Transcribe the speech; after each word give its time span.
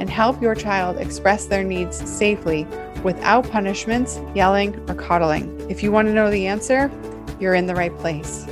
and 0.00 0.10
help 0.10 0.42
your 0.42 0.56
child 0.56 0.96
express 0.96 1.44
their 1.46 1.62
needs 1.62 1.96
safely 2.10 2.66
without 3.04 3.48
punishments, 3.50 4.20
yelling, 4.34 4.74
or 4.90 4.94
coddling. 4.94 5.70
If 5.70 5.82
you 5.82 5.92
want 5.92 6.08
to 6.08 6.12
know 6.12 6.30
the 6.30 6.46
answer, 6.46 6.90
you're 7.38 7.54
in 7.54 7.66
the 7.66 7.74
right 7.74 7.96
place. 7.98 8.46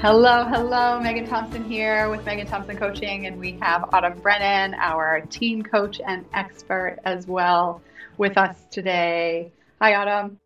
Hello, 0.00 0.44
hello. 0.44 0.98
Megan 0.98 1.26
Thompson 1.26 1.62
here 1.62 2.08
with 2.08 2.24
Megan 2.24 2.46
Thompson 2.46 2.76
Coaching, 2.76 3.26
and 3.26 3.38
we 3.38 3.58
have 3.60 3.84
Autumn 3.92 4.18
Brennan, 4.18 4.74
our 4.74 5.20
team 5.26 5.62
coach 5.62 6.00
and 6.06 6.24
expert, 6.32 6.98
as 7.04 7.26
well 7.26 7.82
with 8.16 8.38
us 8.38 8.56
today. 8.70 9.52
Hi, 9.80 9.94
Autumn. 9.94 10.40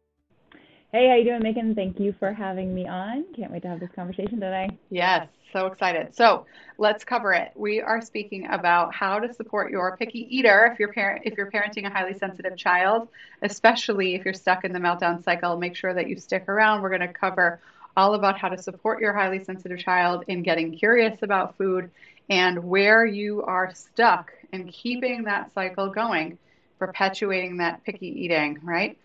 Hey, 0.91 1.09
how 1.09 1.15
you 1.15 1.25
doing, 1.25 1.42
Megan? 1.42 1.75
Thank 1.75 2.01
you 2.01 2.15
for 2.19 2.33
having 2.33 2.75
me 2.75 2.87
on. 2.87 3.25
Can't 3.34 3.53
wait 3.53 3.62
to 3.62 3.69
have 3.69 3.81
this 3.81 3.91
conversation 3.95 4.41
today. 4.41 4.70
Yes, 4.91 5.29
so 5.53 5.67
excited. 5.67 6.15
So 6.15 6.47
let's 6.78 7.05
cover 7.05 7.33
it. 7.33 7.52
We 7.55 7.80
are 7.80 8.01
speaking 8.01 8.46
about 8.51 8.95
how 8.95 9.19
to 9.19 9.33
support 9.33 9.70
your 9.70 9.97
picky 9.97 10.27
eater 10.36 10.69
if 10.72 10.78
you're 10.78 10.92
parent 10.92 11.22
if 11.25 11.36
you're 11.36 11.50
parenting 11.50 11.86
a 11.86 11.91
highly 11.91 12.14
sensitive 12.19 12.56
child, 12.56 13.08
especially 13.42 14.14
if 14.14 14.25
you're 14.25 14.34
stuck 14.34 14.64
in 14.64 14.72
the 14.72 14.78
meltdown 14.78 15.22
cycle. 15.22 15.56
Make 15.56 15.77
sure 15.77 15.94
that 15.94 16.08
you 16.08 16.16
stick 16.19 16.48
around. 16.48 16.83
We're 16.83 16.97
going 16.97 17.00
to 17.00 17.08
cover 17.08 17.61
all 17.97 18.14
about 18.14 18.39
how 18.39 18.48
to 18.48 18.58
support 18.61 19.00
your 19.00 19.12
highly 19.12 19.42
sensitive 19.42 19.78
child 19.78 20.25
in 20.27 20.42
getting 20.42 20.77
curious 20.77 21.22
about 21.22 21.56
food 21.56 21.91
and 22.28 22.64
where 22.64 23.05
you 23.05 23.42
are 23.42 23.72
stuck 23.75 24.33
in 24.53 24.69
keeping 24.69 25.25
that 25.25 25.53
cycle 25.55 25.88
going 25.88 26.38
perpetuating 26.78 27.58
that 27.58 27.84
picky 27.84 28.08
eating, 28.25 28.58
right? 28.62 28.98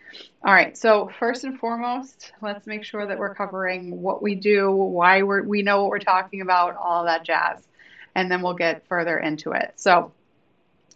All 0.43 0.53
right, 0.53 0.77
so 0.77 1.11
first 1.19 1.43
and 1.43 1.59
foremost, 1.59 2.31
let's 2.41 2.65
make 2.65 2.83
sure 2.83 3.05
that 3.05 3.19
we're 3.19 3.35
covering 3.35 4.01
what 4.01 4.21
we 4.21 4.35
do, 4.35 4.71
why 4.71 5.21
we're, 5.23 5.43
we 5.43 5.61
know 5.61 5.81
what 5.81 5.91
we're 5.91 5.99
talking 5.99 6.41
about, 6.41 6.75
all 6.75 7.05
that 7.05 7.23
jazz, 7.23 7.67
and 8.15 8.31
then 8.31 8.41
we'll 8.41 8.55
get 8.55 8.87
further 8.87 9.17
into 9.17 9.51
it. 9.51 9.73
So, 9.75 10.11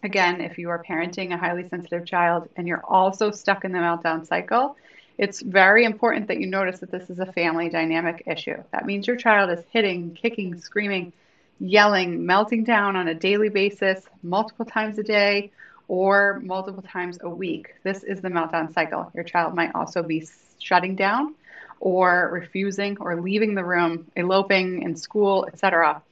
again, 0.02 0.40
if 0.40 0.58
you 0.58 0.70
are 0.70 0.82
parenting 0.82 1.32
a 1.32 1.36
highly 1.36 1.68
sensitive 1.68 2.04
child 2.04 2.48
and 2.56 2.66
you're 2.66 2.84
also 2.84 3.30
stuck 3.30 3.64
in 3.64 3.72
the 3.72 3.78
meltdown 3.78 4.26
cycle, 4.26 4.76
it's 5.16 5.40
very 5.40 5.84
important 5.84 6.26
that 6.28 6.40
you 6.40 6.46
notice 6.46 6.80
that 6.80 6.90
this 6.90 7.08
is 7.08 7.20
a 7.20 7.32
family 7.32 7.68
dynamic 7.68 8.24
issue. 8.26 8.62
That 8.72 8.84
means 8.84 9.06
your 9.06 9.16
child 9.16 9.50
is 9.56 9.64
hitting, 9.70 10.18
kicking, 10.20 10.58
screaming, 10.60 11.12
yelling, 11.60 12.26
melting 12.26 12.64
down 12.64 12.96
on 12.96 13.06
a 13.06 13.14
daily 13.14 13.48
basis, 13.48 14.04
multiple 14.22 14.64
times 14.64 14.98
a 14.98 15.04
day 15.04 15.52
or 15.88 16.40
multiple 16.42 16.82
times 16.82 17.18
a 17.22 17.28
week. 17.28 17.74
This 17.82 18.02
is 18.02 18.20
the 18.20 18.28
meltdown 18.28 18.72
cycle. 18.72 19.10
Your 19.14 19.24
child 19.24 19.54
might 19.54 19.74
also 19.74 20.02
be 20.02 20.26
shutting 20.58 20.96
down 20.96 21.34
or 21.80 22.30
refusing 22.32 22.96
or 23.00 23.20
leaving 23.20 23.54
the 23.54 23.64
room, 23.64 24.06
eloping 24.16 24.82
in 24.82 24.96
school, 24.96 25.46
etc. 25.46 26.02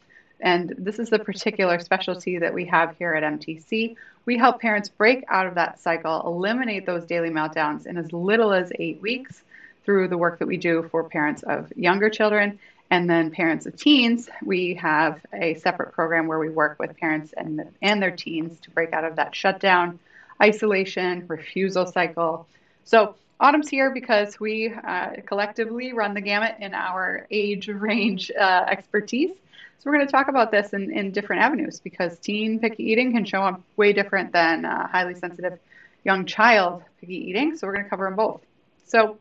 And 0.40 0.74
this 0.76 0.98
is 0.98 1.08
the 1.08 1.18
particular 1.18 1.78
specialty 1.78 2.38
that 2.38 2.52
we 2.52 2.64
have 2.66 2.96
here 2.98 3.14
at 3.14 3.22
MTC. 3.22 3.96
We 4.26 4.36
help 4.36 4.60
parents 4.60 4.88
break 4.88 5.24
out 5.28 5.46
of 5.46 5.54
that 5.54 5.80
cycle, 5.80 6.22
eliminate 6.26 6.84
those 6.84 7.04
daily 7.04 7.30
meltdowns 7.30 7.86
in 7.86 7.96
as 7.96 8.12
little 8.12 8.52
as 8.52 8.72
eight 8.78 9.00
weeks 9.00 9.42
through 9.84 10.08
the 10.08 10.18
work 10.18 10.38
that 10.38 10.46
we 10.46 10.56
do 10.56 10.88
for 10.90 11.04
parents 11.04 11.42
of 11.42 11.72
younger 11.76 12.08
children 12.08 12.58
and 12.92 13.08
then 13.08 13.30
parents 13.30 13.64
of 13.64 13.74
teens, 13.74 14.28
we 14.44 14.74
have 14.74 15.18
a 15.32 15.54
separate 15.54 15.94
program 15.94 16.26
where 16.26 16.38
we 16.38 16.50
work 16.50 16.78
with 16.78 16.94
parents 16.98 17.32
and, 17.34 17.66
and 17.80 18.02
their 18.02 18.10
teens 18.10 18.60
to 18.60 18.70
break 18.70 18.92
out 18.92 19.02
of 19.02 19.16
that 19.16 19.34
shutdown, 19.34 19.98
isolation, 20.42 21.24
refusal 21.26 21.86
cycle. 21.86 22.46
So 22.84 23.14
Autumn's 23.40 23.70
here 23.70 23.94
because 23.94 24.38
we 24.38 24.74
uh, 24.74 25.12
collectively 25.24 25.94
run 25.94 26.12
the 26.12 26.20
gamut 26.20 26.56
in 26.60 26.74
our 26.74 27.26
age 27.30 27.68
range 27.68 28.30
uh, 28.38 28.66
expertise. 28.68 29.30
So 29.78 29.90
we're 29.90 29.96
going 29.96 30.06
to 30.06 30.12
talk 30.12 30.28
about 30.28 30.50
this 30.50 30.74
in, 30.74 30.92
in 30.92 31.12
different 31.12 31.40
avenues 31.40 31.80
because 31.80 32.18
teen 32.18 32.58
picky 32.58 32.92
eating 32.92 33.12
can 33.12 33.24
show 33.24 33.40
up 33.40 33.62
way 33.74 33.94
different 33.94 34.32
than 34.32 34.66
uh, 34.66 34.86
highly 34.86 35.14
sensitive 35.14 35.58
young 36.04 36.26
child 36.26 36.82
picky 37.00 37.30
eating. 37.30 37.56
So 37.56 37.66
we're 37.66 37.72
going 37.72 37.84
to 37.84 37.90
cover 37.90 38.04
them 38.04 38.16
both. 38.16 38.42
So 38.84 39.16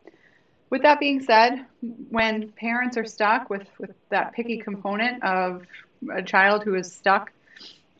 with 0.72 0.80
that 0.80 0.98
being 0.98 1.20
said, 1.20 1.66
when 2.08 2.48
parents 2.52 2.96
are 2.96 3.04
stuck 3.04 3.50
with, 3.50 3.66
with 3.78 3.90
that 4.08 4.32
picky 4.32 4.56
component 4.56 5.22
of 5.22 5.66
a 6.10 6.22
child 6.22 6.64
who 6.64 6.74
is 6.74 6.90
stuck, 6.90 7.30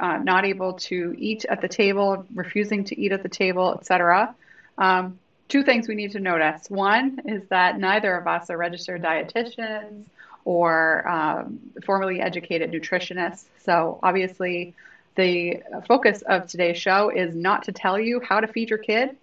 uh, 0.00 0.16
not 0.16 0.46
able 0.46 0.72
to 0.72 1.14
eat 1.18 1.44
at 1.50 1.60
the 1.60 1.68
table, 1.68 2.24
refusing 2.34 2.82
to 2.84 2.98
eat 2.98 3.12
at 3.12 3.22
the 3.22 3.28
table, 3.28 3.74
etc., 3.74 4.34
um, 4.78 5.18
two 5.48 5.62
things 5.62 5.86
we 5.86 5.94
need 5.94 6.12
to 6.12 6.18
notice. 6.18 6.70
One 6.70 7.20
is 7.26 7.42
that 7.50 7.78
neither 7.78 8.16
of 8.16 8.26
us 8.26 8.48
are 8.48 8.56
registered 8.56 9.02
dietitians 9.02 10.04
or 10.46 11.06
um, 11.06 11.60
formally 11.84 12.22
educated 12.22 12.72
nutritionists. 12.72 13.44
So 13.66 13.98
obviously, 14.02 14.72
the 15.14 15.62
focus 15.86 16.22
of 16.22 16.46
today's 16.46 16.78
show 16.78 17.10
is 17.10 17.34
not 17.34 17.64
to 17.64 17.72
tell 17.72 18.00
you 18.00 18.22
how 18.26 18.40
to 18.40 18.46
feed 18.46 18.70
your 18.70 18.78
kid 18.78 19.14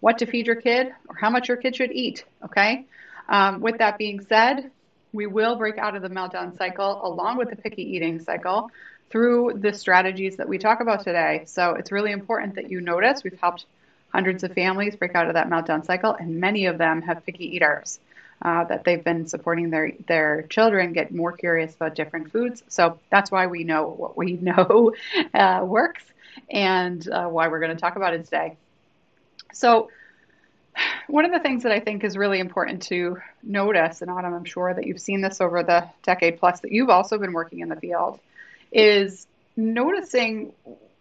what 0.00 0.18
to 0.18 0.26
feed 0.26 0.46
your 0.46 0.56
kid 0.56 0.88
or 1.08 1.16
how 1.16 1.30
much 1.30 1.48
your 1.48 1.56
kid 1.56 1.76
should 1.76 1.92
eat. 1.92 2.24
Okay. 2.44 2.86
Um, 3.28 3.60
with 3.60 3.78
that 3.78 3.98
being 3.98 4.20
said, 4.20 4.70
we 5.12 5.26
will 5.26 5.56
break 5.56 5.78
out 5.78 5.96
of 5.96 6.02
the 6.02 6.08
meltdown 6.08 6.56
cycle 6.56 7.00
along 7.04 7.38
with 7.38 7.50
the 7.50 7.56
picky 7.56 7.82
eating 7.82 8.20
cycle 8.20 8.70
through 9.10 9.58
the 9.60 9.72
strategies 9.72 10.36
that 10.36 10.48
we 10.48 10.58
talk 10.58 10.80
about 10.80 11.02
today. 11.04 11.42
So 11.46 11.74
it's 11.74 11.92
really 11.92 12.12
important 12.12 12.56
that 12.56 12.70
you 12.70 12.80
notice 12.80 13.24
we've 13.24 13.38
helped 13.40 13.64
hundreds 14.12 14.44
of 14.44 14.52
families 14.52 14.96
break 14.96 15.14
out 15.14 15.28
of 15.28 15.34
that 15.34 15.48
meltdown 15.48 15.84
cycle, 15.84 16.14
and 16.14 16.40
many 16.40 16.66
of 16.66 16.78
them 16.78 17.02
have 17.02 17.24
picky 17.24 17.56
eaters. 17.56 18.00
Uh, 18.40 18.62
that 18.62 18.84
they've 18.84 19.02
been 19.02 19.26
supporting 19.26 19.70
their 19.70 19.90
their 20.06 20.42
children 20.42 20.92
get 20.92 21.12
more 21.12 21.32
curious 21.32 21.74
about 21.74 21.96
different 21.96 22.30
foods. 22.30 22.62
So 22.68 23.00
that's 23.10 23.32
why 23.32 23.48
we 23.48 23.64
know 23.64 23.88
what 23.88 24.16
we 24.16 24.32
know 24.40 24.92
uh, 25.34 25.62
works, 25.64 26.04
and 26.48 27.06
uh, 27.08 27.26
why 27.26 27.48
we're 27.48 27.58
going 27.58 27.74
to 27.74 27.80
talk 27.80 27.96
about 27.96 28.14
it 28.14 28.24
today. 28.26 28.56
So, 29.52 29.90
one 31.08 31.24
of 31.24 31.32
the 31.32 31.40
things 31.40 31.64
that 31.64 31.72
I 31.72 31.80
think 31.80 32.04
is 32.04 32.16
really 32.16 32.38
important 32.38 32.82
to 32.84 33.18
notice, 33.42 34.02
and 34.02 34.10
Autumn, 34.10 34.34
I'm 34.34 34.44
sure 34.44 34.72
that 34.72 34.86
you've 34.86 35.00
seen 35.00 35.20
this 35.20 35.40
over 35.40 35.62
the 35.62 35.88
decade 36.02 36.38
plus 36.38 36.60
that 36.60 36.72
you've 36.72 36.90
also 36.90 37.18
been 37.18 37.32
working 37.32 37.60
in 37.60 37.68
the 37.68 37.76
field, 37.76 38.20
is 38.70 39.26
noticing 39.56 40.52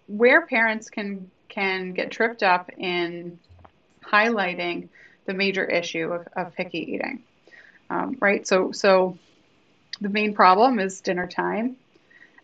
where 0.07 0.45
parents 0.45 0.89
can 0.89 1.29
can 1.49 1.93
get 1.93 2.11
tripped 2.11 2.43
up 2.43 2.69
in 2.77 3.39
highlighting 4.03 4.89
the 5.25 5.33
major 5.33 5.63
issue 5.63 6.11
of, 6.11 6.27
of 6.35 6.55
picky 6.55 6.79
eating. 6.93 7.23
Um, 7.89 8.17
right? 8.19 8.47
So, 8.47 8.71
so 8.71 9.17
the 10.01 10.09
main 10.09 10.33
problem 10.33 10.79
is 10.79 11.01
dinner 11.01 11.27
time. 11.27 11.77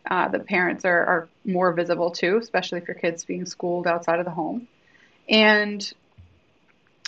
Uh, 0.09 0.27
the 0.27 0.39
parents 0.39 0.83
are, 0.85 1.05
are 1.05 1.29
more 1.45 1.71
visible 1.73 2.11
too, 2.11 2.37
especially 2.37 2.79
if 2.79 2.87
your 2.87 2.95
kid's 2.95 3.23
being 3.23 3.45
schooled 3.45 3.87
outside 3.87 4.19
of 4.19 4.25
the 4.25 4.31
home. 4.31 4.67
And 5.29 5.93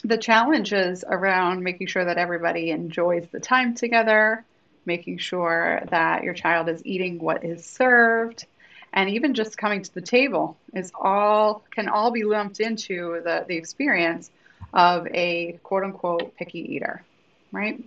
the 0.03 0.17
challenges 0.17 1.03
around 1.07 1.63
making 1.63 1.87
sure 1.87 2.05
that 2.05 2.17
everybody 2.17 2.71
enjoys 2.71 3.27
the 3.31 3.39
time 3.39 3.73
together, 3.73 4.43
making 4.85 5.17
sure 5.17 5.81
that 5.89 6.23
your 6.23 6.33
child 6.33 6.69
is 6.69 6.85
eating 6.85 7.19
what 7.19 7.43
is 7.43 7.65
served, 7.65 8.45
and 8.93 9.09
even 9.09 9.33
just 9.33 9.57
coming 9.57 9.81
to 9.81 9.93
the 9.93 10.01
table 10.01 10.57
is 10.73 10.91
all 10.95 11.63
can 11.71 11.89
all 11.89 12.11
be 12.11 12.23
lumped 12.23 12.59
into 12.59 13.19
the, 13.23 13.45
the 13.47 13.57
experience 13.57 14.29
of 14.73 15.07
a 15.07 15.59
quote 15.63 15.83
unquote 15.83 16.35
picky 16.37 16.75
eater, 16.75 17.03
right? 17.51 17.83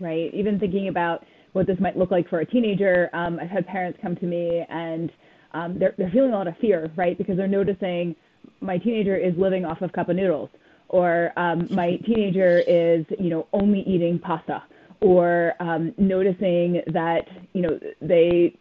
Right. 0.00 0.32
Even 0.34 0.58
thinking 0.58 0.88
about 0.88 1.24
what 1.52 1.66
this 1.66 1.80
might 1.80 1.96
look 1.96 2.10
like 2.10 2.28
for 2.28 2.40
a 2.40 2.46
teenager, 2.46 3.10
um, 3.12 3.38
I've 3.40 3.48
had 3.48 3.66
parents 3.66 3.98
come 4.02 4.16
to 4.16 4.26
me 4.26 4.64
and 4.68 5.10
um, 5.52 5.78
they're, 5.78 5.94
they're 5.96 6.10
feeling 6.10 6.32
a 6.32 6.36
lot 6.36 6.46
of 6.46 6.56
fear, 6.58 6.90
right? 6.94 7.16
Because 7.16 7.36
they're 7.36 7.48
noticing 7.48 8.14
my 8.60 8.78
teenager 8.78 9.16
is 9.16 9.34
living 9.36 9.64
off 9.64 9.80
of 9.82 9.92
cup 9.92 10.08
of 10.08 10.16
noodles, 10.16 10.50
or 10.88 11.32
um, 11.36 11.68
my 11.70 11.96
teenager 12.06 12.60
is, 12.60 13.04
you 13.18 13.30
know, 13.30 13.46
only 13.52 13.80
eating 13.80 14.18
pasta, 14.18 14.62
or 15.00 15.54
um, 15.60 15.94
noticing 15.98 16.82
that, 16.92 17.22
you 17.52 17.62
know, 17.62 17.78
they 18.00 18.56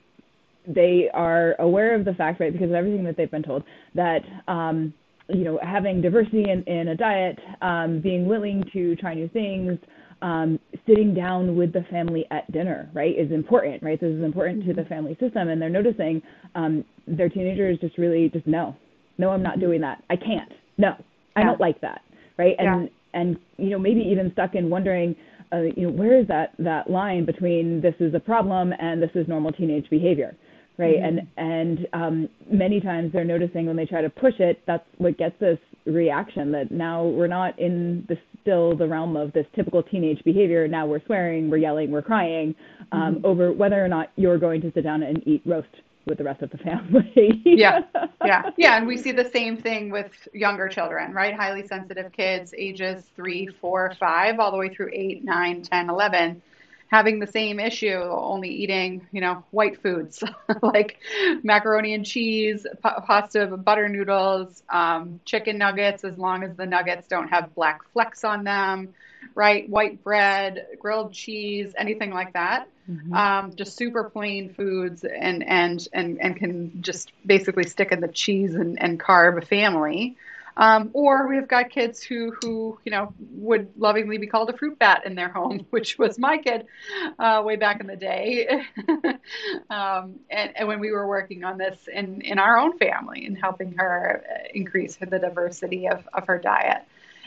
they 0.68 1.10
are 1.14 1.56
aware 1.60 1.96
of 1.96 2.04
the 2.04 2.14
fact, 2.14 2.42
right, 2.42 2.52
because 2.52 2.70
of 2.70 2.76
everything 2.76 3.06
that 3.06 3.16
they've 3.16 3.32
been 3.32 3.42
told, 3.44 3.64
that 3.96 4.20
um, 4.50 4.94
you 5.30 5.44
know, 5.44 5.60
having 5.62 6.02
diversity 6.02 6.46
in, 6.50 6.64
in 6.64 6.90
a 6.90 6.96
diet, 6.96 7.38
um, 7.62 8.00
being 8.00 8.26
willing 8.28 8.64
to 8.74 8.96
try 8.96 9.14
new 9.14 9.28
things, 9.30 9.78
um, 10.22 10.60
sitting 10.88 11.14
down 11.14 11.56
with 11.56 11.74
the 11.74 11.84
family 11.92 12.26
at 12.32 12.50
dinner, 12.52 12.90
right, 12.94 13.18
is 13.18 13.32
important, 13.32 13.84
right? 13.84 14.00
This 14.00 14.12
is 14.12 14.24
important 14.24 14.60
mm-hmm. 14.60 14.70
to 14.70 14.76
the 14.76 14.82
mm-hmm. 14.82 14.94
family 14.94 15.18
system, 15.20 15.50
and 15.50 15.62
they're 15.62 15.70
noticing 15.70 16.22
um, 16.56 16.84
their 17.08 17.30
teenagers 17.30 17.78
just 17.80 17.98
really 17.98 18.30
just 18.30 18.48
no, 18.48 18.76
no, 19.18 19.32
I'm 19.32 19.44
not 19.44 19.60
doing 19.60 19.82
that. 19.82 20.04
I 20.10 20.16
can't. 20.16 20.52
No, 20.78 20.96
I 21.36 21.44
don't 21.44 21.60
like 21.60 21.82
that, 21.82 22.02
right? 22.38 22.56
And 22.60 22.84
yeah. 22.84 23.20
and 23.20 23.38
you 23.58 23.70
know 23.70 23.80
maybe 23.80 24.02
even 24.02 24.32
stuck 24.34 24.56
in 24.56 24.70
wondering, 24.70 25.16
uh, 25.52 25.62
you 25.76 25.88
know, 25.88 25.92
where 25.92 26.20
is 26.20 26.28
that 26.28 26.54
that 26.60 26.90
line 26.90 27.26
between 27.26 27.82
this 27.82 27.96
is 28.00 28.14
a 28.14 28.20
problem 28.20 28.74
and 28.80 29.02
this 29.02 29.12
is 29.16 29.28
normal 29.28 29.52
teenage 29.52 29.90
behavior, 29.90 30.36
right? 30.78 30.96
Mm-hmm. 30.98 31.20
And 31.38 31.78
and 31.78 31.88
um, 31.94 32.30
many 32.52 32.80
times 32.80 33.12
they're 33.14 33.24
noticing 33.26 33.66
when 33.66 33.76
they 33.76 33.86
try 33.86 34.02
to 34.02 34.10
push 34.10 34.36
it, 34.40 34.62
that's 34.68 34.86
what 34.98 35.18
gets 35.18 35.36
this 35.40 35.60
reaction 35.86 36.52
that 36.52 36.72
now 36.72 37.06
we're 37.06 37.28
not 37.28 37.58
in 37.60 38.06
the 38.08 38.18
still 38.42 38.76
the 38.76 38.88
realm 38.88 39.18
of 39.18 39.34
this 39.34 39.46
typical 39.56 39.84
teenage 39.84 40.24
behavior. 40.24 40.68
Now 40.68 40.86
we're 40.86 41.04
swearing, 41.06 41.50
we're 41.50 41.58
yelling, 41.58 41.92
we're 41.92 42.02
crying 42.02 42.56
um, 42.92 43.16
mm-hmm. 43.16 43.26
over 43.26 43.52
whether 43.52 43.84
or 43.84 43.88
not 43.88 44.12
you're 44.16 44.38
going 44.38 44.62
to 44.62 44.72
sit 44.74 44.84
down 44.84 45.04
and 45.04 45.26
eat 45.28 45.42
roast 45.46 45.68
with 46.08 46.18
the 46.18 46.24
rest 46.24 46.42
of 46.42 46.50
the 46.50 46.58
family. 46.58 47.42
yeah, 47.46 47.82
yeah, 48.26 48.50
yeah. 48.58 48.78
And 48.78 48.88
we 48.88 48.98
see 48.98 49.12
the 49.12 49.30
same 49.30 49.58
thing 49.58 49.92
with 49.92 50.28
younger 50.34 50.68
children, 50.68 51.14
right? 51.14 51.36
Highly 51.36 51.68
sensitive 51.68 52.12
kids, 52.12 52.54
ages 52.58 53.04
three, 53.16 53.48
four, 53.48 53.94
five, 54.00 54.40
all 54.40 54.52
the 54.52 54.58
way 54.58 54.70
through 54.70 54.90
eight, 54.94 55.24
nine, 55.24 55.62
ten, 55.62 55.90
eleven 55.90 56.42
having 56.90 57.20
the 57.20 57.28
same 57.28 57.60
issue, 57.60 58.00
only 58.00 58.50
eating, 58.50 59.06
you 59.12 59.22
know, 59.22 59.44
white 59.52 59.82
foods 59.82 60.24
like 60.62 60.98
macaroni 61.44 61.94
and 61.94 62.06
cheese, 62.06 62.66
pasta, 62.82 63.46
butter 63.46 63.90
noodles, 63.90 64.64
um, 64.70 65.20
chicken 65.26 65.58
nuggets, 65.58 66.04
as 66.04 66.18
long 66.18 66.44
as 66.44 66.56
the 66.56 66.66
nuggets 66.66 67.08
don't 67.08 67.28
have 67.28 67.54
black 67.56 67.82
flecks 67.92 68.24
on 68.24 68.44
them, 68.44 68.94
right? 69.38 69.70
White 69.70 70.04
bread, 70.04 70.66
grilled 70.80 71.14
cheese, 71.14 71.72
anything 71.78 72.12
like 72.12 72.34
that. 72.34 72.68
Mm-hmm. 72.90 73.14
Um, 73.14 73.56
just 73.56 73.78
super 73.78 74.10
plain 74.10 74.52
foods 74.52 75.04
and, 75.04 75.48
and, 75.48 75.88
and, 75.94 76.20
and 76.20 76.36
can 76.36 76.82
just 76.82 77.12
basically 77.24 77.66
stick 77.66 77.92
in 77.92 78.02
the 78.02 78.08
cheese 78.08 78.56
and, 78.56 78.82
and 78.82 79.00
carb 79.00 79.46
family. 79.46 80.18
Um, 80.56 80.90
or 80.94 81.28
we've 81.28 81.48
got 81.48 81.70
kids 81.70 82.02
who, 82.02 82.34
who, 82.42 82.80
you 82.84 82.92
know, 82.92 83.14
would 83.34 83.70
lovingly 83.78 84.18
be 84.18 84.26
called 84.26 84.50
a 84.50 84.58
fruit 84.58 84.80
bat 84.80 85.04
in 85.06 85.14
their 85.14 85.30
home, 85.30 85.68
which 85.70 86.00
was 86.00 86.18
my 86.18 86.40
kid 86.40 86.66
uh, 87.20 87.44
way 87.46 87.58
back 87.58 87.80
in 87.80 87.86
the 87.86 87.96
day. 87.96 88.48
um, 89.70 90.16
and, 90.32 90.52
and, 90.56 90.68
when 90.68 90.80
we 90.80 90.92
were 90.92 91.08
working 91.08 91.44
on 91.44 91.60
this 91.60 91.78
in, 91.94 92.22
in 92.22 92.40
our 92.40 92.58
own 92.58 92.76
family 92.80 93.28
and 93.28 93.38
helping 93.38 93.74
her 93.74 94.26
increase 94.52 94.96
the 94.96 95.20
diversity 95.20 95.88
of, 95.88 96.08
of 96.12 96.26
her 96.26 96.40
diet. 96.40 96.82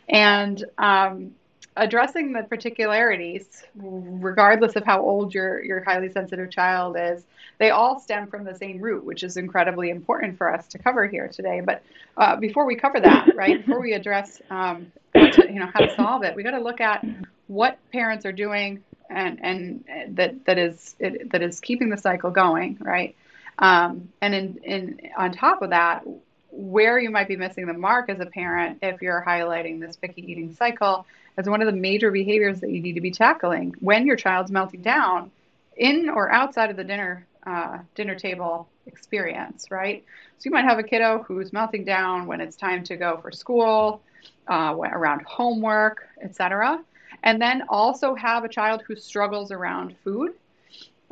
And 0.09 0.65
um, 0.77 1.35
addressing 1.77 2.33
the 2.33 2.43
particularities, 2.43 3.65
regardless 3.75 4.77
of 4.77 4.85
how 4.85 5.01
old 5.01 5.33
your, 5.33 5.63
your 5.65 5.83
highly 5.85 6.11
sensitive 6.11 6.51
child 6.51 6.97
is, 6.99 7.25
they 7.59 7.71
all 7.71 7.99
stem 7.99 8.27
from 8.27 8.45
the 8.45 8.55
same 8.55 8.81
root, 8.81 9.05
which 9.05 9.23
is 9.23 9.37
incredibly 9.37 9.91
important 9.91 10.37
for 10.37 10.53
us 10.53 10.67
to 10.69 10.79
cover 10.79 11.07
here 11.07 11.29
today. 11.29 11.61
But 11.61 11.83
uh, 12.17 12.37
before 12.37 12.65
we 12.65 12.77
cover 12.77 13.01
that, 13.01 13.35
right, 13.37 13.65
before 13.65 13.81
we 13.81 13.93
address 13.93 14.41
um, 14.51 14.93
to, 15.15 15.47
you 15.49 15.61
know 15.61 15.69
how 15.73 15.81
to 15.81 15.95
solve 15.95 16.23
it, 16.25 16.35
we 16.35 16.43
got 16.43 16.53
to 16.53 16.61
look 16.61 16.81
at 16.81 17.05
what 17.47 17.79
parents 17.93 18.25
are 18.25 18.33
doing 18.33 18.83
and 19.11 19.41
and 19.43 19.85
that 20.17 20.45
that 20.47 20.59
is 20.59 20.95
it, 20.99 21.33
that 21.33 21.43
is 21.43 21.61
keeping 21.61 21.91
the 21.91 21.99
cycle 21.99 22.31
going, 22.31 22.79
right? 22.81 23.17
Um, 23.59 24.09
and 24.21 24.35
in, 24.35 24.57
in 24.65 25.01
on 25.17 25.33
top 25.33 25.63
of 25.63 25.71
that, 25.71 26.05
where 26.51 26.99
you 26.99 27.11
might 27.11 27.29
be 27.29 27.37
missing 27.37 27.67
the 27.67 27.73
mark 27.73 28.11
as 28.11 28.21
a 28.21 28.27
parent 28.27 28.79
if 28.83 29.01
you're 29.03 29.25
highlighting 29.27 29.81
this 29.81 29.97
picky 29.97 30.31
eating 30.31 30.55
cycle 30.55 31.07
as 31.37 31.49
one 31.49 31.63
of 31.63 31.67
the 31.67 31.73
major 31.73 32.11
behaviors 32.11 32.61
that 32.61 32.71
you 32.71 32.81
need 32.81 32.95
to 32.95 33.01
be 33.01 33.11
tackling 33.11 33.75
when 33.81 34.07
your 34.07 34.17
child's 34.17 34.51
melting 34.51 34.83
down 34.83 35.31
in 35.77 36.09
or 36.09 36.31
outside 36.31 36.71
of 36.71 36.77
the 36.77 36.85
dinner 36.85 37.27
uh, 37.47 37.79
dinner 37.95 38.15
table 38.15 38.69
experience, 38.87 39.71
right? 39.71 40.05
So 40.39 40.43
you 40.45 40.51
might 40.51 40.65
have 40.65 40.79
a 40.79 40.83
kiddo 40.83 41.23
who's 41.23 41.53
melting 41.53 41.85
down 41.85 42.27
when 42.27 42.41
it's 42.41 42.57
time 42.57 42.85
to 42.85 42.97
go 42.97 43.19
for 43.23 43.33
school, 43.33 44.03
uh, 44.47 44.75
around 44.77 45.23
homework, 45.23 46.07
etc., 46.23 46.83
and 47.23 47.41
then 47.41 47.63
also 47.69 48.15
have 48.15 48.45
a 48.45 48.49
child 48.49 48.83
who 48.87 48.97
struggles 48.97 49.51
around 49.51 49.97
food. 50.05 50.35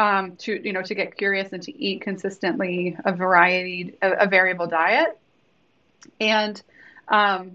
Um, 0.00 0.36
to 0.36 0.64
you 0.64 0.72
know 0.72 0.82
to 0.82 0.94
get 0.94 1.16
curious 1.16 1.52
and 1.52 1.60
to 1.64 1.76
eat 1.76 2.02
consistently 2.02 2.96
a 3.04 3.12
variety 3.12 3.96
a, 4.00 4.12
a 4.12 4.26
variable 4.28 4.68
diet 4.68 5.18
and 6.20 6.62
um, 7.08 7.52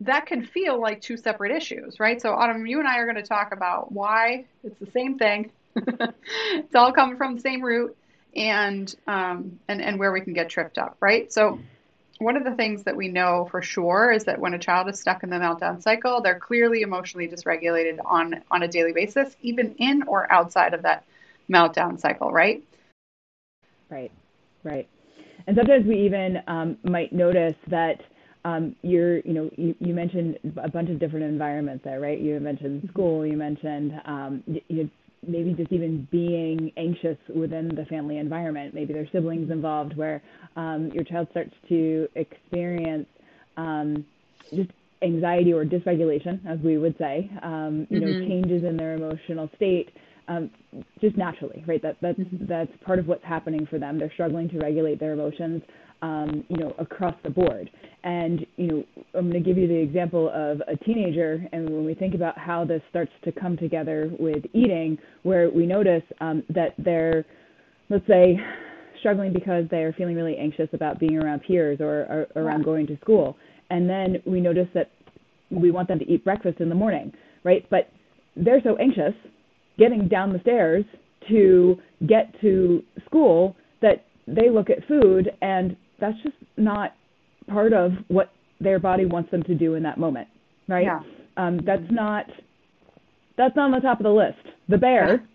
that 0.00 0.26
can 0.26 0.44
feel 0.44 0.80
like 0.80 1.00
two 1.00 1.16
separate 1.16 1.52
issues 1.52 2.00
right 2.00 2.20
so 2.20 2.32
autumn 2.32 2.66
you 2.66 2.78
and 2.78 2.88
i 2.88 2.98
are 2.98 3.04
going 3.04 3.16
to 3.16 3.22
talk 3.22 3.52
about 3.52 3.92
why 3.92 4.44
it's 4.64 4.78
the 4.78 4.90
same 4.90 5.18
thing 5.18 5.50
it's 5.76 6.74
all 6.74 6.92
coming 6.92 7.16
from 7.16 7.36
the 7.36 7.40
same 7.40 7.62
root 7.62 7.96
and 8.34 8.94
um, 9.06 9.58
and 9.68 9.82
and 9.82 9.98
where 9.98 10.12
we 10.12 10.20
can 10.20 10.32
get 10.32 10.48
tripped 10.48 10.78
up, 10.78 10.96
right? 11.00 11.32
So 11.32 11.58
one 12.18 12.36
of 12.36 12.44
the 12.44 12.52
things 12.52 12.84
that 12.84 12.96
we 12.96 13.08
know 13.08 13.48
for 13.50 13.62
sure 13.62 14.12
is 14.12 14.24
that 14.24 14.38
when 14.38 14.54
a 14.54 14.58
child 14.58 14.88
is 14.88 15.00
stuck 15.00 15.22
in 15.22 15.30
the 15.30 15.36
meltdown 15.36 15.82
cycle, 15.82 16.20
they're 16.20 16.38
clearly 16.38 16.82
emotionally 16.82 17.28
dysregulated 17.28 17.98
on 18.04 18.42
on 18.50 18.62
a 18.62 18.68
daily 18.68 18.92
basis, 18.92 19.34
even 19.42 19.74
in 19.78 20.04
or 20.04 20.30
outside 20.32 20.74
of 20.74 20.82
that 20.82 21.04
meltdown 21.50 22.00
cycle, 22.00 22.30
right? 22.30 22.62
Right, 23.90 24.10
right. 24.62 24.88
And 25.46 25.56
sometimes 25.56 25.86
we 25.86 26.04
even 26.04 26.38
um, 26.46 26.76
might 26.84 27.12
notice 27.12 27.54
that 27.68 28.00
um, 28.44 28.74
you're, 28.82 29.18
you 29.18 29.32
know, 29.32 29.50
you, 29.56 29.74
you, 29.78 29.94
mentioned 29.94 30.38
a 30.62 30.68
bunch 30.68 30.90
of 30.90 30.98
different 30.98 31.24
environments 31.24 31.84
there, 31.84 32.00
right? 32.00 32.18
You 32.18 32.40
mentioned 32.40 32.88
school, 32.90 33.24
you 33.24 33.36
mentioned 33.36 33.92
um, 34.04 34.42
you, 34.68 34.90
maybe 35.26 35.52
just 35.54 35.72
even 35.72 36.08
being 36.10 36.72
anxious 36.76 37.16
within 37.34 37.68
the 37.74 37.84
family 37.84 38.18
environment. 38.18 38.74
Maybe 38.74 38.92
there's 38.92 39.08
siblings 39.12 39.50
involved 39.50 39.96
where 39.96 40.22
um, 40.56 40.90
your 40.92 41.04
child 41.04 41.28
starts 41.30 41.54
to 41.68 42.08
experience 42.16 43.06
um, 43.56 44.04
just 44.52 44.70
anxiety 45.02 45.52
or 45.52 45.64
dysregulation, 45.64 46.44
as 46.46 46.58
we 46.60 46.78
would 46.78 46.96
say, 46.98 47.30
um, 47.42 47.86
you 47.90 48.00
mm-hmm. 48.00 48.20
know, 48.20 48.28
changes 48.28 48.64
in 48.64 48.76
their 48.76 48.94
emotional 48.94 49.48
state. 49.56 49.90
Um, 50.32 50.50
just 51.00 51.16
naturally, 51.16 51.64
right? 51.66 51.82
That 51.82 51.96
that's 52.00 52.18
mm-hmm. 52.18 52.46
that's 52.46 52.70
part 52.86 52.98
of 52.98 53.06
what's 53.06 53.24
happening 53.24 53.66
for 53.70 53.78
them. 53.78 53.98
They're 53.98 54.12
struggling 54.12 54.48
to 54.50 54.58
regulate 54.58 54.98
their 55.00 55.12
emotions, 55.12 55.62
um, 56.00 56.44
you 56.48 56.56
know, 56.56 56.74
across 56.78 57.14
the 57.22 57.30
board. 57.30 57.70
And, 58.04 58.44
you 58.56 58.66
know, 58.66 58.84
I'm 59.14 59.30
going 59.30 59.42
to 59.42 59.48
give 59.48 59.56
you 59.56 59.68
the 59.68 59.82
example 59.88 60.28
of 60.34 60.60
a 60.66 60.76
teenager. 60.84 61.46
And 61.52 61.70
when 61.70 61.84
we 61.84 61.94
think 61.94 62.14
about 62.14 62.36
how 62.36 62.64
this 62.64 62.82
starts 62.90 63.12
to 63.24 63.32
come 63.32 63.56
together 63.56 64.10
with 64.18 64.44
eating, 64.52 64.98
where 65.22 65.50
we 65.50 65.66
notice 65.66 66.02
um, 66.20 66.42
that 66.48 66.74
they're, 66.78 67.24
let's 67.90 68.06
say, 68.08 68.36
struggling 68.98 69.32
because 69.32 69.64
they're 69.70 69.92
feeling 69.92 70.16
really 70.16 70.36
anxious 70.36 70.68
about 70.72 70.98
being 70.98 71.16
around 71.16 71.42
peers 71.46 71.78
or, 71.80 72.26
or 72.34 72.42
around 72.42 72.64
going 72.64 72.86
to 72.88 72.96
school. 72.98 73.36
And 73.70 73.88
then 73.88 74.22
we 74.26 74.40
notice 74.40 74.68
that 74.74 74.90
we 75.50 75.70
want 75.70 75.88
them 75.88 75.98
to 76.00 76.08
eat 76.12 76.24
breakfast 76.24 76.60
in 76.60 76.68
the 76.68 76.74
morning, 76.74 77.12
right? 77.44 77.64
But 77.70 77.90
they're 78.36 78.62
so 78.64 78.76
anxious 78.76 79.14
getting 79.78 80.08
down 80.08 80.32
the 80.32 80.40
stairs 80.40 80.84
to 81.28 81.78
get 82.06 82.34
to 82.40 82.82
school 83.06 83.56
that 83.80 84.04
they 84.26 84.50
look 84.50 84.70
at 84.70 84.86
food 84.86 85.30
and 85.40 85.76
that's 86.00 86.16
just 86.22 86.36
not 86.56 86.94
part 87.48 87.72
of 87.72 87.92
what 88.08 88.32
their 88.60 88.78
body 88.78 89.06
wants 89.06 89.30
them 89.30 89.42
to 89.44 89.54
do 89.54 89.74
in 89.74 89.82
that 89.82 89.98
moment, 89.98 90.28
right? 90.68 90.84
Yeah. 90.84 91.00
Um, 91.36 91.60
that's 91.64 91.82
not 91.90 92.26
that's 93.36 93.56
not 93.56 93.66
on 93.66 93.70
the 93.72 93.80
top 93.80 93.98
of 93.98 94.04
the 94.04 94.10
list. 94.10 94.38
The 94.68 94.78
bear, 94.78 95.26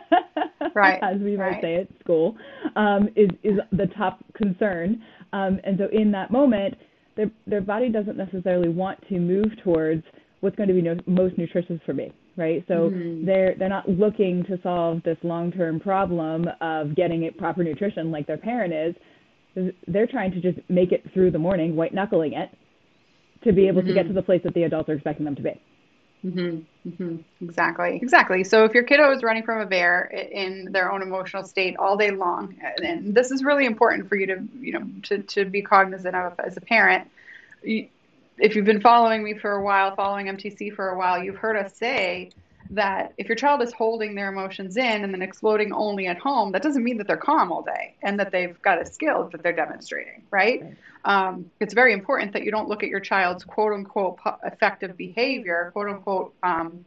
right, 0.74 0.98
as 1.02 1.20
we 1.20 1.36
might 1.36 1.44
right. 1.44 1.62
say 1.62 1.74
at 1.76 1.88
school, 2.00 2.36
um, 2.74 3.08
is 3.14 3.30
is 3.42 3.58
the 3.72 3.86
top 3.96 4.24
concern. 4.34 5.02
Um, 5.32 5.60
and 5.64 5.78
so 5.78 5.88
in 5.92 6.10
that 6.12 6.30
moment, 6.30 6.74
their 7.16 7.30
their 7.46 7.60
body 7.60 7.90
doesn't 7.90 8.16
necessarily 8.16 8.68
want 8.68 8.98
to 9.08 9.18
move 9.18 9.46
towards 9.62 10.02
what's 10.40 10.56
going 10.56 10.68
to 10.68 10.74
be 10.74 10.82
no, 10.82 10.96
most 11.06 11.36
nutritious 11.38 11.80
for 11.84 11.94
me, 11.94 12.12
right? 12.36 12.64
So 12.68 12.90
mm-hmm. 12.90 13.24
they're 13.24 13.54
they're 13.58 13.68
not 13.68 13.88
looking 13.88 14.44
to 14.44 14.60
solve 14.62 15.02
this 15.04 15.18
long-term 15.22 15.80
problem 15.80 16.46
of 16.60 16.94
getting 16.94 17.24
it 17.24 17.38
proper 17.38 17.64
nutrition 17.64 18.10
like 18.10 18.26
their 18.26 18.36
parent 18.38 18.72
is 18.72 18.94
they're 19.88 20.06
trying 20.06 20.32
to 20.32 20.40
just 20.40 20.58
make 20.68 20.92
it 20.92 21.02
through 21.14 21.30
the 21.30 21.38
morning, 21.38 21.76
white 21.76 21.94
knuckling 21.94 22.34
it, 22.34 22.50
to 23.44 23.52
be 23.52 23.68
able 23.68 23.80
mm-hmm. 23.80 23.88
to 23.88 23.94
get 23.94 24.04
mm-hmm. 24.04 24.14
to 24.14 24.20
the 24.20 24.22
place 24.22 24.42
that 24.44 24.54
the 24.54 24.64
adults 24.64 24.88
are 24.88 24.94
expecting 24.94 25.24
them 25.24 25.34
to 25.34 25.42
be. 25.42 25.60
Mm-hmm. 26.24 26.88
Mm-hmm. 26.88 27.16
Exactly. 27.44 27.98
Exactly. 28.02 28.44
So 28.44 28.64
if 28.64 28.74
your 28.74 28.82
kiddo 28.82 29.12
is 29.12 29.22
running 29.22 29.44
from 29.44 29.60
a 29.60 29.66
bear 29.66 30.04
in 30.04 30.68
their 30.72 30.92
own 30.92 31.02
emotional 31.02 31.44
state 31.44 31.76
all 31.78 31.96
day 31.96 32.10
long, 32.10 32.56
and 32.82 33.14
this 33.14 33.30
is 33.30 33.44
really 33.44 33.64
important 33.64 34.08
for 34.08 34.16
you 34.16 34.26
to, 34.26 34.42
you 34.58 34.72
know, 34.72 34.86
to, 35.04 35.22
to 35.22 35.44
be 35.44 35.62
cognizant 35.62 36.16
of 36.16 36.34
as 36.44 36.56
a 36.56 36.60
parent. 36.60 37.08
If 38.38 38.54
you've 38.54 38.66
been 38.66 38.80
following 38.80 39.24
me 39.24 39.34
for 39.34 39.52
a 39.52 39.62
while, 39.62 39.94
following 39.94 40.26
MTC 40.26 40.74
for 40.74 40.90
a 40.90 40.98
while, 40.98 41.22
you've 41.22 41.36
heard 41.36 41.56
us 41.56 41.76
say 41.76 42.30
that 42.70 43.12
if 43.16 43.28
your 43.28 43.36
child 43.36 43.62
is 43.62 43.72
holding 43.72 44.14
their 44.14 44.28
emotions 44.28 44.76
in 44.76 45.04
and 45.04 45.14
then 45.14 45.22
exploding 45.22 45.72
only 45.72 46.06
at 46.06 46.18
home, 46.18 46.52
that 46.52 46.62
doesn't 46.62 46.82
mean 46.82 46.98
that 46.98 47.06
they're 47.06 47.16
calm 47.16 47.50
all 47.50 47.62
day 47.62 47.94
and 48.02 48.18
that 48.18 48.32
they've 48.32 48.60
got 48.60 48.80
a 48.80 48.84
skill 48.84 49.28
that 49.32 49.42
they're 49.42 49.52
demonstrating, 49.52 50.22
right? 50.30 50.76
Um, 51.04 51.50
it's 51.60 51.72
very 51.72 51.92
important 51.92 52.32
that 52.32 52.42
you 52.42 52.50
don't 52.50 52.68
look 52.68 52.82
at 52.82 52.88
your 52.88 53.00
child's 53.00 53.44
quote 53.44 53.72
unquote 53.72 54.18
effective 54.44 54.96
behavior, 54.96 55.70
quote 55.72 55.88
unquote, 55.88 56.34
um, 56.42 56.84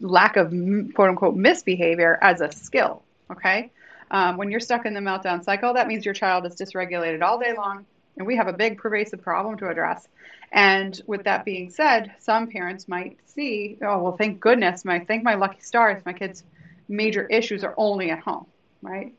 lack 0.00 0.36
of 0.36 0.50
quote 0.94 1.10
unquote 1.10 1.36
misbehavior 1.36 2.18
as 2.22 2.40
a 2.40 2.50
skill. 2.50 3.02
Okay. 3.30 3.70
Um, 4.10 4.36
when 4.36 4.50
you're 4.50 4.60
stuck 4.60 4.86
in 4.86 4.94
the 4.94 5.00
meltdown 5.00 5.44
cycle, 5.44 5.74
that 5.74 5.88
means 5.88 6.04
your 6.04 6.14
child 6.14 6.46
is 6.46 6.54
dysregulated 6.56 7.22
all 7.22 7.38
day 7.38 7.54
long, 7.56 7.84
and 8.16 8.26
we 8.26 8.36
have 8.36 8.48
a 8.48 8.52
big 8.52 8.78
pervasive 8.78 9.22
problem 9.22 9.56
to 9.58 9.68
address. 9.68 10.06
And 10.52 11.00
with 11.06 11.24
that 11.24 11.44
being 11.44 11.70
said, 11.70 12.12
some 12.20 12.48
parents 12.48 12.86
might 12.86 13.18
see, 13.26 13.76
oh, 13.82 14.02
well, 14.02 14.16
thank 14.16 14.40
goodness, 14.40 14.84
my 14.84 15.00
thank 15.00 15.24
my 15.24 15.34
lucky 15.34 15.60
stars, 15.60 16.02
my 16.06 16.12
kids' 16.12 16.44
major 16.88 17.26
issues 17.26 17.64
are 17.64 17.74
only 17.76 18.10
at 18.10 18.20
home, 18.20 18.46
right? 18.80 19.12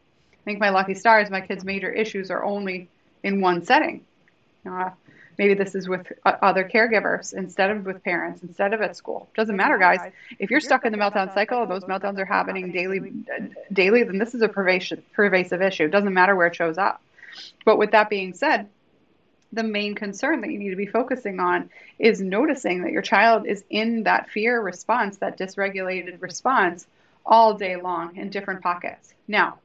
Thank 0.46 0.60
my 0.60 0.70
lucky 0.70 0.94
stars, 0.94 1.30
my 1.30 1.42
kids' 1.42 1.66
major 1.66 1.92
issues 1.92 2.32
are 2.32 2.44
only 2.44 2.88
in 3.24 3.42
one 3.42 3.66
setting. 3.66 4.06
Uh, 4.70 4.92
maybe 5.38 5.56
this 5.56 5.76
is 5.76 5.90
with 5.90 6.12
other 6.24 6.64
caregivers 6.64 7.34
instead 7.34 7.70
of 7.70 7.86
with 7.86 8.04
parents, 8.04 8.42
instead 8.42 8.74
of 8.74 8.82
at 8.82 8.96
school. 8.96 9.28
Doesn't 9.36 9.56
matter, 9.56 9.78
guys. 9.78 10.12
If 10.40 10.52
you're 10.52 10.62
stuck 10.62 10.86
in 10.86 10.92
the 10.92 10.98
meltdown 10.98 11.34
cycle, 11.34 11.66
those 11.66 11.84
meltdowns 11.84 12.18
are 12.20 12.26
happening 12.26 12.72
daily, 12.72 13.12
daily, 13.74 14.04
then 14.04 14.18
this 14.20 14.34
is 14.34 14.42
a 14.42 14.48
pervasive, 14.48 15.04
pervasive 15.14 15.62
issue. 15.62 15.86
It 15.86 15.92
doesn't 15.92 16.14
matter 16.14 16.36
where 16.36 16.48
it 16.48 16.56
shows 16.56 16.78
up. 16.78 17.02
But 17.66 17.78
with 17.78 17.92
that 17.92 18.10
being 18.10 18.34
said, 18.34 18.70
the 19.56 19.64
main 19.64 19.96
concern 19.96 20.42
that 20.42 20.52
you 20.52 20.60
need 20.60 20.70
to 20.70 20.76
be 20.76 20.86
focusing 20.86 21.40
on 21.40 21.70
is 21.98 22.22
noticing 22.22 22.84
that 22.84 22.92
your 22.92 23.02
child 23.02 23.48
is 23.48 23.64
in 23.70 24.04
that 24.04 24.30
fear 24.30 24.62
response, 24.62 25.18
that 25.18 25.38
dysregulated 25.38 26.22
response, 26.22 26.88
all 27.26 27.54
day 27.54 27.76
long 27.76 28.16
in 28.18 28.30
different 28.30 28.62
pockets. 28.62 29.14
Now, 29.28 29.58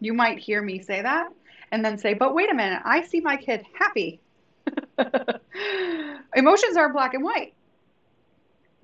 you 0.00 0.12
might 0.12 0.38
hear 0.38 0.62
me 0.62 0.80
say 0.80 1.02
that 1.02 1.32
and 1.72 1.84
then 1.84 1.98
say, 1.98 2.14
but 2.14 2.34
wait 2.34 2.50
a 2.50 2.54
minute, 2.54 2.80
I 2.84 3.02
see 3.02 3.20
my 3.20 3.36
kid 3.36 3.64
happy. 3.72 4.20
Emotions 6.34 6.76
are 6.76 6.92
black 6.92 7.14
and 7.14 7.24
white. 7.24 7.54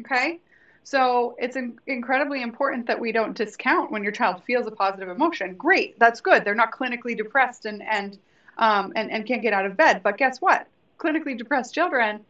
Okay? 0.00 0.40
So 0.82 1.36
it's 1.38 1.56
in- 1.56 1.78
incredibly 1.86 2.42
important 2.42 2.86
that 2.86 3.00
we 3.00 3.12
don't 3.12 3.36
discount 3.36 3.90
when 3.90 4.02
your 4.02 4.12
child 4.12 4.42
feels 4.44 4.66
a 4.66 4.70
positive 4.70 5.08
emotion. 5.08 5.54
Great, 5.54 5.98
that's 5.98 6.20
good. 6.20 6.44
They're 6.44 6.54
not 6.54 6.72
clinically 6.72 7.16
depressed 7.16 7.64
and, 7.66 7.82
and 7.82 8.18
um, 8.58 8.92
and, 8.96 9.10
and 9.10 9.26
can't 9.26 9.42
get 9.42 9.52
out 9.52 9.66
of 9.66 9.76
bed. 9.76 10.02
But 10.02 10.18
guess 10.18 10.40
what? 10.40 10.66
Clinically 10.98 11.36
depressed 11.36 11.74
children 11.74 12.20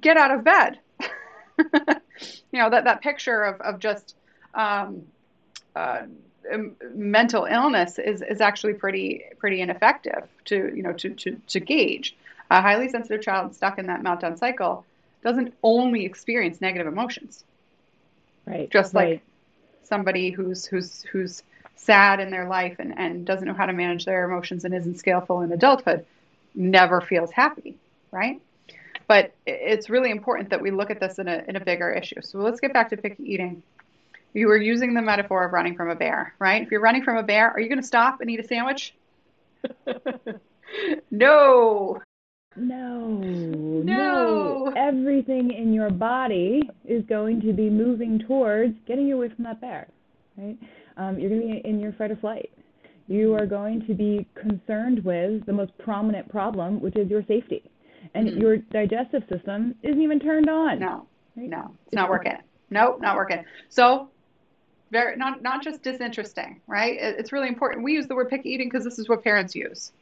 get 0.00 0.16
out 0.16 0.30
of 0.30 0.44
bed. 0.44 0.78
you 1.58 2.58
know, 2.58 2.70
that, 2.70 2.84
that 2.84 3.00
picture 3.00 3.42
of, 3.42 3.60
of 3.60 3.78
just 3.80 4.14
um, 4.54 5.02
uh, 5.74 6.02
mental 6.94 7.44
illness 7.44 7.98
is, 7.98 8.22
is 8.22 8.40
actually 8.40 8.74
pretty 8.74 9.24
pretty 9.38 9.60
ineffective 9.60 10.26
to 10.46 10.72
you 10.74 10.82
know 10.82 10.92
to, 10.92 11.10
to, 11.10 11.40
to 11.48 11.60
gauge. 11.60 12.16
A 12.50 12.60
highly 12.60 12.88
sensitive 12.88 13.22
child 13.22 13.54
stuck 13.54 13.78
in 13.78 13.86
that 13.86 14.02
meltdown 14.02 14.38
cycle 14.38 14.84
doesn't 15.22 15.54
only 15.62 16.04
experience 16.04 16.60
negative 16.60 16.86
emotions. 16.86 17.44
Right. 18.46 18.70
Just 18.70 18.94
like 18.94 19.06
right. 19.08 19.22
somebody 19.84 20.30
who's 20.30 20.64
who's 20.64 21.02
who's 21.02 21.42
sad 21.80 22.20
in 22.20 22.30
their 22.30 22.46
life 22.48 22.76
and, 22.78 22.98
and 22.98 23.26
doesn't 23.26 23.46
know 23.46 23.54
how 23.54 23.66
to 23.66 23.72
manage 23.72 24.04
their 24.04 24.24
emotions 24.24 24.64
and 24.64 24.74
isn't 24.74 24.98
skillful 24.98 25.40
in 25.42 25.52
adulthood 25.52 26.04
never 26.54 27.00
feels 27.00 27.30
happy, 27.30 27.76
right? 28.10 28.40
But 29.06 29.32
it's 29.46 29.90
really 29.90 30.10
important 30.10 30.50
that 30.50 30.60
we 30.60 30.70
look 30.70 30.90
at 30.90 31.00
this 31.00 31.18
in 31.18 31.28
a, 31.28 31.42
in 31.48 31.56
a 31.56 31.64
bigger 31.64 31.90
issue. 31.90 32.20
So 32.22 32.38
let's 32.38 32.60
get 32.60 32.72
back 32.72 32.90
to 32.90 32.96
picky 32.96 33.24
eating. 33.24 33.62
You 34.32 34.46
were 34.46 34.56
using 34.56 34.94
the 34.94 35.02
metaphor 35.02 35.44
of 35.44 35.52
running 35.52 35.74
from 35.74 35.90
a 35.90 35.96
bear, 35.96 36.34
right? 36.38 36.62
If 36.62 36.70
you're 36.70 36.80
running 36.80 37.02
from 37.02 37.16
a 37.16 37.22
bear, 37.22 37.50
are 37.50 37.60
you 37.60 37.68
going 37.68 37.80
to 37.80 37.86
stop 37.86 38.20
and 38.20 38.30
eat 38.30 38.38
a 38.38 38.46
sandwich? 38.46 38.94
no. 41.10 42.00
No, 42.56 43.06
no. 43.08 44.72
Everything 44.76 45.52
in 45.52 45.72
your 45.72 45.90
body 45.90 46.68
is 46.84 47.04
going 47.04 47.40
to 47.42 47.52
be 47.52 47.70
moving 47.70 48.18
towards 48.18 48.76
getting 48.86 49.12
away 49.12 49.28
from 49.30 49.44
that 49.44 49.60
bear, 49.60 49.88
right? 50.36 50.56
Um, 50.96 51.18
you're 51.18 51.30
going 51.30 51.42
to 51.42 51.62
be 51.62 51.68
in 51.68 51.80
your 51.80 51.92
fight 51.92 52.10
or 52.10 52.16
flight. 52.16 52.50
You 53.08 53.34
are 53.34 53.46
going 53.46 53.84
to 53.86 53.94
be 53.94 54.26
concerned 54.34 55.04
with 55.04 55.44
the 55.46 55.52
most 55.52 55.76
prominent 55.78 56.28
problem, 56.28 56.80
which 56.80 56.96
is 56.96 57.10
your 57.10 57.24
safety. 57.26 57.62
And 58.14 58.28
mm-hmm. 58.28 58.40
your 58.40 58.56
digestive 58.56 59.24
system 59.28 59.74
isn't 59.82 60.00
even 60.00 60.20
turned 60.20 60.48
on. 60.48 60.78
No, 60.78 61.06
right? 61.36 61.48
no, 61.48 61.74
it's, 61.86 61.94
not 61.94 62.08
working. 62.08 62.36
Nope, 62.70 63.00
not 63.00 63.16
working. 63.16 63.44
So, 63.68 64.08
very 64.90 65.16
not 65.16 65.42
not 65.42 65.62
just 65.62 65.82
disinteresting, 65.82 66.60
right? 66.66 66.96
It's 67.00 67.32
really 67.32 67.48
important. 67.48 67.84
We 67.84 67.92
use 67.92 68.06
the 68.06 68.14
word 68.14 68.30
picky 68.30 68.50
eating 68.50 68.68
because 68.68 68.84
this 68.84 68.98
is 68.98 69.08
what 69.08 69.22
parents 69.22 69.54
use. 69.54 69.92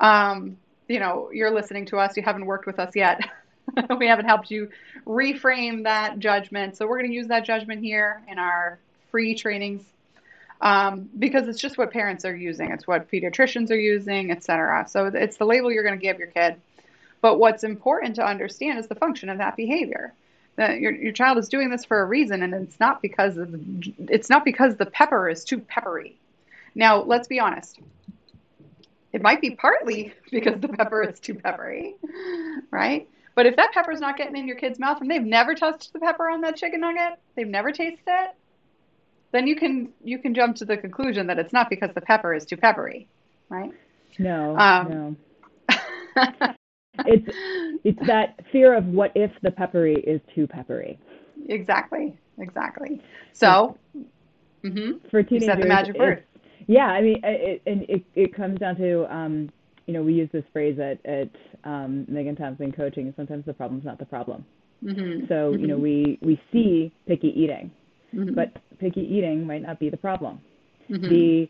Um, 0.00 0.56
you 0.88 1.00
know, 1.00 1.30
you're 1.32 1.50
listening 1.50 1.86
to 1.86 1.98
us. 1.98 2.16
You 2.16 2.22
haven't 2.22 2.46
worked 2.46 2.66
with 2.66 2.78
us 2.78 2.94
yet. 2.94 3.20
we 3.98 4.06
haven't 4.06 4.26
helped 4.26 4.50
you 4.50 4.68
reframe 5.06 5.84
that 5.84 6.18
judgment. 6.18 6.76
So 6.76 6.86
we're 6.86 6.98
going 6.98 7.10
to 7.10 7.16
use 7.16 7.28
that 7.28 7.44
judgment 7.44 7.82
here 7.82 8.22
in 8.28 8.38
our 8.38 8.78
free 9.10 9.34
trainings 9.34 9.82
um, 10.60 11.08
because 11.18 11.48
it's 11.48 11.60
just 11.60 11.78
what 11.78 11.92
parents 11.92 12.24
are 12.24 12.34
using. 12.34 12.70
It's 12.72 12.86
what 12.86 13.10
pediatricians 13.10 13.70
are 13.70 13.78
using, 13.78 14.30
etc. 14.30 14.86
So 14.88 15.06
it's 15.06 15.36
the 15.36 15.46
label 15.46 15.70
you're 15.70 15.84
going 15.84 15.98
to 15.98 16.02
give 16.02 16.18
your 16.18 16.28
kid. 16.28 16.56
But 17.20 17.38
what's 17.38 17.64
important 17.64 18.16
to 18.16 18.24
understand 18.24 18.78
is 18.78 18.88
the 18.88 18.94
function 18.94 19.28
of 19.28 19.38
that 19.38 19.56
behavior. 19.56 20.12
That 20.56 20.80
your, 20.80 20.92
your 20.92 21.12
child 21.12 21.38
is 21.38 21.48
doing 21.48 21.70
this 21.70 21.84
for 21.84 22.00
a 22.00 22.04
reason, 22.04 22.42
and 22.42 22.52
it's 22.52 22.80
not 22.80 23.00
because 23.00 23.36
of, 23.36 23.54
it's 24.08 24.28
not 24.28 24.44
because 24.44 24.76
the 24.76 24.86
pepper 24.86 25.28
is 25.28 25.44
too 25.44 25.58
peppery. 25.60 26.16
Now, 26.74 27.02
let's 27.02 27.28
be 27.28 27.38
honest. 27.38 27.78
It 29.12 29.22
might 29.22 29.40
be 29.40 29.50
partly 29.52 30.12
because 30.30 30.60
the 30.60 30.68
pepper 30.68 31.02
is 31.02 31.20
too 31.20 31.34
peppery, 31.34 31.94
right? 32.70 33.08
But 33.36 33.46
if 33.46 33.54
that 33.54 33.70
pepper 33.72 33.92
is 33.92 34.00
not 34.00 34.16
getting 34.16 34.36
in 34.36 34.48
your 34.48 34.56
kid's 34.56 34.80
mouth 34.80 35.00
and 35.00 35.08
they've 35.08 35.22
never 35.22 35.54
touched 35.54 35.92
the 35.92 36.00
pepper 36.00 36.28
on 36.28 36.40
that 36.40 36.56
chicken 36.56 36.80
nugget, 36.80 37.20
they've 37.36 37.46
never 37.46 37.70
tasted 37.70 38.02
it, 38.08 38.34
then 39.32 39.46
you 39.46 39.56
can 39.56 39.90
you 40.02 40.18
can 40.18 40.34
jump 40.34 40.56
to 40.56 40.64
the 40.64 40.76
conclusion 40.76 41.26
that 41.26 41.38
it's 41.38 41.52
not 41.52 41.68
because 41.68 41.90
the 41.94 42.00
pepper 42.00 42.34
is 42.34 42.44
too 42.44 42.56
peppery, 42.56 43.08
right? 43.48 43.70
No, 44.18 44.56
um, 44.56 45.16
no. 45.68 45.76
it's 47.06 47.28
it's 47.84 48.06
that 48.06 48.40
fear 48.50 48.74
of 48.74 48.86
what 48.86 49.12
if 49.14 49.30
the 49.42 49.50
peppery 49.50 49.96
is 49.96 50.20
too 50.34 50.46
peppery. 50.46 50.98
Exactly, 51.48 52.16
exactly. 52.38 53.02
So, 53.32 53.76
mm-hmm. 54.64 55.06
for 55.10 55.22
teenagers, 55.22 55.42
you 55.42 55.52
said 55.52 55.62
the 55.62 55.68
magic 55.68 55.96
word. 55.96 56.24
Yeah, 56.66 56.86
I 56.86 57.00
mean, 57.00 57.20
it, 57.22 57.62
and 57.66 57.82
it, 57.88 58.04
it 58.14 58.34
comes 58.34 58.58
down 58.58 58.76
to 58.76 59.14
um, 59.14 59.50
you 59.86 59.94
know 59.94 60.02
we 60.02 60.14
use 60.14 60.30
this 60.32 60.44
phrase 60.52 60.78
at 60.78 61.04
at 61.06 61.30
um, 61.64 62.06
Megan 62.08 62.34
Thompson 62.34 62.72
Coaching. 62.72 63.12
Sometimes 63.16 63.44
the 63.44 63.52
problem's 63.52 63.84
not 63.84 63.98
the 63.98 64.06
problem. 64.06 64.44
Mm-hmm. 64.82 65.26
So 65.28 65.34
mm-hmm. 65.34 65.60
you 65.60 65.66
know 65.66 65.74
mm-hmm. 65.74 65.82
we 65.82 66.18
we 66.22 66.40
see 66.50 66.92
picky 67.06 67.28
eating 67.28 67.70
Mm-hmm. 68.14 68.34
But 68.34 68.56
picky 68.78 69.02
eating 69.02 69.46
might 69.46 69.62
not 69.62 69.78
be 69.78 69.90
the 69.90 69.96
problem. 69.96 70.40
Mm-hmm. 70.90 71.08
The 71.08 71.48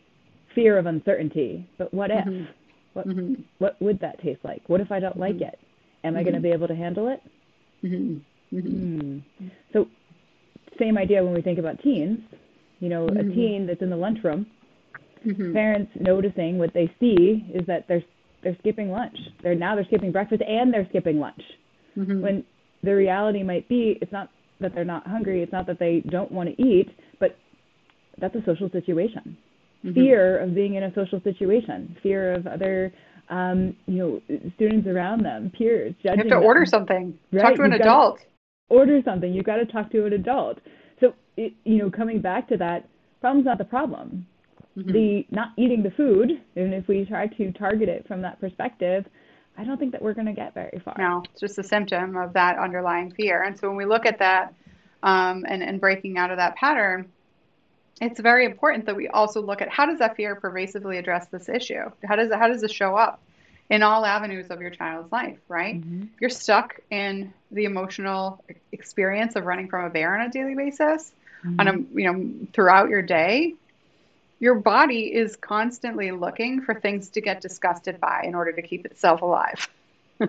fear 0.55 0.77
of 0.77 0.85
uncertainty. 0.85 1.67
But 1.77 1.93
what 1.93 2.11
if? 2.11 2.25
Mm-hmm. 2.25 2.45
What 2.93 3.07
mm-hmm. 3.07 3.41
what 3.59 3.81
would 3.81 3.99
that 4.01 4.21
taste 4.21 4.39
like? 4.43 4.63
What 4.67 4.81
if 4.81 4.91
I 4.91 4.99
don't 4.99 5.17
like 5.17 5.35
mm-hmm. 5.35 5.43
it? 5.43 5.59
Am 6.03 6.17
I 6.17 6.23
going 6.23 6.35
to 6.35 6.41
be 6.41 6.51
able 6.51 6.67
to 6.67 6.75
handle 6.75 7.07
it? 7.09 7.21
Mm. 7.83 9.21
So 9.73 9.87
same 10.79 10.97
idea 10.97 11.23
when 11.23 11.33
we 11.33 11.41
think 11.41 11.59
about 11.59 11.81
teens. 11.83 12.19
You 12.79 12.89
know, 12.89 13.07
a 13.07 13.23
teen 13.23 13.67
that's 13.67 13.81
in 13.81 13.89
the 13.89 13.97
lunchroom, 13.97 14.47
parents 15.53 15.91
noticing 15.99 16.57
what 16.57 16.73
they 16.73 16.89
see 16.99 17.45
is 17.53 17.65
that 17.67 17.87
they're 17.87 18.03
they're 18.41 18.55
skipping 18.59 18.89
lunch. 18.89 19.17
They're 19.43 19.55
now 19.55 19.75
they're 19.75 19.85
skipping 19.85 20.13
breakfast 20.13 20.41
and 20.47 20.73
they're 20.73 20.87
skipping 20.89 21.19
lunch. 21.19 21.41
When 22.21 22.45
the 22.83 22.95
reality 22.95 23.43
might 23.43 23.67
be 23.67 23.97
it's 24.01 24.11
not 24.13 24.29
that 24.59 24.73
they're 24.75 24.85
not 24.85 25.07
hungry. 25.07 25.41
It's 25.41 25.51
not 25.51 25.67
that 25.67 25.79
they 25.79 26.03
don't 26.09 26.31
want 26.31 26.49
to 26.49 26.61
eat, 26.61 26.89
but 27.19 27.37
that's 28.19 28.35
a 28.35 28.43
social 28.45 28.69
situation. 28.69 29.37
Mm-hmm. 29.85 29.93
Fear 29.93 30.39
of 30.39 30.55
being 30.55 30.75
in 30.75 30.83
a 30.83 30.93
social 30.93 31.21
situation, 31.23 31.95
fear 32.03 32.33
of 32.33 32.47
other, 32.47 32.93
um, 33.29 33.75
you 33.85 33.97
know, 34.27 34.49
students 34.55 34.87
around 34.87 35.23
them, 35.23 35.51
peers 35.57 35.93
judging. 36.03 36.19
You 36.19 36.23
have 36.23 36.27
to 36.27 36.35
them. 36.35 36.43
order 36.43 36.65
something. 36.65 37.17
Right? 37.31 37.41
Talk 37.41 37.55
to 37.55 37.63
an 37.63 37.71
You've 37.71 37.81
adult. 37.81 38.19
Order 38.69 39.01
something. 39.05 39.33
You've 39.33 39.45
got 39.45 39.57
to 39.57 39.65
talk 39.65 39.91
to 39.91 40.05
an 40.05 40.13
adult. 40.13 40.59
So, 40.99 41.13
it, 41.37 41.53
you 41.63 41.77
know, 41.77 41.89
coming 41.89 42.21
back 42.21 42.49
to 42.49 42.57
that, 42.57 42.89
problem's 43.21 43.45
not 43.45 43.57
the 43.57 43.63
problem. 43.63 44.27
Mm-hmm. 44.77 44.91
The 44.91 45.25
not 45.31 45.49
eating 45.57 45.81
the 45.81 45.91
food, 45.91 46.31
and 46.55 46.73
if 46.73 46.87
we 46.87 47.05
try 47.05 47.27
to 47.27 47.51
target 47.53 47.89
it 47.89 48.05
from 48.07 48.21
that 48.21 48.39
perspective, 48.39 49.05
I 49.59 49.65
don't 49.65 49.77
think 49.77 49.91
that 49.91 50.01
we're 50.01 50.13
going 50.13 50.27
to 50.27 50.33
get 50.33 50.53
very 50.53 50.79
far. 50.79 50.95
No, 50.97 51.23
it's 51.31 51.41
just 51.41 51.57
a 51.57 51.63
symptom 51.63 52.15
of 52.15 52.33
that 52.33 52.57
underlying 52.57 53.11
fear. 53.11 53.43
And 53.43 53.59
so 53.59 53.67
when 53.67 53.75
we 53.75 53.85
look 53.85 54.05
at 54.05 54.19
that 54.19 54.53
um, 55.03 55.45
and, 55.47 55.61
and 55.61 55.81
breaking 55.81 56.17
out 56.17 56.31
of 56.31 56.37
that 56.37 56.55
pattern, 56.55 57.11
it's 57.99 58.21
very 58.21 58.45
important 58.45 58.85
that 58.85 58.95
we 58.95 59.09
also 59.09 59.41
look 59.41 59.61
at 59.61 59.67
how 59.67 59.85
does 59.85 59.99
that 59.99 60.15
fear 60.15 60.35
pervasively 60.35 60.97
address 60.97 61.27
this 61.27 61.49
issue? 61.49 61.91
How 62.05 62.15
does 62.15 62.31
it, 62.31 62.37
how 62.37 62.47
does 62.47 62.63
it 62.63 62.71
show 62.71 62.95
up 62.95 63.21
in 63.69 63.83
all 63.83 64.05
avenues 64.05 64.47
of 64.47 64.61
your 64.61 64.69
child's 64.69 65.11
life, 65.11 65.37
right? 65.49 65.75
Mm-hmm. 65.75 66.05
You're 66.21 66.29
stuck 66.29 66.79
in 66.89 67.33
the 67.51 67.65
emotional 67.65 68.41
experience 68.71 69.35
of 69.35 69.45
running 69.45 69.67
from 69.67 69.83
a 69.83 69.89
bear 69.89 70.17
on 70.17 70.25
a 70.25 70.31
daily 70.31 70.55
basis, 70.55 71.11
mm-hmm. 71.45 71.59
on 71.59 71.67
a 71.67 71.73
you 71.99 72.11
know 72.11 72.47
throughout 72.53 72.89
your 72.89 73.01
day 73.01 73.55
your 74.39 74.55
body 74.55 75.13
is 75.13 75.35
constantly 75.35 76.11
looking 76.11 76.61
for 76.61 76.79
things 76.79 77.09
to 77.09 77.21
get 77.21 77.41
disgusted 77.41 77.99
by 77.99 78.23
in 78.23 78.35
order 78.35 78.51
to 78.53 78.61
keep 78.61 78.85
itself 78.85 79.21
alive. 79.21 79.67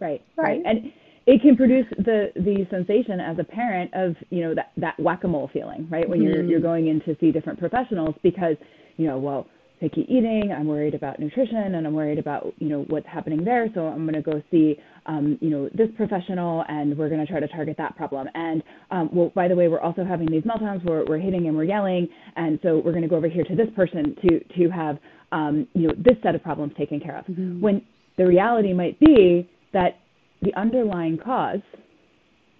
right, 0.00 0.22
right. 0.36 0.62
And 0.64 0.92
it 1.26 1.42
can 1.42 1.56
produce 1.56 1.86
the 1.98 2.32
the 2.36 2.66
sensation 2.70 3.20
as 3.20 3.38
a 3.38 3.44
parent 3.44 3.90
of 3.94 4.16
you 4.30 4.42
know 4.42 4.54
that 4.54 4.72
that 4.76 4.98
whack-a-mole 4.98 5.50
feeling 5.52 5.88
right 5.90 6.08
when 6.08 6.20
mm-hmm. 6.20 6.28
you're 6.28 6.44
you're 6.44 6.60
going 6.60 6.86
in 6.86 7.00
to 7.00 7.16
see 7.20 7.32
different 7.32 7.58
professionals 7.58 8.14
because 8.22 8.56
you 8.96 9.06
know 9.06 9.18
well 9.18 9.46
picky 9.80 10.02
eating 10.02 10.54
i'm 10.56 10.66
worried 10.66 10.94
about 10.94 11.18
nutrition 11.18 11.74
and 11.74 11.86
i'm 11.86 11.94
worried 11.94 12.18
about 12.18 12.52
you 12.58 12.68
know 12.68 12.84
what's 12.88 13.06
happening 13.06 13.44
there 13.44 13.68
so 13.74 13.86
i'm 13.86 14.04
going 14.06 14.14
to 14.14 14.22
go 14.22 14.42
see 14.50 14.76
um, 15.06 15.38
you 15.40 15.50
know 15.50 15.68
this 15.74 15.88
professional 15.96 16.64
and 16.68 16.96
we're 16.96 17.08
going 17.08 17.20
to 17.20 17.26
try 17.26 17.38
to 17.38 17.48
target 17.48 17.76
that 17.78 17.96
problem 17.96 18.26
and 18.34 18.62
um, 18.90 19.08
well 19.12 19.30
by 19.34 19.48
the 19.48 19.54
way 19.54 19.68
we're 19.68 19.80
also 19.80 20.04
having 20.04 20.26
these 20.30 20.42
meltdowns 20.42 20.84
where 20.84 21.04
we're 21.06 21.18
hitting 21.18 21.46
and 21.46 21.56
we're 21.56 21.64
yelling 21.64 22.08
and 22.36 22.58
so 22.62 22.80
we're 22.84 22.92
going 22.92 23.02
to 23.02 23.08
go 23.08 23.16
over 23.16 23.28
here 23.28 23.44
to 23.44 23.54
this 23.54 23.68
person 23.76 24.16
to 24.22 24.40
to 24.56 24.70
have 24.70 24.98
um, 25.32 25.66
you 25.74 25.88
know 25.88 25.94
this 25.98 26.16
set 26.22 26.34
of 26.34 26.42
problems 26.42 26.72
taken 26.78 27.00
care 27.00 27.18
of 27.18 27.24
mm-hmm. 27.26 27.60
when 27.60 27.82
the 28.16 28.26
reality 28.26 28.72
might 28.72 28.98
be 28.98 29.48
that 29.72 29.98
the 30.42 30.54
underlying 30.54 31.18
cause 31.18 31.60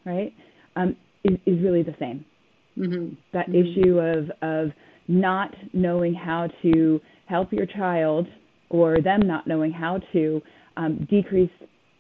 right 0.05 0.33
um, 0.77 0.97
is, 1.25 1.39
is 1.47 1.63
really 1.63 1.83
the 1.83 1.95
same 1.99 2.25
mm-hmm. 2.77 3.15
that 3.33 3.49
mm-hmm. 3.49 3.81
issue 3.81 3.99
of 3.99 4.31
of 4.43 4.73
not 5.09 5.55
knowing 5.73 6.15
how 6.15 6.49
to 6.63 7.01
help 7.27 7.53
your 7.53 7.67
child 7.67 8.27
or 8.71 9.01
them 9.01 9.21
not 9.21 9.47
knowing 9.47 9.73
how 9.73 9.99
to 10.13 10.43
um, 10.77 11.07
decrease 11.09 11.51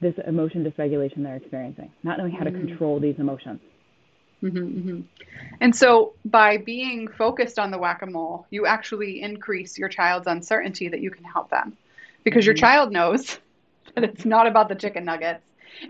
this 0.00 0.14
emotion 0.26 0.64
dysregulation 0.64 1.22
they're 1.22 1.36
experiencing, 1.36 1.90
not 2.02 2.18
knowing 2.18 2.32
how 2.32 2.44
mm-hmm. 2.44 2.60
to 2.60 2.66
control 2.66 3.00
these 3.00 3.14
emotions. 3.18 3.60
Mm-hmm, 4.42 4.58
mm-hmm. 4.58 5.00
And 5.60 5.74
so, 5.74 6.12
by 6.26 6.58
being 6.58 7.08
focused 7.08 7.58
on 7.58 7.70
the 7.70 7.78
whack 7.78 8.02
a 8.02 8.06
mole, 8.06 8.46
you 8.50 8.66
actually 8.66 9.22
increase 9.22 9.78
your 9.78 9.88
child's 9.88 10.26
uncertainty 10.26 10.88
that 10.88 11.00
you 11.00 11.10
can 11.10 11.24
help 11.24 11.50
them 11.50 11.76
because 12.22 12.44
your 12.44 12.54
mm-hmm. 12.54 12.60
child 12.60 12.92
knows 12.92 13.38
that 13.94 14.04
it's 14.04 14.26
not 14.26 14.46
about 14.46 14.68
the 14.68 14.74
chicken 14.74 15.04
nuggets 15.04 15.42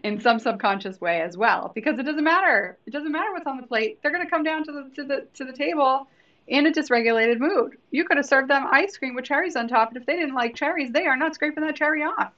in 0.03 0.21
some 0.21 0.39
subconscious 0.39 1.01
way 1.01 1.21
as 1.21 1.37
well 1.37 1.71
because 1.75 1.99
it 1.99 2.03
doesn't 2.03 2.25
matter 2.25 2.77
it 2.87 2.91
doesn't 2.91 3.13
matter 3.13 3.33
what's 3.33 3.47
on 3.47 3.57
the 3.57 3.67
plate 3.67 4.01
they're 4.03 4.11
going 4.11 4.25
to 4.25 4.29
come 4.31 4.43
down 4.43 4.65
to 4.65 4.73
the 4.73 4.91
to 4.97 5.05
the 5.05 5.27
to 5.33 5.45
the 5.45 5.53
table 5.53 6.09
in 6.47 6.67
a 6.67 6.73
dysregulated 6.73 7.39
mood. 7.39 7.77
You 7.91 8.05
could 8.05 8.17
have 8.17 8.27
served 8.27 8.49
them 8.49 8.67
ice 8.71 8.97
cream 8.97 9.15
with 9.15 9.25
cherries 9.25 9.57
on 9.57 9.69
top, 9.69 9.89
and 9.89 9.97
if 9.97 10.07
they 10.07 10.17
didn't 10.17 10.35
like 10.35 10.55
cherries, 10.55 10.93
they 10.93 11.07
are 11.07 11.17
not 11.17 11.35
scraping 11.35 11.65
that 11.65 11.77
cherry 11.77 12.03
off. 12.03 12.33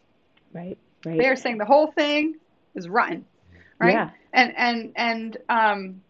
Right. 0.52 0.78
Right. 1.04 1.18
They 1.18 1.26
are 1.26 1.36
saying 1.36 1.58
the 1.58 1.64
whole 1.64 1.92
thing 1.92 2.36
is 2.74 2.88
rotten. 2.88 3.24
Right. 3.78 3.92
Yeah. 3.92 4.10
And 4.32 4.56
and 4.56 4.92
and 4.96 5.36
um 5.48 6.02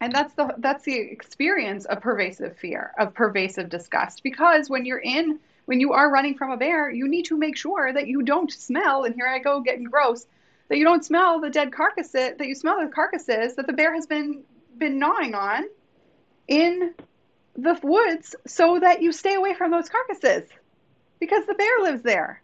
and 0.00 0.12
that's 0.12 0.34
the 0.34 0.54
that's 0.58 0.84
the 0.84 0.96
experience 0.96 1.84
of 1.86 2.00
pervasive 2.00 2.56
fear, 2.56 2.92
of 2.98 3.14
pervasive 3.14 3.68
disgust. 3.68 4.22
Because 4.22 4.70
when 4.70 4.84
you're 4.84 4.98
in 4.98 5.40
when 5.66 5.80
you 5.80 5.92
are 5.92 6.10
running 6.10 6.36
from 6.36 6.50
a 6.50 6.56
bear, 6.56 6.90
you 6.90 7.08
need 7.08 7.26
to 7.26 7.36
make 7.36 7.56
sure 7.56 7.92
that 7.92 8.06
you 8.06 8.22
don't 8.22 8.50
smell, 8.52 9.04
and 9.04 9.14
here 9.14 9.26
I 9.26 9.38
go 9.38 9.60
getting 9.60 9.84
gross, 9.84 10.26
that 10.68 10.78
you 10.78 10.84
don't 10.84 11.04
smell 11.04 11.40
the 11.40 11.50
dead 11.50 11.72
carcasses, 11.72 12.36
that 12.38 12.46
you 12.46 12.54
smell 12.54 12.80
the 12.80 12.90
carcasses 12.90 13.56
that 13.56 13.66
the 13.66 13.72
bear 13.72 13.94
has 13.94 14.06
been 14.06 14.42
been 14.78 14.98
gnawing 14.98 15.34
on 15.34 15.64
in 16.48 16.94
the 17.62 17.78
woods 17.82 18.34
so 18.46 18.78
that 18.78 19.02
you 19.02 19.12
stay 19.12 19.34
away 19.34 19.54
from 19.54 19.70
those 19.70 19.88
carcasses 19.88 20.48
because 21.18 21.46
the 21.46 21.54
bear 21.54 21.80
lives 21.82 22.02
there. 22.02 22.42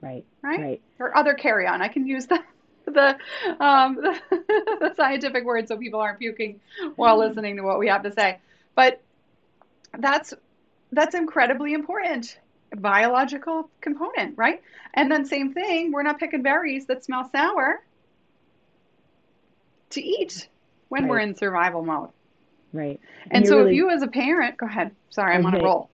Right. 0.00 0.24
Right. 0.42 0.60
Right. 0.60 0.82
Or 0.98 1.16
other 1.16 1.34
carrion. 1.34 1.80
I 1.80 1.88
can 1.88 2.06
use 2.06 2.26
the 2.26 2.40
the 2.84 3.16
um 3.64 3.96
the, 3.96 4.20
the 4.80 4.92
scientific 4.96 5.44
word 5.44 5.68
so 5.68 5.76
people 5.76 6.00
aren't 6.00 6.18
puking 6.18 6.60
while 6.96 7.18
listening 7.18 7.56
to 7.56 7.62
what 7.62 7.78
we 7.78 7.88
have 7.88 8.02
to 8.02 8.12
say. 8.12 8.38
But 8.74 9.00
that's 9.98 10.34
that's 10.92 11.14
incredibly 11.14 11.72
important 11.72 12.38
biological 12.76 13.70
component, 13.80 14.36
right? 14.36 14.62
And 14.94 15.10
then 15.10 15.24
same 15.24 15.52
thing, 15.52 15.92
we're 15.92 16.02
not 16.02 16.18
picking 16.18 16.42
berries 16.42 16.86
that 16.86 17.04
smell 17.04 17.28
sour 17.30 17.82
to 19.90 20.02
eat 20.02 20.48
when 20.88 21.04
right. 21.04 21.10
we're 21.10 21.18
in 21.20 21.36
survival 21.36 21.84
mode. 21.84 22.10
Right. 22.74 23.00
And, 23.30 23.44
and 23.44 23.46
so 23.46 23.58
really, 23.58 23.70
if 23.70 23.76
you 23.76 23.90
as 23.90 24.02
a 24.02 24.08
parent, 24.08 24.58
go 24.58 24.66
ahead. 24.66 24.90
Sorry, 25.10 25.34
I'm 25.34 25.46
okay. 25.46 25.56
on 25.56 25.62
a 25.62 25.64
roll. 25.64 25.90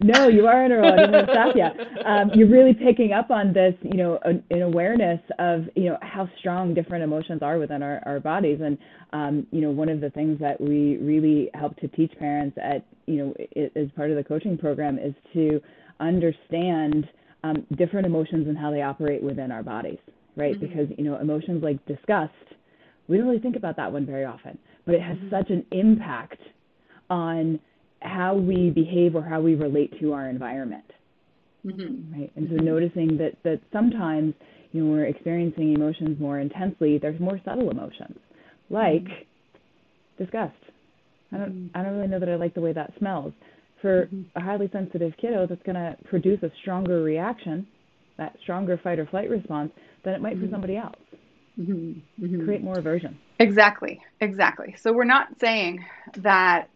No, 0.00 0.26
you 0.26 0.46
are 0.46 0.64
on 0.64 0.72
a 0.72 0.76
roll. 0.76 0.92
I 0.92 1.06
didn't 1.06 1.30
stop 1.30 1.54
you. 1.54 1.64
Um, 2.04 2.30
you're 2.34 2.48
really 2.48 2.74
picking 2.74 3.12
up 3.12 3.30
on 3.30 3.54
this, 3.54 3.74
you 3.80 3.96
know, 3.96 4.18
an, 4.24 4.44
an, 4.50 4.60
awareness 4.60 5.20
of, 5.38 5.64
you 5.74 5.84
know, 5.84 5.96
how 6.02 6.28
strong 6.38 6.74
different 6.74 7.02
emotions 7.02 7.40
are 7.40 7.58
within 7.58 7.82
our, 7.82 8.02
our 8.04 8.20
bodies. 8.20 8.60
And, 8.62 8.76
um, 9.14 9.46
you 9.50 9.62
know, 9.62 9.70
one 9.70 9.88
of 9.88 10.02
the 10.02 10.10
things 10.10 10.38
that 10.40 10.60
we 10.60 10.98
really 10.98 11.48
help 11.54 11.76
to 11.78 11.88
teach 11.88 12.12
parents 12.18 12.58
at, 12.62 12.84
you 13.06 13.16
know, 13.16 13.34
it, 13.38 13.72
as 13.74 13.90
part 13.96 14.10
of 14.10 14.16
the 14.16 14.24
coaching 14.24 14.58
program 14.58 14.98
is 14.98 15.14
to 15.32 15.62
understand 15.98 17.08
um, 17.42 17.66
different 17.76 18.04
emotions 18.04 18.48
and 18.48 18.58
how 18.58 18.70
they 18.70 18.82
operate 18.82 19.22
within 19.22 19.50
our 19.50 19.62
bodies, 19.62 19.98
right? 20.36 20.60
Mm-hmm. 20.60 20.66
Because, 20.66 20.88
you 20.98 21.04
know, 21.04 21.18
emotions 21.18 21.62
like 21.62 21.84
disgust, 21.86 22.32
we 23.08 23.16
don't 23.16 23.26
really 23.26 23.40
think 23.40 23.56
about 23.56 23.76
that 23.76 23.92
one 23.92 24.06
very 24.06 24.24
often 24.24 24.58
but 24.86 24.94
it 24.94 25.02
has 25.02 25.16
mm-hmm. 25.16 25.30
such 25.30 25.50
an 25.50 25.64
impact 25.70 26.40
on 27.10 27.58
how 28.00 28.34
we 28.34 28.70
behave 28.70 29.14
or 29.14 29.22
how 29.22 29.40
we 29.40 29.54
relate 29.54 29.98
to 30.00 30.12
our 30.12 30.28
environment. 30.28 30.84
Mm-hmm. 31.66 32.20
Right. 32.20 32.32
And 32.36 32.48
so 32.48 32.56
mm-hmm. 32.56 32.66
noticing 32.66 33.16
that 33.18 33.36
that 33.42 33.60
sometimes 33.72 34.34
you 34.72 34.84
know 34.84 34.90
we're 34.90 35.06
experiencing 35.06 35.72
emotions 35.72 36.20
more 36.20 36.38
intensely. 36.38 36.98
There's 36.98 37.18
more 37.20 37.40
subtle 37.44 37.70
emotions 37.70 38.18
like 38.68 39.04
mm-hmm. 39.04 40.22
disgust. 40.22 40.56
I 41.32 41.38
don't 41.38 41.52
mm-hmm. 41.52 41.78
I 41.78 41.82
don't 41.82 41.94
really 41.94 42.08
know 42.08 42.20
that 42.20 42.28
I 42.28 42.36
like 42.36 42.54
the 42.54 42.60
way 42.60 42.74
that 42.74 42.92
smells. 42.98 43.32
For 43.80 44.06
mm-hmm. 44.06 44.22
a 44.36 44.42
highly 44.42 44.68
sensitive 44.72 45.12
kiddo, 45.20 45.46
that's 45.46 45.62
going 45.62 45.76
to 45.76 45.96
produce 46.08 46.42
a 46.42 46.50
stronger 46.62 47.02
reaction, 47.02 47.66
that 48.18 48.34
stronger 48.42 48.78
fight 48.82 48.98
or 48.98 49.06
flight 49.06 49.30
response 49.30 49.72
than 50.04 50.14
it 50.14 50.20
might 50.20 50.38
for 50.38 50.48
somebody 50.50 50.76
else. 50.76 50.96
Create 51.56 52.62
more 52.62 52.78
aversion. 52.78 53.18
Exactly, 53.38 54.00
exactly. 54.20 54.74
So 54.78 54.92
we're 54.92 55.04
not 55.04 55.38
saying 55.40 55.84
that 56.16 56.68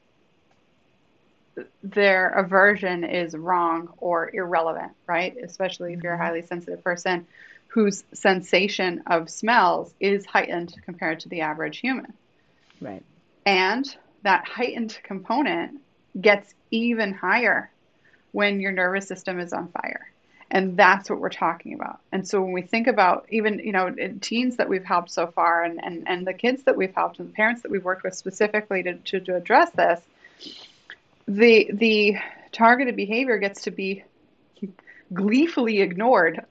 their 1.82 2.30
aversion 2.30 3.04
is 3.04 3.34
wrong 3.34 3.88
or 3.98 4.30
irrelevant, 4.32 4.92
right? 5.06 5.36
Especially 5.42 5.94
if 5.94 6.02
you're 6.02 6.12
a 6.12 6.16
mm-hmm. 6.16 6.24
highly 6.24 6.42
sensitive 6.42 6.82
person 6.84 7.26
whose 7.68 8.04
sensation 8.12 9.02
of 9.06 9.28
smells 9.28 9.92
is 10.00 10.24
heightened 10.24 10.74
compared 10.84 11.20
to 11.20 11.28
the 11.28 11.40
average 11.42 11.78
human. 11.78 12.12
Right. 12.80 13.02
And 13.44 13.96
that 14.22 14.46
heightened 14.46 14.98
component 15.02 15.80
gets 16.20 16.54
even 16.70 17.12
higher 17.12 17.70
when 18.32 18.60
your 18.60 18.72
nervous 18.72 19.08
system 19.08 19.40
is 19.40 19.52
on 19.52 19.68
fire 19.68 20.12
and 20.50 20.76
that's 20.76 21.10
what 21.10 21.20
we're 21.20 21.28
talking 21.28 21.74
about. 21.74 22.00
And 22.10 22.26
so 22.26 22.40
when 22.40 22.52
we 22.52 22.62
think 22.62 22.86
about 22.86 23.26
even 23.30 23.58
you 23.58 23.72
know 23.72 23.94
teens 24.20 24.56
that 24.56 24.68
we've 24.68 24.84
helped 24.84 25.10
so 25.10 25.26
far 25.26 25.62
and, 25.62 25.82
and, 25.82 26.08
and 26.08 26.26
the 26.26 26.32
kids 26.32 26.62
that 26.64 26.76
we've 26.76 26.94
helped 26.94 27.18
and 27.18 27.28
the 27.28 27.32
parents 27.32 27.62
that 27.62 27.70
we've 27.70 27.84
worked 27.84 28.02
with 28.02 28.14
specifically 28.14 28.82
to, 28.82 28.94
to, 28.94 29.20
to 29.20 29.36
address 29.36 29.70
this 29.72 30.00
the 31.26 31.70
the 31.72 32.16
targeted 32.52 32.96
behavior 32.96 33.38
gets 33.38 33.62
to 33.62 33.70
be 33.70 34.02
gleefully 35.12 35.80
ignored 35.80 36.44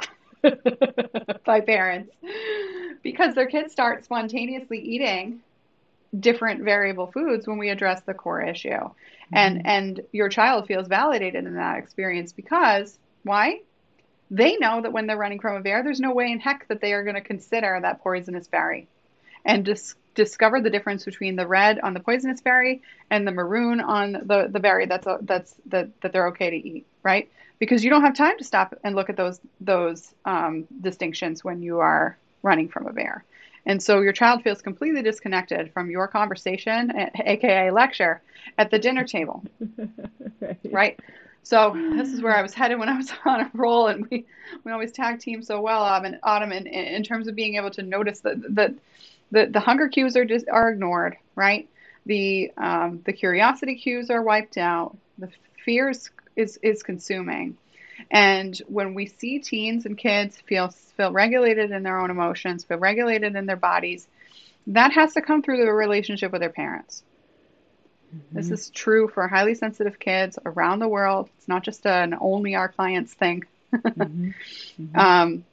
by 1.46 1.62
parents 1.62 2.12
because 3.02 3.34
their 3.36 3.48
kids 3.48 3.72
start 3.72 4.06
spontaneously 4.06 4.80
eating 4.80 5.42
different 6.18 6.64
variable 6.64 7.08
foods 7.08 7.48
when 7.48 7.58
we 7.58 7.70
address 7.70 8.02
the 8.02 8.14
core 8.14 8.42
issue. 8.42 8.70
Mm-hmm. 8.70 9.36
and 9.36 9.68
and 9.68 10.02
your 10.14 10.30
child 10.30 10.68
feels 10.68 10.88
validated 10.88 11.46
in 11.46 11.56
that 11.56 11.80
experience 11.80 12.32
because 12.32 12.98
why 13.24 13.60
they 14.30 14.58
know 14.58 14.82
that 14.82 14.92
when 14.92 15.08
they're 15.08 15.18
running 15.18 15.40
from 15.40 15.56
a 15.56 15.62
bear, 15.62 15.84
there's 15.84 16.00
no 16.00 16.14
way 16.14 16.32
in 16.32 16.40
heck 16.40 16.68
that 16.68 16.82
they 16.82 16.94
are 16.94 17.04
going 17.04 17.16
to 17.16 17.22
consider 17.22 17.80
that 17.82 18.02
poisonous 18.02 18.48
berry 18.48 18.88
and 19.46 19.64
dis- 19.66 19.96
discover 20.16 20.60
the 20.60 20.70
difference 20.70 21.06
between 21.06 21.36
the 21.36 21.48
red 21.48 21.80
on 21.80 21.94
the 21.94 22.00
poisonous 22.00 22.42
berry 22.42 22.82
and 23.10 23.26
the 23.26 23.32
maroon 23.32 23.80
on 23.80 24.14
the, 24.14 24.50
the 24.52 24.60
berry 24.60 24.86
that's 24.86 25.08
a, 25.08 25.20
that's 25.22 25.56
that, 25.68 25.90
that 26.02 26.12
they're 26.12 26.28
okay 26.28 26.50
to 26.50 26.56
eat, 26.56 26.86
right? 27.04 27.30
Because 27.60 27.84
you 27.84 27.90
don't 27.90 28.02
have 28.02 28.16
time 28.16 28.38
to 28.38 28.44
stop 28.44 28.76
and 28.84 28.96
look 28.96 29.10
at 29.10 29.16
those 29.18 29.40
those 29.62 30.14
um, 30.26 30.68
distinctions 30.82 31.44
when 31.44 31.62
you 31.62 31.80
are 31.80 32.18
running 32.44 32.68
from 32.68 32.88
a 32.88 32.94
bear. 32.94 33.24
And 33.66 33.84
so 33.84 34.00
your 34.02 34.14
child 34.14 34.44
feels 34.44 34.62
completely 34.62 35.02
disconnected 35.02 35.74
from 35.74 35.90
your 35.92 36.08
conversation, 36.08 36.92
aka 37.16 37.70
lecture, 37.72 38.22
at 38.58 38.72
the 38.72 38.80
dinner 38.80 39.04
table. 39.04 39.44
right. 40.42 40.58
right? 40.72 41.00
So 41.48 41.72
this 41.96 42.12
is 42.12 42.22
where 42.22 42.36
I 42.36 42.42
was 42.42 42.54
headed 42.54 42.78
when 42.78 42.90
I 42.90 42.98
was 42.98 43.10
on 43.26 43.40
a 43.40 43.52
roll, 43.54 43.88
and 43.88 44.06
we 44.12 44.26
we 44.66 44.72
always 44.74 44.92
tag 44.92 45.20
team 45.20 45.42
so 45.42 45.62
well, 45.62 45.86
um, 45.86 46.06
Autumn, 46.22 46.52
in, 46.52 46.68
in 46.68 47.04
terms 47.04 47.30
of 47.30 47.36
being 47.36 47.56
able 47.56 47.72
to 47.72 47.84
notice 47.84 48.20
that 48.22 48.42
the, 48.42 48.76
the 49.32 49.46
the 49.46 49.60
hunger 49.62 49.88
cues 49.88 50.18
are 50.18 50.26
just 50.26 50.50
are 50.50 50.70
ignored, 50.70 51.16
right? 51.36 51.70
The 52.06 52.52
um, 52.58 53.02
the 53.06 53.14
curiosity 53.14 53.76
cues 53.76 54.10
are 54.10 54.22
wiped 54.22 54.58
out. 54.58 54.98
The 55.20 55.30
fears 55.64 56.12
is 56.36 56.60
is 56.62 56.84
consuming, 56.84 57.56
and 58.12 58.58
when 58.68 58.94
we 58.94 59.06
see 59.06 59.40
teens 59.40 59.86
and 59.86 59.98
kids 59.98 60.38
feel 60.48 60.68
feel 60.68 61.14
regulated 61.14 61.72
in 61.72 61.82
their 61.82 61.98
own 61.98 62.12
emotions, 62.12 62.66
feel 62.66 62.78
regulated 62.78 63.38
in 63.38 63.46
their 63.46 63.56
bodies, 63.56 64.06
that 64.68 64.92
has 64.92 65.14
to 65.14 65.22
come 65.22 65.42
through 65.42 65.64
the 65.64 65.72
relationship 65.72 66.34
with 66.34 66.42
their 66.42 66.50
parents. 66.50 67.04
Mm-hmm. 68.18 68.38
This 68.38 68.52
is 68.52 68.70
true 68.70 69.08
for 69.08 69.28
highly 69.28 69.56
sensitive 69.56 70.00
kids 70.00 70.40
around 70.46 70.80
the 70.80 70.88
world. 70.88 71.30
It's 71.38 71.48
not 71.48 71.64
just 71.64 71.86
an 71.86 72.16
only 72.20 72.56
our 72.56 72.70
clients 72.70 73.14
thing. 73.14 73.44
mm-hmm. 73.74 74.30
Mm-hmm. 74.82 75.00
Um, 75.00 75.46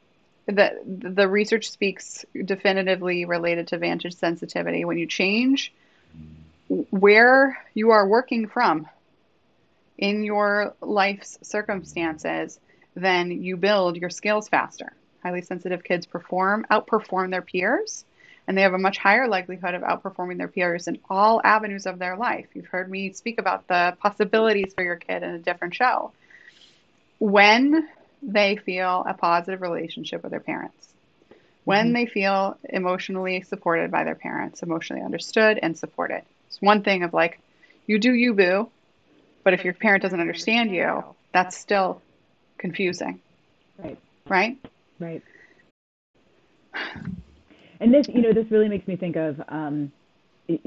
the 0.46 0.78
the 0.84 1.28
research 1.28 1.70
speaks 1.70 2.24
definitively 2.44 3.24
related 3.24 3.68
to 3.68 3.78
vantage 3.78 4.14
sensitivity. 4.14 4.84
When 4.84 4.98
you 4.98 5.06
change 5.06 5.72
where 6.90 7.58
you 7.74 7.90
are 7.90 8.06
working 8.06 8.48
from 8.48 8.86
in 9.98 10.24
your 10.24 10.74
life's 10.80 11.38
circumstances, 11.42 12.58
then 12.94 13.30
you 13.30 13.56
build 13.56 13.96
your 13.96 14.10
skills 14.10 14.48
faster. 14.48 14.92
Highly 15.22 15.42
sensitive 15.42 15.82
kids 15.82 16.06
perform, 16.06 16.66
outperform 16.70 17.30
their 17.30 17.42
peers, 17.42 18.04
and 18.46 18.56
they 18.56 18.62
have 18.62 18.74
a 18.74 18.78
much 18.78 18.98
higher 18.98 19.26
likelihood 19.26 19.74
of 19.74 19.82
outperforming 19.82 20.38
their 20.38 20.48
peers 20.48 20.86
in 20.86 20.98
all 21.08 21.40
avenues 21.42 21.86
of 21.86 21.98
their 21.98 22.16
life. 22.16 22.46
You've 22.54 22.66
heard 22.66 22.90
me 22.90 23.12
speak 23.12 23.38
about 23.38 23.66
the 23.68 23.96
possibilities 24.00 24.74
for 24.74 24.82
your 24.82 24.96
kid 24.96 25.22
in 25.22 25.30
a 25.30 25.38
different 25.38 25.74
show. 25.74 26.12
When 27.18 27.88
they 28.22 28.56
feel 28.56 29.04
a 29.06 29.14
positive 29.14 29.62
relationship 29.62 30.22
with 30.22 30.30
their 30.30 30.40
parents, 30.40 30.88
when 31.64 31.86
mm-hmm. 31.86 31.94
they 31.94 32.06
feel 32.06 32.58
emotionally 32.64 33.42
supported 33.42 33.90
by 33.90 34.04
their 34.04 34.14
parents, 34.14 34.62
emotionally 34.62 35.02
understood 35.02 35.58
and 35.62 35.78
supported. 35.78 36.22
It's 36.48 36.60
one 36.60 36.82
thing 36.82 37.02
of 37.02 37.14
like, 37.14 37.40
you 37.86 37.98
do 37.98 38.12
you, 38.12 38.34
boo, 38.34 38.68
but 39.42 39.54
if 39.54 39.64
your 39.64 39.74
parent 39.74 40.02
doesn't 40.02 40.20
understand 40.20 40.70
you, 40.70 41.04
that's 41.32 41.56
still 41.56 42.02
confusing. 42.58 43.20
Right. 43.78 43.98
Right? 44.28 44.58
Right. 44.98 45.22
And 47.84 47.92
this, 47.92 48.06
you 48.08 48.22
know, 48.22 48.32
this 48.32 48.50
really 48.50 48.70
makes 48.70 48.88
me 48.88 48.96
think 48.96 49.14
of 49.14 49.38
um, 49.50 49.92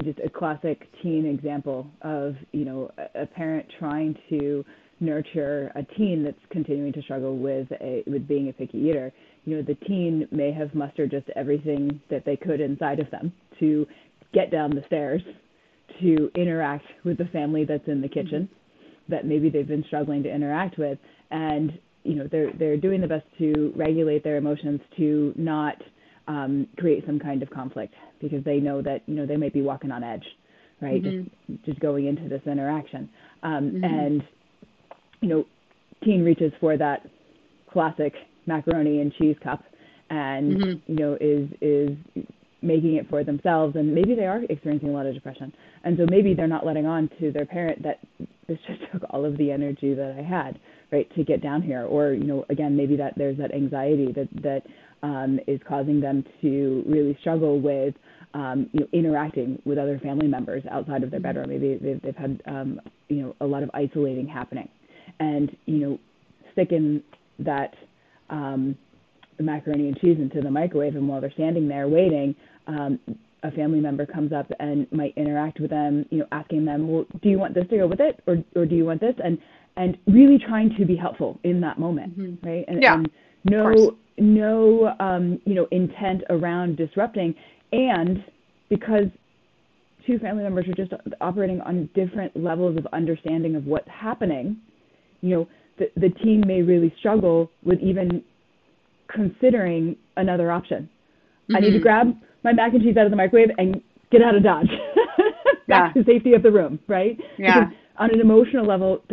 just 0.04 0.20
a 0.24 0.30
classic 0.30 0.88
teen 1.02 1.26
example 1.26 1.88
of, 2.04 2.36
you 2.52 2.64
know, 2.64 2.92
a, 3.16 3.24
a 3.24 3.26
parent 3.26 3.66
trying 3.80 4.16
to 4.30 4.64
nurture 5.00 5.72
a 5.74 5.82
teen 5.98 6.24
that's 6.24 6.38
continuing 6.52 6.94
to 6.94 7.02
struggle 7.02 7.36
with 7.36 7.72
a 7.82 8.04
with 8.06 8.28
being 8.28 8.50
a 8.50 8.54
picky 8.54 8.78
eater. 8.78 9.12
You 9.46 9.56
know, 9.56 9.64
the 9.64 9.74
teen 9.88 10.28
may 10.30 10.52
have 10.52 10.76
mustered 10.76 11.10
just 11.10 11.28
everything 11.36 12.00
that 12.12 12.24
they 12.24 12.36
could 12.36 12.62
inside 12.62 13.00
of 13.00 13.10
them 13.10 13.34
to 13.62 13.88
get 14.32 14.52
down 14.52 14.70
the 14.70 14.84
stairs, 14.86 15.24
to 16.00 16.30
interact 16.36 16.86
with 17.04 17.18
the 17.18 17.26
family 17.26 17.66
that's 17.66 17.88
in 17.88 18.00
the 18.00 18.10
kitchen 18.10 18.48
mm-hmm. 18.48 19.12
that 19.12 19.26
maybe 19.26 19.50
they've 19.50 19.68
been 19.68 19.86
struggling 19.88 20.22
to 20.22 20.32
interact 20.32 20.78
with, 20.78 21.00
and 21.32 21.80
you 22.04 22.14
know 22.14 22.28
they're 22.32 22.54
they're 22.60 22.78
doing 22.78 23.02
the 23.02 23.08
best 23.08 23.26
to 23.40 23.74
regulate 23.76 24.24
their 24.24 24.38
emotions 24.38 24.80
to 24.98 25.34
not 25.36 25.82
um, 26.28 26.68
create 26.78 27.06
some 27.06 27.20
kind 27.20 27.42
of 27.42 27.50
conflict 27.50 27.94
because 28.22 28.44
they 28.44 28.60
know 28.60 28.82
that 28.82 29.02
you 29.06 29.16
know 29.16 29.26
they 29.26 29.38
might 29.38 29.54
be 29.54 29.62
walking 29.62 29.92
on 29.92 30.04
edge, 30.04 30.26
right? 30.82 31.02
Mm-hmm. 31.02 31.54
Just 31.54 31.66
just 31.66 31.80
going 31.80 32.08
into 32.08 32.28
this 32.28 32.42
interaction, 32.46 33.10
um, 33.44 33.72
mm-hmm. 33.72 33.84
and 33.84 34.24
you 35.22 35.30
know, 35.30 35.46
teen 36.04 36.24
reaches 36.24 36.52
for 36.60 36.78
that 36.78 37.08
classic 37.72 38.14
macaroni 38.46 39.02
and 39.02 39.14
cheese 39.14 39.36
cup, 39.44 39.64
and 40.10 40.58
mm-hmm. 40.58 40.92
you 40.92 41.00
know 41.00 41.18
is 41.20 41.50
is 41.62 42.26
making 42.62 42.96
it 42.96 43.08
for 43.10 43.24
themselves 43.24 43.76
and 43.76 43.94
maybe 43.94 44.16
they 44.16 44.26
are 44.26 44.42
experiencing 44.50 44.90
a 44.90 44.92
lot 44.92 45.06
of 45.06 45.14
depression 45.14 45.54
and 45.84 45.96
so 45.98 46.06
maybe 46.10 46.34
they're 46.34 46.48
not 46.48 46.66
letting 46.66 46.88
on 46.88 47.08
to 47.20 47.32
their 47.32 47.46
parent 47.46 47.82
that 47.84 48.00
this 48.48 48.58
just 48.68 48.82
took 48.92 49.04
all 49.12 49.26
of 49.26 49.38
the 49.38 49.52
energy 49.52 49.94
that 49.94 50.16
i 50.18 50.22
had 50.22 50.60
right 50.92 51.14
to 51.16 51.24
get 51.24 51.42
down 51.42 51.62
here. 51.62 51.86
Or 51.86 52.12
you 52.12 52.24
know 52.24 52.46
again 52.50 52.76
maybe 52.76 52.96
that 52.98 53.14
there's 53.18 53.38
that 53.38 53.54
anxiety 53.54 54.12
that 54.14 54.30
that 54.44 54.62
um, 55.04 55.40
is 55.48 55.60
causing 55.68 56.00
them 56.00 56.24
to 56.42 56.84
really 56.88 57.18
struggle 57.22 57.60
with 57.60 57.96
um, 58.34 58.70
you 58.74 58.82
know 58.82 58.88
interacting 58.94 59.62
with 59.66 59.78
other 59.78 60.00
family 60.00 60.28
members 60.28 60.64
outside 60.72 61.04
of 61.04 61.12
their 61.12 61.20
mm-hmm. 61.20 61.40
bedroom 61.40 61.50
maybe 61.50 61.78
they've, 61.82 62.02
they've 62.02 62.16
had 62.16 62.42
um, 62.48 62.80
you 63.10 63.22
know 63.22 63.36
a 63.42 63.46
lot 63.46 63.64
of 63.64 63.72
isolating 63.74 64.28
happening. 64.28 64.70
And 65.20 65.56
you 65.66 65.78
know 65.78 66.00
sticking 66.54 67.04
that 67.40 67.76
um, 68.30 68.78
macaroni 69.40 69.88
and 69.88 69.98
cheese 70.00 70.18
into 70.20 70.42
the 70.42 70.50
microwave 70.50 70.96
and 70.96 71.08
while 71.08 71.22
they're 71.22 71.32
standing 71.32 71.68
there 71.68 71.88
waiting 71.88 72.36
um, 72.66 73.00
a 73.44 73.52
family 73.52 73.80
member 73.80 74.06
comes 74.06 74.34
up 74.34 74.52
and 74.60 74.92
might 74.92 75.16
interact 75.16 75.60
with 75.60 75.70
them 75.70 76.04
you 76.10 76.20
know 76.20 76.26
asking 76.32 76.66
them 76.66 76.88
well 76.92 77.06
do 77.22 77.30
you 77.30 77.38
want 77.38 77.54
this 77.54 77.68
to 77.70 77.78
go 77.78 77.88
with 77.88 78.00
it? 78.00 78.20
Or 78.28 78.38
or 78.56 78.66
do 78.66 78.76
you 78.76 78.86
want 78.86 79.02
this? 79.02 79.16
And 79.24 79.38
and 79.78 79.98
really 80.08 80.38
trying 80.38 80.76
to 80.78 80.86
be 80.86 80.96
helpful 80.96 81.40
in 81.44 81.62
that 81.62 81.80
moment, 81.80 82.18
mm-hmm. 82.20 82.48
right? 82.48 82.66
And, 82.68 82.82
yeah, 82.82 82.96
and 82.96 83.10
no 83.46 83.96
no 84.18 84.96
um, 85.00 85.40
you 85.46 85.54
know 85.54 85.68
intent 85.72 86.24
around 86.30 86.78
disrupting, 86.78 87.36
and 87.72 88.24
because 88.70 89.06
two 90.06 90.18
family 90.20 90.44
members 90.44 90.66
are 90.68 90.74
just 90.74 90.92
operating 91.22 91.62
on 91.62 91.90
different 91.94 92.36
levels 92.36 92.78
of 92.78 92.88
understanding 92.94 93.56
of 93.56 93.66
what's 93.66 93.90
happening, 93.90 94.58
you 95.22 95.30
know, 95.30 95.48
the 95.78 95.90
the 95.96 96.10
team 96.10 96.44
may 96.46 96.62
really 96.62 96.94
struggle 97.00 97.50
with 97.64 97.80
even 97.80 98.24
considering 99.14 99.96
another 100.18 100.52
option. 100.52 100.84
Mm-hmm. 101.44 101.56
I 101.56 101.60
need 101.60 101.68
to 101.68 101.74
mm-hmm. 101.76 101.84
grab 101.84 102.18
my 102.44 102.54
mac 102.54 102.74
and 102.74 102.82
cheese 102.82 102.98
out 102.98 103.06
of 103.06 103.12
the 103.12 103.18
microwave 103.18 103.50
and 103.58 103.82
get 104.12 104.22
out 104.22 104.36
of 104.36 104.44
Dodge. 104.44 104.68
Back 105.68 105.94
yeah. 105.96 106.02
to 106.02 106.08
safety 106.08 106.34
of 106.34 106.44
the 106.44 106.52
room, 106.52 106.80
right? 106.88 107.20
Yeah. 107.38 107.60
Because 107.60 107.74
on 107.98 108.14
an 108.14 108.22
emotional 108.22 108.66
level, 108.66 109.04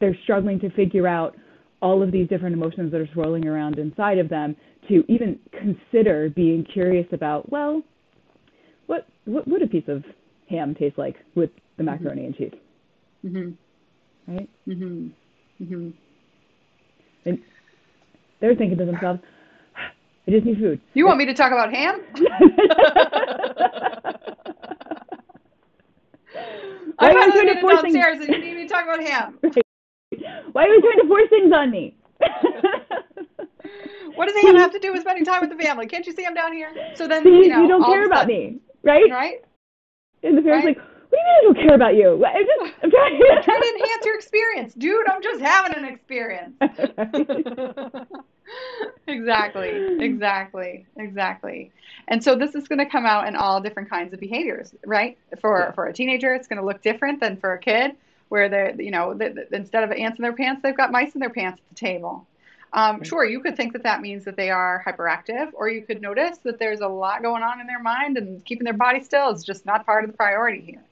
they're 0.00 0.16
struggling 0.22 0.58
to 0.60 0.70
figure 0.70 1.06
out 1.06 1.36
all 1.80 2.02
of 2.02 2.10
these 2.12 2.28
different 2.28 2.54
emotions 2.54 2.90
that 2.92 3.00
are 3.00 3.08
swirling 3.12 3.46
around 3.46 3.78
inside 3.78 4.18
of 4.18 4.28
them 4.28 4.56
to 4.88 5.04
even 5.08 5.38
consider 5.52 6.30
being 6.30 6.64
curious 6.72 7.06
about 7.12 7.50
well 7.50 7.82
what 8.86 9.06
what 9.24 9.46
would 9.48 9.62
a 9.62 9.66
piece 9.66 9.84
of 9.88 10.04
ham 10.48 10.74
taste 10.74 10.98
like 10.98 11.16
with 11.34 11.50
the 11.76 11.82
mm-hmm. 11.82 11.92
macaroni 11.92 12.22
mm-hmm. 12.22 12.26
and 12.26 12.36
cheese 12.36 12.52
mm-hmm. 13.24 14.32
right 14.34 14.48
mm-hmm. 14.68 15.64
Mm-hmm. 15.64 15.90
and 17.26 17.38
they're 18.40 18.54
thinking 18.54 18.78
to 18.78 18.84
themselves 18.84 19.20
i 20.26 20.30
just 20.30 20.44
need 20.44 20.58
food 20.58 20.80
you 20.94 21.06
want 21.06 21.18
me 21.18 21.26
to 21.26 21.34
talk 21.34 21.52
about 21.52 21.72
ham 21.72 22.00
I'm 26.98 27.14
going 27.14 27.48
to 27.48 27.60
downstairs 27.60 28.18
and 28.20 28.28
you 28.28 28.38
need 28.38 28.54
me 28.56 28.62
to 28.62 28.68
talk 28.68 28.84
about 28.84 29.00
ham. 29.00 29.38
Why 30.54 30.64
are 30.66 30.68
you 30.68 30.80
trying 30.80 31.00
to 31.00 31.08
force 31.08 31.28
things 31.30 31.52
on 31.52 31.72
me? 31.72 31.96
what 34.14 34.28
does 34.28 34.36
Hannah 34.40 34.60
have 34.60 34.70
to 34.70 34.78
do 34.78 34.92
with 34.92 35.00
spending 35.00 35.24
time 35.24 35.40
with 35.40 35.50
the 35.50 35.56
family? 35.56 35.88
Can't 35.88 36.06
you 36.06 36.12
see 36.12 36.24
I'm 36.24 36.32
down 36.32 36.52
here? 36.52 36.72
So 36.94 37.08
then, 37.08 37.24
see, 37.24 37.30
you 37.30 37.48
know, 37.48 37.62
you 37.62 37.66
don't 37.66 37.84
care 37.84 38.06
about 38.06 38.28
me, 38.28 38.60
right? 38.84 39.10
Right. 39.10 39.44
And 40.22 40.38
the 40.38 40.42
parents 40.42 40.64
right? 40.64 40.76
like, 40.76 40.86
what 41.10 41.10
do 41.10 41.16
you 41.18 41.24
mean 41.24 41.34
I 41.34 41.42
don't 41.42 41.58
care 41.66 41.74
about 41.74 41.96
you? 41.96 42.24
I'm 42.24 42.46
just, 42.46 42.72
I'm 42.84 42.90
trying, 42.92 43.20
I'm 43.32 43.42
trying 43.42 43.62
to 43.62 43.68
enhance 43.68 44.04
your 44.04 44.14
experience, 44.14 44.74
dude. 44.74 45.10
I'm 45.10 45.24
just 45.24 45.42
having 45.42 45.76
an 45.76 45.86
experience. 45.86 46.54
exactly, 49.08 49.96
exactly, 49.98 50.86
exactly. 50.96 51.72
And 52.06 52.22
so 52.22 52.36
this 52.36 52.54
is 52.54 52.68
going 52.68 52.78
to 52.78 52.86
come 52.86 53.06
out 53.06 53.26
in 53.26 53.34
all 53.34 53.60
different 53.60 53.90
kinds 53.90 54.14
of 54.14 54.20
behaviors, 54.20 54.72
right? 54.86 55.18
For 55.40 55.58
yeah. 55.58 55.72
for 55.72 55.86
a 55.86 55.92
teenager, 55.92 56.32
it's 56.32 56.46
going 56.46 56.60
to 56.60 56.64
look 56.64 56.80
different 56.80 57.18
than 57.18 57.38
for 57.38 57.54
a 57.54 57.58
kid 57.58 57.96
where 58.28 58.48
they're, 58.48 58.80
you 58.80 58.90
know, 58.90 59.18
instead 59.52 59.84
of 59.84 59.92
ants 59.92 60.18
in 60.18 60.22
their 60.22 60.32
pants, 60.32 60.62
they've 60.62 60.76
got 60.76 60.90
mice 60.92 61.14
in 61.14 61.20
their 61.20 61.30
pants 61.30 61.60
at 61.60 61.68
the 61.68 61.74
table. 61.74 62.26
Um, 62.72 63.04
sure, 63.04 63.24
you 63.24 63.38
could 63.38 63.56
think 63.56 63.72
that 63.74 63.84
that 63.84 64.00
means 64.00 64.24
that 64.24 64.36
they 64.36 64.50
are 64.50 64.82
hyperactive, 64.84 65.50
or 65.54 65.68
you 65.68 65.82
could 65.82 66.02
notice 66.02 66.38
that 66.38 66.58
there's 66.58 66.80
a 66.80 66.88
lot 66.88 67.22
going 67.22 67.42
on 67.44 67.60
in 67.60 67.68
their 67.68 67.80
mind 67.80 68.18
and 68.18 68.44
keeping 68.44 68.64
their 68.64 68.72
body 68.72 69.00
still 69.00 69.30
is 69.30 69.44
just 69.44 69.64
not 69.64 69.86
part 69.86 70.04
of 70.04 70.10
the 70.10 70.16
priority 70.16 70.60
here. 70.60 70.84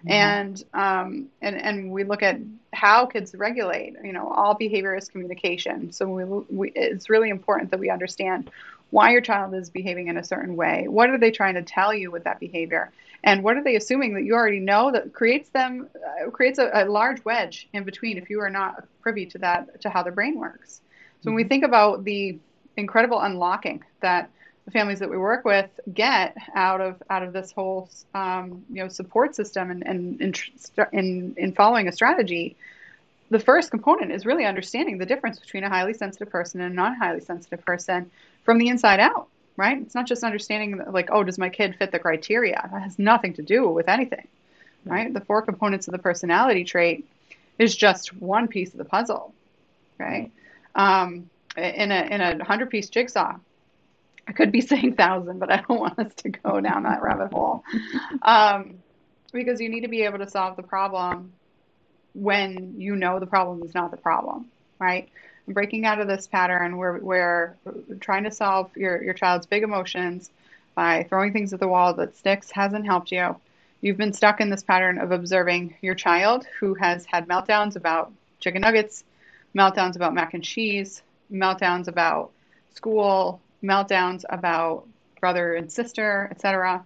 Mm-hmm. 0.00 0.10
And 0.10 0.64
um, 0.72 1.28
and 1.42 1.56
and 1.56 1.90
we 1.92 2.04
look 2.04 2.22
at 2.22 2.38
how 2.72 3.06
kids 3.06 3.34
regulate. 3.34 3.96
You 4.02 4.12
know, 4.12 4.28
all 4.28 4.54
behavior 4.54 4.96
is 4.96 5.08
communication. 5.08 5.92
So 5.92 6.06
we, 6.06 6.24
we, 6.24 6.72
it's 6.74 7.10
really 7.10 7.30
important 7.30 7.70
that 7.70 7.80
we 7.80 7.90
understand 7.90 8.50
why 8.90 9.10
your 9.12 9.20
child 9.20 9.54
is 9.54 9.70
behaving 9.70 10.08
in 10.08 10.16
a 10.16 10.24
certain 10.24 10.56
way. 10.56 10.86
What 10.88 11.10
are 11.10 11.18
they 11.18 11.30
trying 11.30 11.54
to 11.54 11.62
tell 11.62 11.92
you 11.94 12.10
with 12.10 12.24
that 12.24 12.40
behavior? 12.40 12.90
and 13.22 13.42
what 13.42 13.56
are 13.56 13.62
they 13.62 13.76
assuming 13.76 14.14
that 14.14 14.24
you 14.24 14.34
already 14.34 14.60
know 14.60 14.90
that 14.92 15.12
creates 15.12 15.50
them 15.50 15.88
uh, 15.94 16.30
creates 16.30 16.58
a, 16.58 16.70
a, 16.72 16.84
large 16.86 17.24
wedge 17.24 17.68
in 17.72 17.84
between 17.84 18.16
if 18.18 18.30
you 18.30 18.40
are 18.40 18.50
not 18.50 18.84
privy 19.00 19.26
to 19.26 19.38
that 19.38 19.80
to 19.80 19.90
how 19.90 20.02
their 20.02 20.12
brain 20.12 20.38
works 20.38 20.80
so 21.20 21.30
when 21.30 21.34
we 21.34 21.42
mm-hmm. 21.42 21.48
think 21.48 21.64
about 21.64 22.04
the 22.04 22.38
incredible 22.76 23.20
unlocking 23.20 23.82
that 24.00 24.30
families 24.70 24.98
that 25.00 25.10
we 25.10 25.18
work 25.18 25.44
with 25.44 25.68
get 25.92 26.36
out 26.54 26.80
of 26.80 27.02
out 27.10 27.22
of 27.22 27.32
this 27.32 27.52
whole 27.52 27.88
um, 28.14 28.64
you 28.70 28.82
know 28.82 28.88
support 28.88 29.34
system 29.34 29.70
and, 29.70 29.86
and 29.86 30.20
in, 30.20 30.34
in 30.92 31.34
in 31.36 31.52
following 31.52 31.88
a 31.88 31.92
strategy 31.92 32.56
the 33.30 33.38
first 33.38 33.70
component 33.70 34.10
is 34.10 34.26
really 34.26 34.44
understanding 34.44 34.98
the 34.98 35.06
difference 35.06 35.38
between 35.38 35.62
a 35.64 35.68
highly 35.68 35.94
sensitive 35.94 36.30
person 36.30 36.60
and 36.60 36.72
a 36.72 36.76
non 36.76 36.94
highly 36.94 37.20
sensitive 37.20 37.64
person 37.64 38.10
from 38.44 38.58
the 38.58 38.68
inside 38.68 39.00
out 39.00 39.28
right? 39.60 39.82
It's 39.82 39.94
not 39.94 40.06
just 40.06 40.24
understanding 40.24 40.82
like, 40.90 41.10
oh, 41.12 41.22
does 41.22 41.38
my 41.38 41.50
kid 41.50 41.76
fit 41.76 41.92
the 41.92 41.98
criteria? 41.98 42.68
That 42.72 42.82
has 42.82 42.98
nothing 42.98 43.34
to 43.34 43.42
do 43.42 43.68
with 43.68 43.90
anything, 43.90 44.26
right? 44.86 45.12
The 45.12 45.20
four 45.20 45.42
components 45.42 45.86
of 45.86 45.92
the 45.92 45.98
personality 45.98 46.64
trait 46.64 47.06
is 47.58 47.76
just 47.76 48.14
one 48.14 48.48
piece 48.48 48.72
of 48.72 48.78
the 48.78 48.86
puzzle, 48.86 49.34
right? 49.98 50.30
Um, 50.74 51.28
in 51.58 51.92
a 51.92 52.02
in 52.04 52.20
a 52.22 52.44
hundred 52.44 52.70
piece 52.70 52.88
jigsaw, 52.88 53.36
I 54.30 54.32
could 54.32 54.52
be 54.52 54.60
saying 54.72 54.94
thousand, 54.94 55.40
but 55.40 55.50
I 55.50 55.56
don't 55.68 55.80
want 55.80 55.98
us 55.98 56.14
to 56.18 56.30
go 56.30 56.60
down 56.60 56.84
that 56.84 57.02
rabbit 57.02 57.32
hole, 57.32 57.64
um, 58.22 58.76
because 59.32 59.60
you 59.60 59.68
need 59.68 59.82
to 59.82 59.88
be 59.88 60.02
able 60.02 60.18
to 60.18 60.30
solve 60.30 60.56
the 60.56 60.62
problem 60.62 61.32
when 62.14 62.74
you 62.78 62.96
know 62.96 63.18
the 63.18 63.26
problem 63.26 63.62
is 63.62 63.74
not 63.74 63.90
the 63.90 63.96
problem, 63.96 64.46
right? 64.78 65.08
breaking 65.48 65.84
out 65.84 66.00
of 66.00 66.06
this 66.06 66.28
pattern 66.28 66.76
where 66.76 66.98
we're 67.02 67.56
trying 67.98 68.22
to 68.22 68.30
solve 68.30 68.70
your, 68.76 69.02
your 69.02 69.14
child's 69.14 69.46
big 69.46 69.64
emotions 69.64 70.30
by 70.76 71.04
throwing 71.08 71.32
things 71.32 71.52
at 71.52 71.58
the 71.58 71.66
wall 71.66 71.92
that 71.94 72.16
sticks 72.16 72.52
hasn't 72.52 72.86
helped 72.86 73.10
you. 73.10 73.34
You've 73.80 73.96
been 73.96 74.12
stuck 74.12 74.40
in 74.40 74.50
this 74.50 74.62
pattern 74.62 74.98
of 74.98 75.10
observing 75.10 75.74
your 75.80 75.94
child 75.94 76.46
who 76.60 76.74
has 76.74 77.04
had 77.04 77.26
meltdowns 77.26 77.74
about 77.74 78.12
chicken 78.38 78.60
nuggets, 78.60 79.02
meltdowns 79.56 79.96
about 79.96 80.14
mac 80.14 80.34
and 80.34 80.44
cheese, 80.44 81.02
meltdowns 81.32 81.88
about 81.88 82.30
school, 82.74 83.40
meltdowns 83.62 84.24
about 84.28 84.86
brother 85.20 85.54
and 85.54 85.70
sister, 85.70 86.28
etc. 86.30 86.84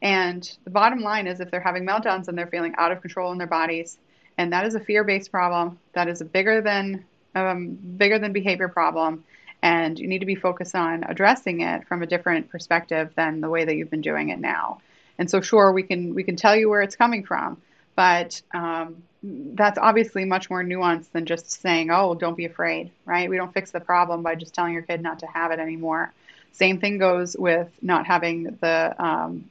And 0.00 0.58
the 0.64 0.70
bottom 0.70 1.00
line 1.00 1.26
is 1.26 1.40
if 1.40 1.50
they're 1.50 1.60
having 1.60 1.86
meltdowns 1.86 2.28
and 2.28 2.36
they're 2.36 2.46
feeling 2.46 2.74
out 2.76 2.92
of 2.92 3.00
control 3.00 3.32
in 3.32 3.38
their 3.38 3.46
bodies, 3.46 3.98
and 4.36 4.52
that 4.52 4.66
is 4.66 4.74
a 4.74 4.80
fear-based 4.80 5.30
problem, 5.30 5.78
that 5.92 6.08
is 6.08 6.20
a 6.20 6.24
bigger 6.24 6.60
than 6.60 7.04
um, 7.34 7.78
bigger 7.96 8.18
than 8.18 8.32
behavior 8.32 8.68
problem, 8.68 9.24
and 9.62 9.98
you 9.98 10.06
need 10.06 10.18
to 10.18 10.26
be 10.26 10.34
focused 10.34 10.74
on 10.74 11.04
addressing 11.04 11.60
it 11.60 11.86
from 11.86 12.02
a 12.02 12.06
different 12.06 12.50
perspective 12.50 13.12
than 13.16 13.40
the 13.40 13.48
way 13.48 13.64
that 13.64 13.76
you've 13.76 13.90
been 13.90 14.02
doing 14.02 14.28
it 14.28 14.38
now. 14.38 14.80
And 15.18 15.30
so, 15.30 15.40
sure, 15.40 15.72
we 15.72 15.82
can 15.82 16.14
we 16.14 16.24
can 16.24 16.36
tell 16.36 16.56
you 16.56 16.68
where 16.68 16.82
it's 16.82 16.96
coming 16.96 17.24
from, 17.24 17.60
but 17.94 18.40
um, 18.52 19.02
that's 19.22 19.78
obviously 19.78 20.24
much 20.24 20.50
more 20.50 20.62
nuanced 20.62 21.10
than 21.12 21.26
just 21.26 21.50
saying, 21.50 21.90
"Oh, 21.90 22.14
don't 22.14 22.36
be 22.36 22.44
afraid." 22.44 22.90
Right? 23.04 23.28
We 23.28 23.36
don't 23.36 23.52
fix 23.52 23.70
the 23.70 23.80
problem 23.80 24.22
by 24.22 24.34
just 24.34 24.54
telling 24.54 24.72
your 24.72 24.82
kid 24.82 25.02
not 25.02 25.20
to 25.20 25.26
have 25.26 25.50
it 25.52 25.58
anymore. 25.58 26.12
Same 26.52 26.78
thing 26.78 26.98
goes 26.98 27.36
with 27.36 27.70
not 27.80 28.06
having 28.06 28.56
the 28.60 28.94
um, 28.98 29.48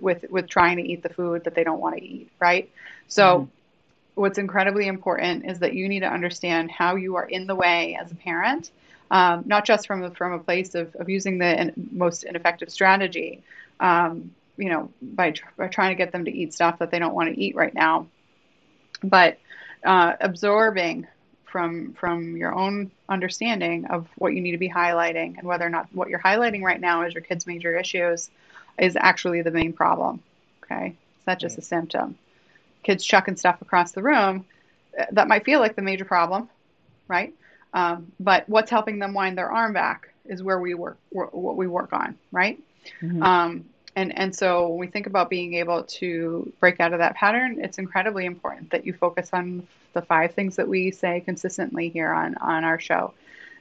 with 0.00 0.24
with 0.30 0.48
trying 0.48 0.76
to 0.76 0.82
eat 0.82 1.02
the 1.02 1.08
food 1.08 1.44
that 1.44 1.54
they 1.54 1.64
don't 1.64 1.80
want 1.80 1.96
to 1.96 2.04
eat. 2.04 2.30
Right? 2.40 2.70
So. 3.08 3.22
Mm-hmm 3.22 3.50
what's 4.14 4.38
incredibly 4.38 4.86
important 4.86 5.44
is 5.44 5.58
that 5.58 5.74
you 5.74 5.88
need 5.88 6.00
to 6.00 6.08
understand 6.08 6.70
how 6.70 6.96
you 6.96 7.16
are 7.16 7.24
in 7.24 7.46
the 7.46 7.54
way 7.54 7.98
as 8.00 8.10
a 8.12 8.14
parent, 8.14 8.70
um, 9.10 9.42
not 9.46 9.64
just 9.64 9.86
from 9.86 10.02
a, 10.02 10.10
from 10.10 10.32
a 10.32 10.38
place 10.38 10.74
of, 10.74 10.94
of 10.96 11.08
using 11.08 11.38
the 11.38 11.60
in, 11.60 11.88
most 11.92 12.24
ineffective 12.24 12.70
strategy, 12.70 13.42
um, 13.80 14.32
you 14.56 14.68
know, 14.68 14.90
by, 15.02 15.32
tr- 15.32 15.46
by 15.56 15.68
trying 15.68 15.90
to 15.90 15.96
get 15.96 16.12
them 16.12 16.24
to 16.24 16.30
eat 16.30 16.54
stuff 16.54 16.78
that 16.78 16.90
they 16.90 16.98
don't 16.98 17.14
want 17.14 17.34
to 17.34 17.40
eat 17.40 17.56
right 17.56 17.74
now, 17.74 18.06
but 19.02 19.38
uh, 19.84 20.14
absorbing 20.20 21.06
from 21.44 21.92
from 21.92 22.36
your 22.36 22.52
own 22.52 22.90
understanding 23.08 23.86
of 23.86 24.08
what 24.16 24.34
you 24.34 24.40
need 24.40 24.52
to 24.52 24.58
be 24.58 24.68
highlighting 24.68 25.38
and 25.38 25.46
whether 25.46 25.64
or 25.64 25.70
not 25.70 25.88
what 25.92 26.08
you're 26.08 26.18
highlighting 26.18 26.62
right 26.62 26.80
now 26.80 27.02
is 27.02 27.14
your 27.14 27.22
kid's 27.22 27.46
major 27.46 27.78
issues 27.78 28.28
is 28.76 28.96
actually 28.96 29.42
the 29.42 29.52
main 29.52 29.72
problem. 29.72 30.20
Okay, 30.64 30.96
it's 31.16 31.26
not 31.26 31.38
just 31.38 31.58
a 31.58 31.62
symptom 31.62 32.18
kids 32.84 33.04
chucking 33.04 33.36
stuff 33.36 33.60
across 33.60 33.92
the 33.92 34.02
room, 34.02 34.44
that 35.10 35.26
might 35.26 35.44
feel 35.44 35.58
like 35.58 35.74
the 35.74 35.82
major 35.82 36.04
problem, 36.04 36.48
right? 37.08 37.34
Um, 37.72 38.12
but 38.20 38.48
what's 38.48 38.70
helping 38.70 39.00
them 39.00 39.14
wind 39.14 39.36
their 39.36 39.50
arm 39.50 39.72
back 39.72 40.10
is 40.26 40.42
where 40.42 40.60
we 40.60 40.74
work, 40.74 40.98
what 41.10 41.56
we 41.56 41.66
work 41.66 41.92
on, 41.92 42.16
right? 42.30 42.62
Mm-hmm. 43.02 43.22
Um, 43.22 43.64
and 43.96 44.16
and 44.16 44.34
so 44.34 44.68
when 44.68 44.78
we 44.78 44.86
think 44.86 45.06
about 45.06 45.30
being 45.30 45.54
able 45.54 45.84
to 45.84 46.52
break 46.60 46.80
out 46.80 46.92
of 46.92 46.98
that 46.98 47.14
pattern, 47.14 47.60
it's 47.62 47.78
incredibly 47.78 48.26
important 48.26 48.70
that 48.70 48.86
you 48.86 48.92
focus 48.92 49.30
on 49.32 49.66
the 49.92 50.02
five 50.02 50.34
things 50.34 50.56
that 50.56 50.68
we 50.68 50.90
say 50.90 51.20
consistently 51.20 51.88
here 51.88 52.12
on 52.12 52.36
on 52.36 52.64
our 52.64 52.80
show. 52.80 53.14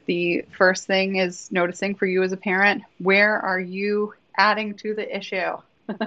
The 0.05 0.45
first 0.57 0.85
thing 0.85 1.15
is 1.15 1.51
noticing 1.51 1.95
for 1.95 2.05
you 2.05 2.23
as 2.23 2.33
a 2.33 2.37
parent, 2.37 2.83
where 2.99 3.39
are 3.39 3.59
you 3.59 4.13
adding 4.35 4.75
to 4.75 4.93
the 4.93 5.15
issue? 5.15 5.57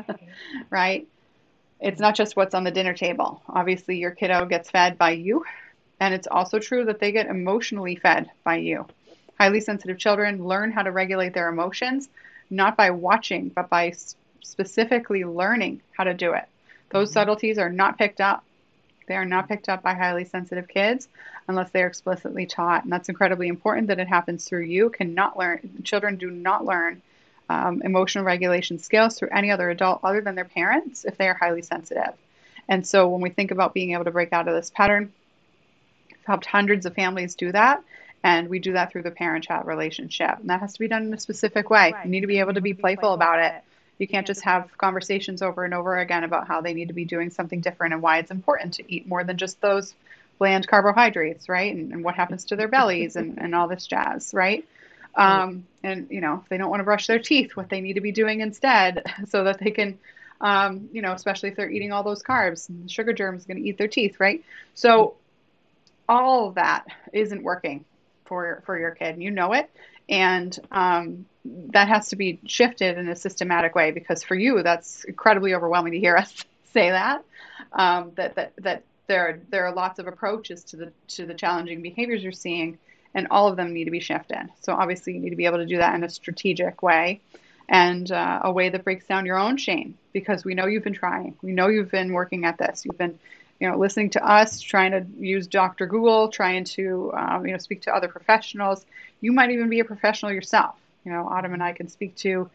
right? 0.70 1.06
it's 1.80 2.00
not 2.00 2.14
just 2.14 2.36
what's 2.36 2.54
on 2.54 2.64
the 2.64 2.70
dinner 2.70 2.94
table. 2.94 3.42
Obviously, 3.48 3.98
your 3.98 4.10
kiddo 4.10 4.46
gets 4.46 4.70
fed 4.70 4.96
by 4.96 5.10
you, 5.10 5.44
and 6.00 6.14
it's 6.14 6.26
also 6.26 6.58
true 6.58 6.84
that 6.86 7.00
they 7.00 7.12
get 7.12 7.26
emotionally 7.26 7.96
fed 7.96 8.30
by 8.44 8.56
you. 8.56 8.86
Highly 9.38 9.60
sensitive 9.60 9.98
children 9.98 10.46
learn 10.46 10.72
how 10.72 10.82
to 10.82 10.90
regulate 10.90 11.34
their 11.34 11.48
emotions 11.48 12.08
not 12.50 12.76
by 12.76 12.90
watching, 12.90 13.48
but 13.48 13.68
by 13.68 13.92
specifically 14.42 15.24
learning 15.24 15.80
how 15.92 16.04
to 16.04 16.14
do 16.14 16.32
it. 16.32 16.46
Those 16.90 17.08
mm-hmm. 17.08 17.14
subtleties 17.14 17.58
are 17.58 17.70
not 17.70 17.98
picked 17.98 18.20
up. 18.20 18.44
They 19.06 19.16
are 19.16 19.24
not 19.24 19.48
picked 19.48 19.68
up 19.68 19.82
by 19.82 19.94
highly 19.94 20.24
sensitive 20.24 20.68
kids 20.68 21.08
unless 21.48 21.70
they 21.70 21.82
are 21.82 21.86
explicitly 21.86 22.46
taught. 22.46 22.84
And 22.84 22.92
that's 22.92 23.08
incredibly 23.08 23.48
important 23.48 23.88
that 23.88 24.00
it 24.00 24.08
happens 24.08 24.44
through 24.44 24.64
you. 24.64 24.90
Cannot 24.90 25.38
learn 25.38 25.82
children 25.84 26.16
do 26.16 26.30
not 26.30 26.64
learn 26.64 27.02
um, 27.48 27.82
emotional 27.84 28.24
regulation 28.24 28.78
skills 28.78 29.16
through 29.16 29.28
any 29.30 29.50
other 29.50 29.70
adult 29.70 30.00
other 30.02 30.20
than 30.20 30.34
their 30.34 30.44
parents 30.44 31.04
if 31.04 31.16
they 31.16 31.28
are 31.28 31.34
highly 31.34 31.62
sensitive. 31.62 32.14
And 32.68 32.84
so 32.84 33.08
when 33.08 33.20
we 33.20 33.30
think 33.30 33.52
about 33.52 33.74
being 33.74 33.92
able 33.92 34.04
to 34.04 34.10
break 34.10 34.32
out 34.32 34.48
of 34.48 34.54
this 34.54 34.70
pattern, 34.70 35.12
I've 36.10 36.26
helped 36.26 36.46
hundreds 36.46 36.86
of 36.86 36.94
families 36.94 37.36
do 37.36 37.52
that. 37.52 37.82
And 38.26 38.48
we 38.48 38.58
do 38.58 38.72
that 38.72 38.90
through 38.90 39.04
the 39.04 39.12
parent 39.12 39.44
child 39.44 39.68
relationship. 39.68 40.40
And 40.40 40.50
that 40.50 40.58
has 40.58 40.72
to 40.72 40.80
be 40.80 40.88
done 40.88 41.04
in 41.04 41.14
a 41.14 41.20
specific 41.20 41.70
way. 41.70 41.94
You 42.02 42.10
need 42.10 42.22
to 42.22 42.26
be 42.26 42.40
able 42.40 42.54
to 42.54 42.60
be 42.60 42.74
playful 42.74 43.12
about 43.12 43.38
it. 43.38 43.62
You 43.98 44.08
can't 44.08 44.26
just 44.26 44.42
have 44.42 44.76
conversations 44.76 45.42
over 45.42 45.64
and 45.64 45.72
over 45.72 45.96
again 45.96 46.24
about 46.24 46.48
how 46.48 46.60
they 46.60 46.74
need 46.74 46.88
to 46.88 46.92
be 46.92 47.04
doing 47.04 47.30
something 47.30 47.60
different 47.60 47.94
and 47.94 48.02
why 48.02 48.18
it's 48.18 48.32
important 48.32 48.74
to 48.74 48.92
eat 48.92 49.06
more 49.06 49.22
than 49.22 49.36
just 49.36 49.60
those 49.60 49.94
bland 50.40 50.66
carbohydrates, 50.66 51.48
right? 51.48 51.72
And, 51.72 51.92
and 51.92 52.02
what 52.02 52.16
happens 52.16 52.46
to 52.46 52.56
their 52.56 52.66
bellies 52.66 53.14
and, 53.14 53.38
and 53.38 53.54
all 53.54 53.68
this 53.68 53.86
jazz, 53.86 54.34
right? 54.34 54.66
Um, 55.14 55.64
and 55.84 56.08
you 56.10 56.20
know, 56.20 56.40
if 56.42 56.48
they 56.48 56.58
don't 56.58 56.68
want 56.68 56.80
to 56.80 56.84
brush 56.84 57.06
their 57.06 57.20
teeth, 57.20 57.54
what 57.54 57.68
they 57.68 57.80
need 57.80 57.92
to 57.92 58.00
be 58.00 58.10
doing 58.10 58.40
instead, 58.40 59.04
so 59.28 59.44
that 59.44 59.60
they 59.60 59.70
can, 59.70 60.00
um, 60.40 60.88
you 60.92 61.00
know, 61.00 61.12
especially 61.12 61.50
if 61.50 61.54
they're 61.54 61.70
eating 61.70 61.92
all 61.92 62.02
those 62.02 62.24
carbs, 62.24 62.66
the 62.66 62.88
sugar 62.88 63.12
germ 63.12 63.36
is 63.36 63.44
going 63.44 63.62
to 63.62 63.68
eat 63.68 63.78
their 63.78 63.86
teeth, 63.86 64.18
right? 64.18 64.44
So 64.74 65.14
all 66.08 66.48
of 66.48 66.56
that 66.56 66.86
isn't 67.12 67.44
working 67.44 67.84
for 68.26 68.62
for 68.66 68.78
your 68.78 68.92
kid. 68.92 69.20
You 69.20 69.30
know 69.30 69.52
it, 69.52 69.70
and 70.08 70.56
um, 70.70 71.26
that 71.44 71.88
has 71.88 72.08
to 72.08 72.16
be 72.16 72.40
shifted 72.46 72.98
in 72.98 73.08
a 73.08 73.16
systematic 73.16 73.74
way 73.74 73.90
because 73.90 74.22
for 74.22 74.34
you, 74.34 74.62
that's 74.62 75.04
incredibly 75.04 75.54
overwhelming 75.54 75.92
to 75.92 76.00
hear 76.00 76.16
us 76.16 76.44
say 76.72 76.90
that. 76.90 77.24
Um, 77.72 78.12
that 78.16 78.34
that 78.36 78.52
that 78.58 78.82
there 79.06 79.28
are, 79.28 79.40
there 79.50 79.66
are 79.66 79.72
lots 79.72 79.98
of 79.98 80.06
approaches 80.06 80.64
to 80.64 80.76
the 80.76 80.92
to 81.08 81.26
the 81.26 81.34
challenging 81.34 81.82
behaviors 81.82 82.22
you're 82.22 82.32
seeing 82.32 82.78
and 83.16 83.26
all 83.30 83.48
of 83.48 83.56
them 83.56 83.72
need 83.72 83.84
to 83.84 83.90
be 83.90 83.98
shifted. 83.98 84.48
So 84.60 84.74
obviously, 84.74 85.14
you 85.14 85.20
need 85.20 85.30
to 85.30 85.36
be 85.36 85.46
able 85.46 85.58
to 85.58 85.66
do 85.66 85.78
that 85.78 85.94
in 85.94 86.04
a 86.04 86.10
strategic 86.10 86.82
way 86.82 87.20
and 87.68 88.12
uh, 88.12 88.40
a 88.44 88.52
way 88.52 88.68
that 88.68 88.84
breaks 88.84 89.06
down 89.06 89.26
your 89.26 89.38
own 89.38 89.56
shame 89.56 89.96
because 90.12 90.44
we 90.44 90.54
know 90.54 90.66
you've 90.66 90.84
been 90.84 90.92
trying. 90.92 91.34
We 91.42 91.52
know 91.52 91.68
you've 91.68 91.90
been 91.90 92.12
working 92.12 92.44
at 92.44 92.58
this. 92.58 92.84
You've 92.84 92.98
been, 92.98 93.18
you 93.60 93.68
know, 93.68 93.76
listening 93.76 94.10
to 94.10 94.26
us, 94.26 94.60
trying 94.60 94.92
to 94.92 95.06
use 95.18 95.46
Dr. 95.46 95.86
Google, 95.86 96.28
trying 96.28 96.64
to, 96.64 97.12
um, 97.16 97.46
you 97.46 97.52
know, 97.52 97.58
speak 97.58 97.82
to 97.82 97.94
other 97.94 98.08
professionals. 98.08 98.84
You 99.20 99.32
might 99.32 99.50
even 99.50 99.68
be 99.68 99.80
a 99.80 99.84
professional 99.84 100.32
yourself. 100.32 100.76
You 101.04 101.12
know, 101.12 101.26
Autumn 101.28 101.54
and 101.54 101.62
I 101.62 101.72
can 101.72 101.88
speak 101.88 102.16
to 102.16 102.50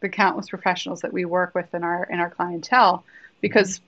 the 0.00 0.08
countless 0.08 0.48
professionals 0.48 1.00
that 1.00 1.12
we 1.12 1.24
work 1.24 1.54
with 1.54 1.74
in 1.74 1.82
our 1.82 2.04
in 2.04 2.20
our 2.20 2.30
clientele 2.30 3.04
because 3.40 3.80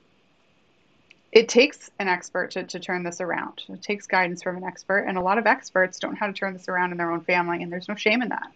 it 1.31 1.49
takes 1.49 1.91
an 1.99 2.09
expert 2.09 2.53
to, 2.53 2.65
to 2.65 2.81
turn 2.81 3.03
this 3.05 3.21
around. 3.21 3.63
It 3.69 3.83
takes 3.83 4.07
guidance 4.07 4.43
from 4.43 4.57
an 4.57 4.65
expert, 4.65 5.01
and 5.01 5.17
a 5.17 5.21
lot 5.21 5.39
of 5.39 5.47
experts 5.47 5.99
don't 5.99 6.13
know 6.13 6.19
how 6.19 6.27
to 6.27 6.33
turn 6.33 6.53
this 6.53 6.69
around 6.69 6.91
in 6.91 6.99
their 6.99 7.13
own 7.13 7.21
family, 7.21 7.63
and 7.63 7.71
there's 7.71 7.89
no 7.89 7.95
shame 7.95 8.23
in 8.23 8.31
that. 8.31 8.51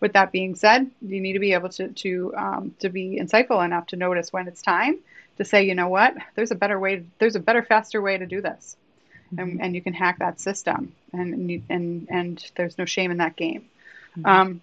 With 0.00 0.12
that 0.12 0.30
being 0.30 0.54
said, 0.54 0.88
you 1.02 1.20
need 1.20 1.32
to 1.32 1.40
be 1.40 1.52
able 1.52 1.70
to 1.70 1.88
to 1.88 2.34
um, 2.36 2.74
to 2.78 2.88
be 2.88 3.18
insightful 3.20 3.64
enough 3.64 3.88
to 3.88 3.96
notice 3.96 4.32
when 4.32 4.46
it's 4.46 4.62
time 4.62 5.00
to 5.38 5.44
say, 5.44 5.64
you 5.64 5.74
know 5.74 5.88
what, 5.88 6.14
there's 6.34 6.50
a 6.50 6.54
better 6.56 6.78
way, 6.78 7.04
there's 7.18 7.36
a 7.36 7.40
better, 7.40 7.62
faster 7.62 8.02
way 8.02 8.18
to 8.18 8.26
do 8.26 8.40
this, 8.40 8.76
mm-hmm. 9.32 9.38
and, 9.40 9.62
and 9.62 9.74
you 9.74 9.82
can 9.82 9.94
hack 9.94 10.18
that 10.18 10.40
system, 10.40 10.92
and 11.12 11.62
and 11.68 12.08
and 12.10 12.50
there's 12.56 12.76
no 12.78 12.84
shame 12.84 13.10
in 13.10 13.18
that 13.18 13.36
game. 13.36 13.64
Mm-hmm. 14.16 14.26
Um, 14.26 14.60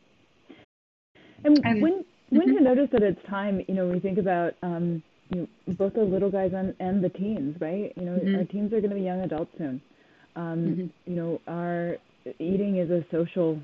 and, 1.44 1.62
and, 1.64 1.82
when 1.82 2.06
when 2.30 2.42
mm-hmm. 2.42 2.52
you 2.52 2.60
notice 2.62 2.90
that 2.92 3.04
it's 3.04 3.24
time, 3.28 3.62
you 3.68 3.74
know, 3.74 3.88
we 3.88 4.00
think 4.00 4.18
about 4.18 4.56
um, 4.64 5.04
you 5.30 5.42
know, 5.42 5.74
both 5.74 5.94
the 5.94 6.02
little 6.02 6.30
guys 6.32 6.52
and, 6.54 6.76
and 6.80 7.04
the 7.04 7.10
teens, 7.10 7.58
right? 7.60 7.94
You 7.96 8.04
know, 8.04 8.18
mm-hmm. 8.18 8.36
our 8.36 8.44
teens 8.46 8.74
are 8.74 8.80
going 8.80 8.92
to 8.92 8.96
be 8.96 9.02
young 9.02 9.22
adults 9.22 9.52
soon. 9.58 9.82
Um, 10.36 10.44
mm-hmm. 10.58 11.12
You 11.12 11.16
know, 11.16 11.42
our 11.48 11.98
eating 12.40 12.78
is 12.78 12.90
a 12.92 13.04
social, 13.12 13.60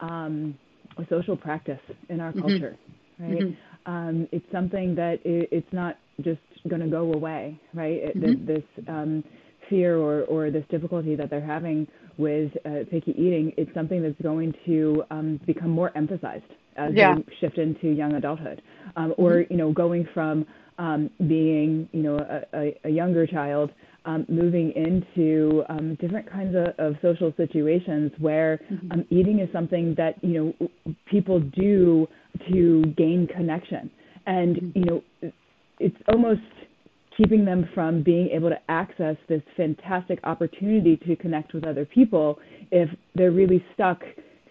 um, 0.00 0.58
a 0.96 1.06
social 1.08 1.36
practice 1.36 1.80
in 2.08 2.20
our 2.20 2.30
mm-hmm. 2.30 2.40
culture, 2.40 2.76
right? 3.18 3.38
Mm-hmm. 3.38 3.92
Um, 3.92 4.28
it's 4.32 4.50
something 4.52 4.94
that 4.96 5.20
it, 5.24 5.48
it's 5.50 5.72
not 5.72 5.96
just 6.20 6.40
going 6.68 6.82
to 6.82 6.88
go 6.88 7.12
away, 7.12 7.60
right? 7.74 7.96
It, 7.96 8.20
mm-hmm. 8.20 8.46
this 8.46 8.62
um, 8.88 9.24
fear 9.68 9.98
or, 9.98 10.22
or 10.24 10.50
this 10.50 10.64
difficulty 10.70 11.14
that 11.16 11.30
they're 11.30 11.44
having 11.44 11.86
with 12.16 12.50
uh, 12.66 12.84
picky 12.90 13.12
eating, 13.12 13.52
it's 13.56 13.72
something 13.74 14.02
that's 14.02 14.20
going 14.22 14.52
to 14.66 15.04
um, 15.10 15.40
become 15.46 15.70
more 15.70 15.96
emphasized 15.96 16.44
as 16.76 16.92
yeah. 16.94 17.14
they 17.14 17.24
shift 17.40 17.58
into 17.58 17.88
young 17.88 18.14
adulthood, 18.14 18.62
um, 18.96 19.14
or 19.16 19.32
mm-hmm. 19.32 19.52
you 19.52 19.58
know, 19.58 19.72
going 19.72 20.06
from 20.14 20.46
um, 20.78 21.10
being, 21.26 21.88
you 21.92 22.02
know, 22.02 22.18
a, 22.18 22.56
a, 22.56 22.80
a 22.84 22.88
younger 22.88 23.26
child, 23.26 23.70
um, 24.04 24.24
moving 24.28 24.72
into 24.72 25.64
um, 25.68 25.96
different 26.00 26.30
kinds 26.30 26.54
of, 26.56 26.68
of, 26.78 26.94
social 27.02 27.32
situations 27.36 28.12
where 28.18 28.60
mm-hmm. 28.72 28.92
um, 28.92 29.04
eating 29.10 29.40
is 29.40 29.48
something 29.52 29.94
that 29.96 30.14
you 30.22 30.54
know 30.60 30.94
people 31.10 31.40
do 31.40 32.06
to 32.50 32.82
gain 32.96 33.26
connection, 33.26 33.90
and 34.26 34.56
mm-hmm. 34.56 34.78
you 34.78 34.84
know, 34.84 35.32
it's 35.80 35.96
almost 36.08 36.40
keeping 37.16 37.44
them 37.44 37.68
from 37.74 38.02
being 38.02 38.28
able 38.28 38.48
to 38.48 38.58
access 38.68 39.16
this 39.28 39.42
fantastic 39.56 40.20
opportunity 40.24 40.96
to 40.96 41.16
connect 41.16 41.52
with 41.52 41.66
other 41.66 41.84
people 41.84 42.38
if 42.70 42.88
they're 43.14 43.32
really 43.32 43.64
stuck 43.74 44.02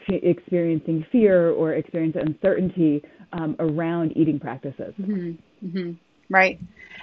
experiencing 0.09 1.05
fear 1.11 1.51
or 1.51 1.73
experiencing 1.73 2.21
uncertainty 2.21 3.03
um, 3.33 3.55
around 3.59 4.15
eating 4.15 4.39
practices. 4.39 4.93
Mm-hmm. 4.99 5.67
Mm-hmm. 5.67 5.91
Right. 6.29 6.59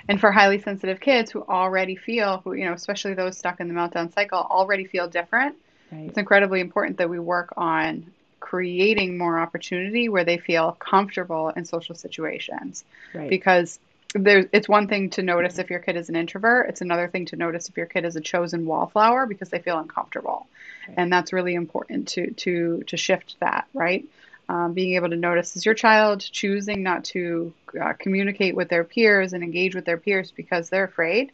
And 0.09 0.21
for 0.21 0.31
highly 0.33 0.61
sensitive 0.61 1.01
kids 1.01 1.31
who 1.31 1.43
already 1.43 1.97
feel, 1.97 2.41
who, 2.45 2.55
you 2.55 2.65
know, 2.67 2.73
especially 2.73 3.15
those 3.15 3.39
stuck 3.39 3.61
in 3.61 3.69
the 3.69 3.75
meltdown 3.75 4.13
cycle, 4.13 4.39
already 4.39 4.85
feel 4.85 5.09
different, 5.09 5.57
right. 5.91 6.09
it's 6.09 6.19
incredibly 6.19 6.61
important 6.61 6.99
that 6.99 7.09
we 7.09 7.19
work 7.19 7.53
on 7.57 8.13
creating 8.41 9.17
more 9.17 9.39
opportunity 9.39 10.09
where 10.11 10.25
they 10.25 10.37
feel 10.37 10.77
comfortable 10.79 11.49
in 11.51 11.65
social 11.65 11.95
situations. 11.95 12.85
Right. 13.15 13.31
Because 13.31 13.79
there's 14.15 14.47
it's 14.53 14.69
one 14.69 14.87
thing 14.89 15.11
to 15.11 15.23
notice 15.23 15.59
if 15.59 15.71
your 15.71 15.81
kid 15.81 15.97
is 15.97 16.09
an 16.09 16.17
introvert. 16.17 16.69
It's 16.69 16.81
another 16.81 17.09
thing 17.09 17.27
to 17.27 17.37
notice 17.37 17.69
if 17.69 17.77
your 17.77 17.87
kid 17.87 18.05
is 18.05 18.17
a 18.17 18.21
chosen 18.21 18.65
wallflower 18.65 19.27
because 19.27 19.51
they 19.51 19.59
feel 19.59 19.79
uncomfortable. 19.79 20.47
Right. 20.89 20.99
and 20.99 21.13
that's 21.13 21.33
really 21.33 21.55
important 21.55 22.09
to 22.09 22.31
to 22.33 22.85
to 22.87 22.97
shift 22.97 23.37
that 23.41 23.67
right? 23.75 24.05
Um, 24.49 24.75
being 24.75 24.95
able 24.95 25.09
to 25.09 25.17
notice 25.17 25.57
is 25.57 25.65
your 25.65 25.75
child 25.75 26.21
choosing 26.21 26.83
not 26.83 27.05
to 27.07 27.55
uh, 27.81 27.95
communicate 27.99 28.55
with 28.55 28.69
their 28.69 28.85
peers 28.85 29.33
and 29.33 29.43
engage 29.43 29.75
with 29.75 29.87
their 29.87 29.97
peers 29.97 30.31
because 30.31 30.69
they're 30.69 30.85
afraid 30.85 31.33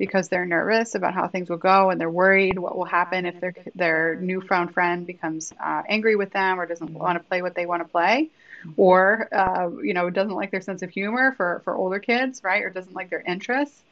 because 0.00 0.28
they're 0.28 0.46
nervous 0.46 0.96
about 0.96 1.14
how 1.14 1.28
things 1.28 1.48
will 1.48 1.64
go 1.72 1.90
and 1.90 2.00
they're 2.00 2.10
worried 2.10 2.58
what 2.58 2.76
will 2.76 2.84
happen 2.84 3.26
if 3.26 3.38
their 3.40 3.54
their 3.76 4.16
newfound 4.16 4.72
friend 4.72 5.06
becomes 5.06 5.52
uh, 5.64 5.82
angry 5.88 6.16
with 6.16 6.32
them 6.32 6.58
or 6.58 6.66
doesn't 6.66 6.92
want 6.92 7.16
to 7.16 7.22
play 7.28 7.42
what 7.42 7.54
they 7.54 7.66
want 7.66 7.82
to 7.82 7.88
play 7.88 8.30
or 8.76 9.28
uh, 9.32 9.70
you 9.82 9.94
know 9.94 10.10
doesn't 10.10 10.34
like 10.34 10.50
their 10.50 10.60
sense 10.60 10.82
of 10.82 10.90
humor 10.90 11.32
for 11.36 11.60
for 11.64 11.74
older 11.74 11.98
kids, 11.98 12.42
right? 12.44 12.62
Or 12.62 12.70
doesn't 12.70 12.94
like 12.94 13.10
their 13.10 13.20
interests. 13.20 13.82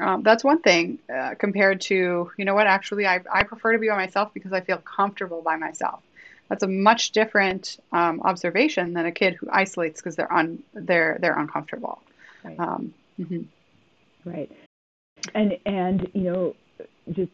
Um, 0.00 0.22
that's 0.22 0.42
one 0.42 0.60
thing 0.60 0.98
uh, 1.14 1.34
compared 1.38 1.80
to 1.82 2.30
you 2.36 2.44
know 2.44 2.54
what 2.54 2.66
actually 2.66 3.06
I, 3.06 3.20
I 3.32 3.44
prefer 3.44 3.72
to 3.72 3.78
be 3.78 3.88
by 3.88 3.96
myself 3.96 4.34
because 4.34 4.52
I 4.52 4.60
feel 4.60 4.78
comfortable 4.78 5.42
by 5.42 5.56
myself. 5.56 6.00
That's 6.48 6.62
a 6.62 6.68
much 6.68 7.12
different 7.12 7.78
um, 7.92 8.20
observation 8.22 8.92
than 8.92 9.06
a 9.06 9.12
kid 9.12 9.34
who 9.34 9.48
isolates 9.50 10.00
because 10.00 10.16
they're 10.16 10.32
un 10.32 10.62
they're 10.74 11.18
they're 11.20 11.38
uncomfortable. 11.38 12.02
Right. 12.42 12.58
Um, 12.58 12.94
mm-hmm. 13.18 13.42
Right. 14.28 14.50
And 15.34 15.52
and 15.66 16.08
you 16.12 16.22
know 16.22 16.56
just 17.12 17.30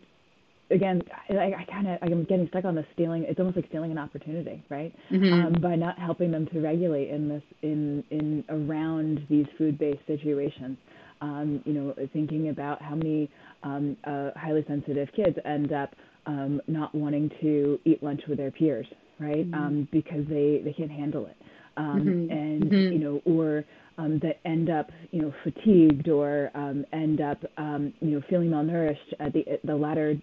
again, 0.71 1.03
I, 1.29 1.53
I 1.53 1.67
kind 1.71 1.89
of 1.89 1.99
I'm 2.03 2.25
getting 2.25 2.49
stuck 2.49 2.65
on 2.65 2.75
the 2.75 2.85
stealing. 2.95 3.25
It's 3.25 3.39
almost 3.39 3.57
like 3.57 3.67
stealing 3.69 3.91
an 3.91 3.99
opportunity, 3.99 4.63
right? 4.69 4.95
Mm-hmm. 5.11 5.33
Um, 5.33 5.53
by 5.61 5.77
not 5.77 5.99
helping 5.99 6.31
them 6.31 6.47
to 6.53 6.61
regulate 6.61 7.11
in 7.11 7.29
this 7.29 7.43
in 7.63 8.05
in 8.11 8.45
around 8.49 9.27
these 9.29 9.47
food-based 9.59 10.07
situations. 10.07 10.79
Um, 11.23 11.61
you 11.67 11.75
know, 11.75 11.95
thinking 12.13 12.49
about 12.49 12.81
how 12.81 12.95
many 12.95 13.29
um, 13.63 13.97
uh, 14.05 14.31
highly 14.37 14.65
sensitive 14.67 15.09
kids 15.15 15.37
end 15.45 15.73
up 15.73 15.95
um, 16.27 16.63
not 16.67 16.95
wanting 16.95 17.31
to 17.43 17.79
eat 17.85 18.03
lunch 18.03 18.23
with 18.27 18.39
their 18.39 18.51
peers, 18.51 18.87
right? 19.19 19.51
Mm-hmm. 19.51 19.55
Um, 19.55 19.89
because 19.93 20.27
they 20.29 20.63
they 20.65 20.73
can't 20.73 20.91
handle 20.91 21.27
it, 21.27 21.37
um, 21.77 22.01
mm-hmm. 22.01 22.31
and 22.31 22.63
mm-hmm. 22.65 22.93
you 22.93 22.99
know, 22.99 23.23
or 23.27 23.65
um, 23.99 24.19
that 24.21 24.41
end 24.45 24.71
up, 24.71 24.91
you 25.11 25.23
know, 25.23 25.35
fatigued 25.45 26.09
or 26.09 26.51
um, 26.55 26.85
end 26.93 27.21
up, 27.21 27.39
um, 27.59 27.93
you 28.01 28.11
know, 28.11 28.23
feeling 28.29 28.51
malnourished 28.51 29.15
at 29.19 29.33
the 29.33 29.45
the 29.65 29.75
latter 29.75 30.15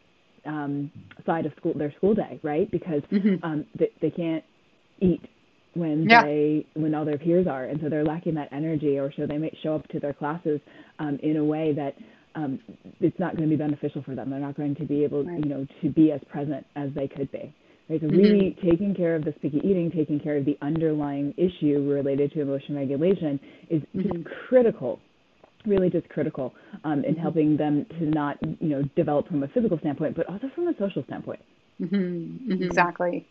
um, 0.45 0.91
side 1.25 1.45
of 1.45 1.51
school 1.57 1.73
their 1.75 1.93
school 1.97 2.15
day, 2.15 2.39
right? 2.43 2.69
Because 2.71 3.01
mm-hmm. 3.11 3.43
um, 3.43 3.65
they, 3.77 3.91
they 4.01 4.09
can't 4.09 4.43
eat 5.01 5.21
when 5.73 6.09
yeah. 6.09 6.23
they 6.23 6.65
when 6.73 6.95
all 6.95 7.05
their 7.05 7.17
peers 7.17 7.47
are, 7.47 7.65
and 7.65 7.79
so 7.81 7.89
they're 7.89 8.05
lacking 8.05 8.35
that 8.35 8.49
energy, 8.51 8.97
or 8.97 9.13
so 9.15 9.25
they 9.27 9.37
might 9.37 9.55
show 9.61 9.75
up 9.75 9.87
to 9.89 9.99
their 9.99 10.13
classes 10.13 10.59
um, 10.99 11.19
in 11.21 11.37
a 11.37 11.43
way 11.43 11.73
that 11.73 11.95
um, 12.35 12.59
it's 12.99 13.19
not 13.19 13.35
going 13.35 13.49
to 13.49 13.55
be 13.55 13.61
beneficial 13.61 14.01
for 14.03 14.15
them. 14.15 14.29
They're 14.29 14.39
not 14.39 14.55
going 14.55 14.75
to 14.75 14.85
be 14.85 15.03
able, 15.03 15.23
right. 15.23 15.39
you 15.39 15.49
know, 15.49 15.67
to 15.81 15.89
be 15.89 16.11
as 16.11 16.21
present 16.29 16.65
as 16.75 16.89
they 16.95 17.07
could 17.07 17.31
be. 17.31 17.53
Right? 17.89 18.01
So 18.01 18.07
mm-hmm. 18.07 18.17
really 18.17 18.57
taking 18.63 18.93
care 18.93 19.15
of 19.15 19.23
the 19.23 19.31
picky 19.31 19.61
eating, 19.63 19.91
taking 19.95 20.19
care 20.19 20.37
of 20.37 20.45
the 20.45 20.57
underlying 20.61 21.33
issue 21.37 21.89
related 21.89 22.33
to 22.33 22.41
emotion 22.41 22.75
regulation 22.75 23.39
is 23.69 23.81
mm-hmm. 23.95 24.23
critical 24.47 24.99
really 25.67 25.89
just 25.89 26.07
critical 26.09 26.53
um, 26.83 27.03
in 27.03 27.13
mm-hmm. 27.13 27.21
helping 27.21 27.57
them 27.57 27.85
to 27.99 28.05
not, 28.05 28.37
you 28.41 28.69
know, 28.69 28.83
develop 28.95 29.27
from 29.27 29.43
a 29.43 29.47
physical 29.49 29.77
standpoint, 29.79 30.15
but 30.15 30.27
also 30.27 30.49
from 30.55 30.67
a 30.67 30.73
social 30.77 31.03
standpoint. 31.03 31.41
Mm-hmm. 31.81 31.95
Mm-hmm. 32.53 32.63
Exactly, 32.63 33.27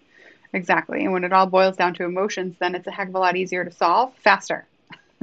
exactly. 0.52 1.04
And 1.04 1.12
when 1.12 1.24
it 1.24 1.32
all 1.32 1.46
boils 1.46 1.76
down 1.76 1.94
to 1.94 2.04
emotions, 2.04 2.56
then 2.60 2.74
it's 2.74 2.86
a 2.86 2.90
heck 2.90 3.08
of 3.08 3.14
a 3.14 3.18
lot 3.18 3.36
easier 3.36 3.64
to 3.64 3.72
solve 3.72 4.12
faster. 4.22 4.66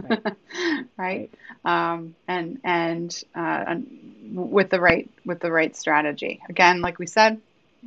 Right. 0.01 0.23
right? 0.97 1.33
Um, 1.63 2.15
and 2.27 2.59
and, 2.63 3.23
uh, 3.35 3.63
and 3.67 3.87
with 4.33 4.71
the 4.71 4.81
right 4.81 5.09
with 5.25 5.39
the 5.39 5.51
right 5.51 5.75
strategy. 5.75 6.41
Again, 6.49 6.81
like 6.81 6.97
we 6.97 7.05
said, 7.05 7.39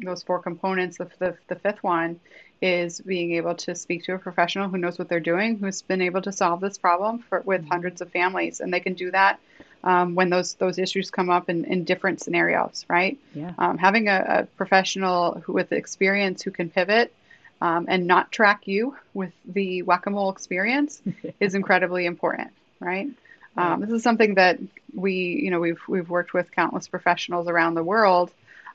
those 0.02 0.22
four 0.22 0.40
components. 0.40 0.98
The, 0.98 1.08
the, 1.18 1.36
the 1.48 1.56
fifth 1.56 1.82
one 1.82 2.20
is 2.62 3.00
being 3.00 3.32
able 3.32 3.54
to 3.54 3.74
speak 3.74 4.04
to 4.04 4.14
a 4.14 4.18
professional 4.18 4.68
who 4.68 4.78
knows 4.78 4.98
what 4.98 5.08
they're 5.08 5.20
doing, 5.20 5.58
who's 5.58 5.82
been 5.82 6.02
able 6.02 6.22
to 6.22 6.32
solve 6.32 6.60
this 6.60 6.78
problem 6.78 7.18
for, 7.28 7.40
with 7.40 7.62
mm-hmm. 7.62 7.70
hundreds 7.70 8.00
of 8.00 8.10
families, 8.10 8.60
and 8.60 8.72
they 8.72 8.80
can 8.80 8.94
do 8.94 9.10
that 9.10 9.38
um, 9.84 10.14
when 10.14 10.30
those 10.30 10.54
those 10.54 10.78
issues 10.78 11.10
come 11.10 11.30
up 11.30 11.48
in, 11.48 11.64
in 11.64 11.84
different 11.84 12.20
scenarios, 12.20 12.84
right? 12.88 13.18
Yeah. 13.34 13.52
Um, 13.58 13.78
having 13.78 14.08
a, 14.08 14.24
a, 14.28 14.46
professional 14.56 15.40
who, 15.44 15.52
with 15.52 15.72
experience 15.72 16.42
who 16.42 16.50
can 16.50 16.70
pivot 16.70 17.14
um, 17.60 17.86
and 17.88 18.06
not 18.06 18.32
track 18.32 18.66
you 18.66 18.96
with 19.14 19.32
the 19.46 19.82
whack-a-mole 19.82 20.30
experience 20.30 21.00
is 21.40 21.54
incredibly 21.54 22.06
important, 22.06 22.50
right? 22.80 23.08
Um, 23.56 23.80
this 23.80 23.90
is 23.90 24.02
something 24.02 24.34
that 24.34 24.58
we, 24.92 25.40
you 25.42 25.50
know, 25.50 25.60
we've 25.60 25.80
we've 25.88 26.10
worked 26.10 26.34
with 26.34 26.50
countless 26.52 26.88
professionals 26.88 27.48
around 27.48 27.74
the 27.74 27.84
world, 27.84 28.30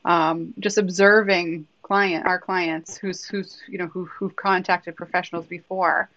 um, 0.06 0.54
just 0.60 0.78
observing 0.78 1.68
client, 1.82 2.26
our 2.26 2.40
clients 2.40 2.98
who's 2.98 3.26
who's 3.26 3.62
you 3.68 3.78
know 3.78 3.88
who 3.88 4.06
who've 4.06 4.36
contacted 4.36 4.96
professionals 4.96 5.46
before, 5.46 6.10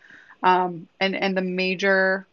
um, 0.42 0.88
and 1.01 1.14
and 1.16 1.37
the 1.37 1.42
major 1.42 2.27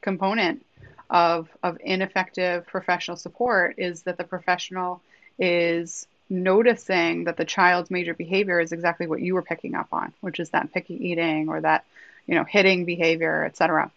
component 0.00 0.64
of 1.10 1.48
of 1.62 1.78
ineffective 1.82 2.66
professional 2.66 3.16
support 3.16 3.76
is 3.78 4.02
that 4.02 4.18
the 4.18 4.24
professional 4.24 5.00
is 5.38 6.06
noticing 6.30 7.24
that 7.24 7.36
the 7.36 7.44
child's 7.44 7.90
major 7.90 8.14
behavior 8.14 8.60
is 8.60 8.72
exactly 8.72 9.06
what 9.06 9.20
you 9.20 9.34
were 9.34 9.42
picking 9.42 9.74
up 9.74 9.88
on, 9.92 10.12
which 10.20 10.40
is 10.40 10.50
that 10.50 10.72
picky 10.72 11.08
eating 11.08 11.48
or 11.48 11.60
that 11.60 11.84
you 12.26 12.34
know 12.34 12.44
hitting 12.44 12.84
behavior, 12.84 13.44
etc. 13.44 13.90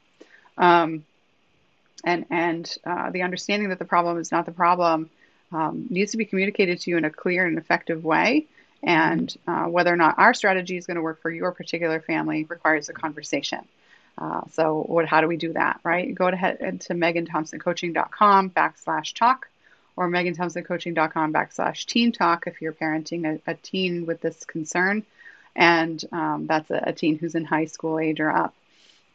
Um, 0.58 1.06
and 2.04 2.26
and 2.30 2.78
uh, 2.86 3.10
the 3.12 3.24
understanding 3.24 3.70
that 3.70 3.80
the 3.80 3.86
problem 3.86 4.18
is 4.18 4.32
not 4.32 4.46
the 4.46 4.52
problem 4.52 5.10
um, 5.52 5.88
needs 5.90 6.12
to 6.12 6.18
be 6.18 6.26
communicated 6.26 6.80
to 6.82 6.92
you 6.92 6.98
in 6.98 7.06
a 7.06 7.10
clear 7.10 7.46
and 7.46 7.58
effective 7.58 8.04
way 8.04 8.48
and 8.84 9.36
uh, 9.48 9.66
whether 9.66 9.92
or 9.92 9.96
not 9.96 10.20
our 10.20 10.34
strategy 10.34 10.78
is 10.78 10.86
going 10.86 10.96
to 10.96 11.02
work 11.02 11.22
for 11.22 11.32
your 11.32 11.52
particular 11.52 12.00
family 12.00 12.46
requires 12.46 12.90
a 12.90 12.94
conversation. 12.94 13.60
Uh, 14.18 14.42
so, 14.52 14.84
what, 14.88 15.06
how 15.06 15.22
do 15.22 15.28
we 15.28 15.38
do 15.38 15.54
that, 15.54 15.80
right? 15.84 16.14
Go 16.14 16.28
ahead 16.28 16.82
to 16.82 16.94
meganthompsoncoaching.com 16.94 18.50
backslash 18.52 19.14
talk 19.14 19.48
or 19.96 20.10
meganthompsoncoaching.com 20.10 21.34
backslash 21.34 21.86
teen 21.86 22.12
talk 22.12 22.46
if 22.48 22.62
you're 22.62 22.74
parenting 22.74 23.26
a, 23.26 23.52
a 23.52 23.56
teen 23.56 24.06
with 24.06 24.22
this 24.22 24.44
concern. 24.46 25.04
And 25.56 26.04
um, 26.12 26.46
that's 26.48 26.70
a, 26.70 26.84
a 26.88 26.94
teen 26.94 27.18
who's 27.18 27.36
in 27.36 27.46
high 27.46 27.66
school 27.66 28.00
age 28.00 28.20
or 28.20 28.32
up. 28.32 28.54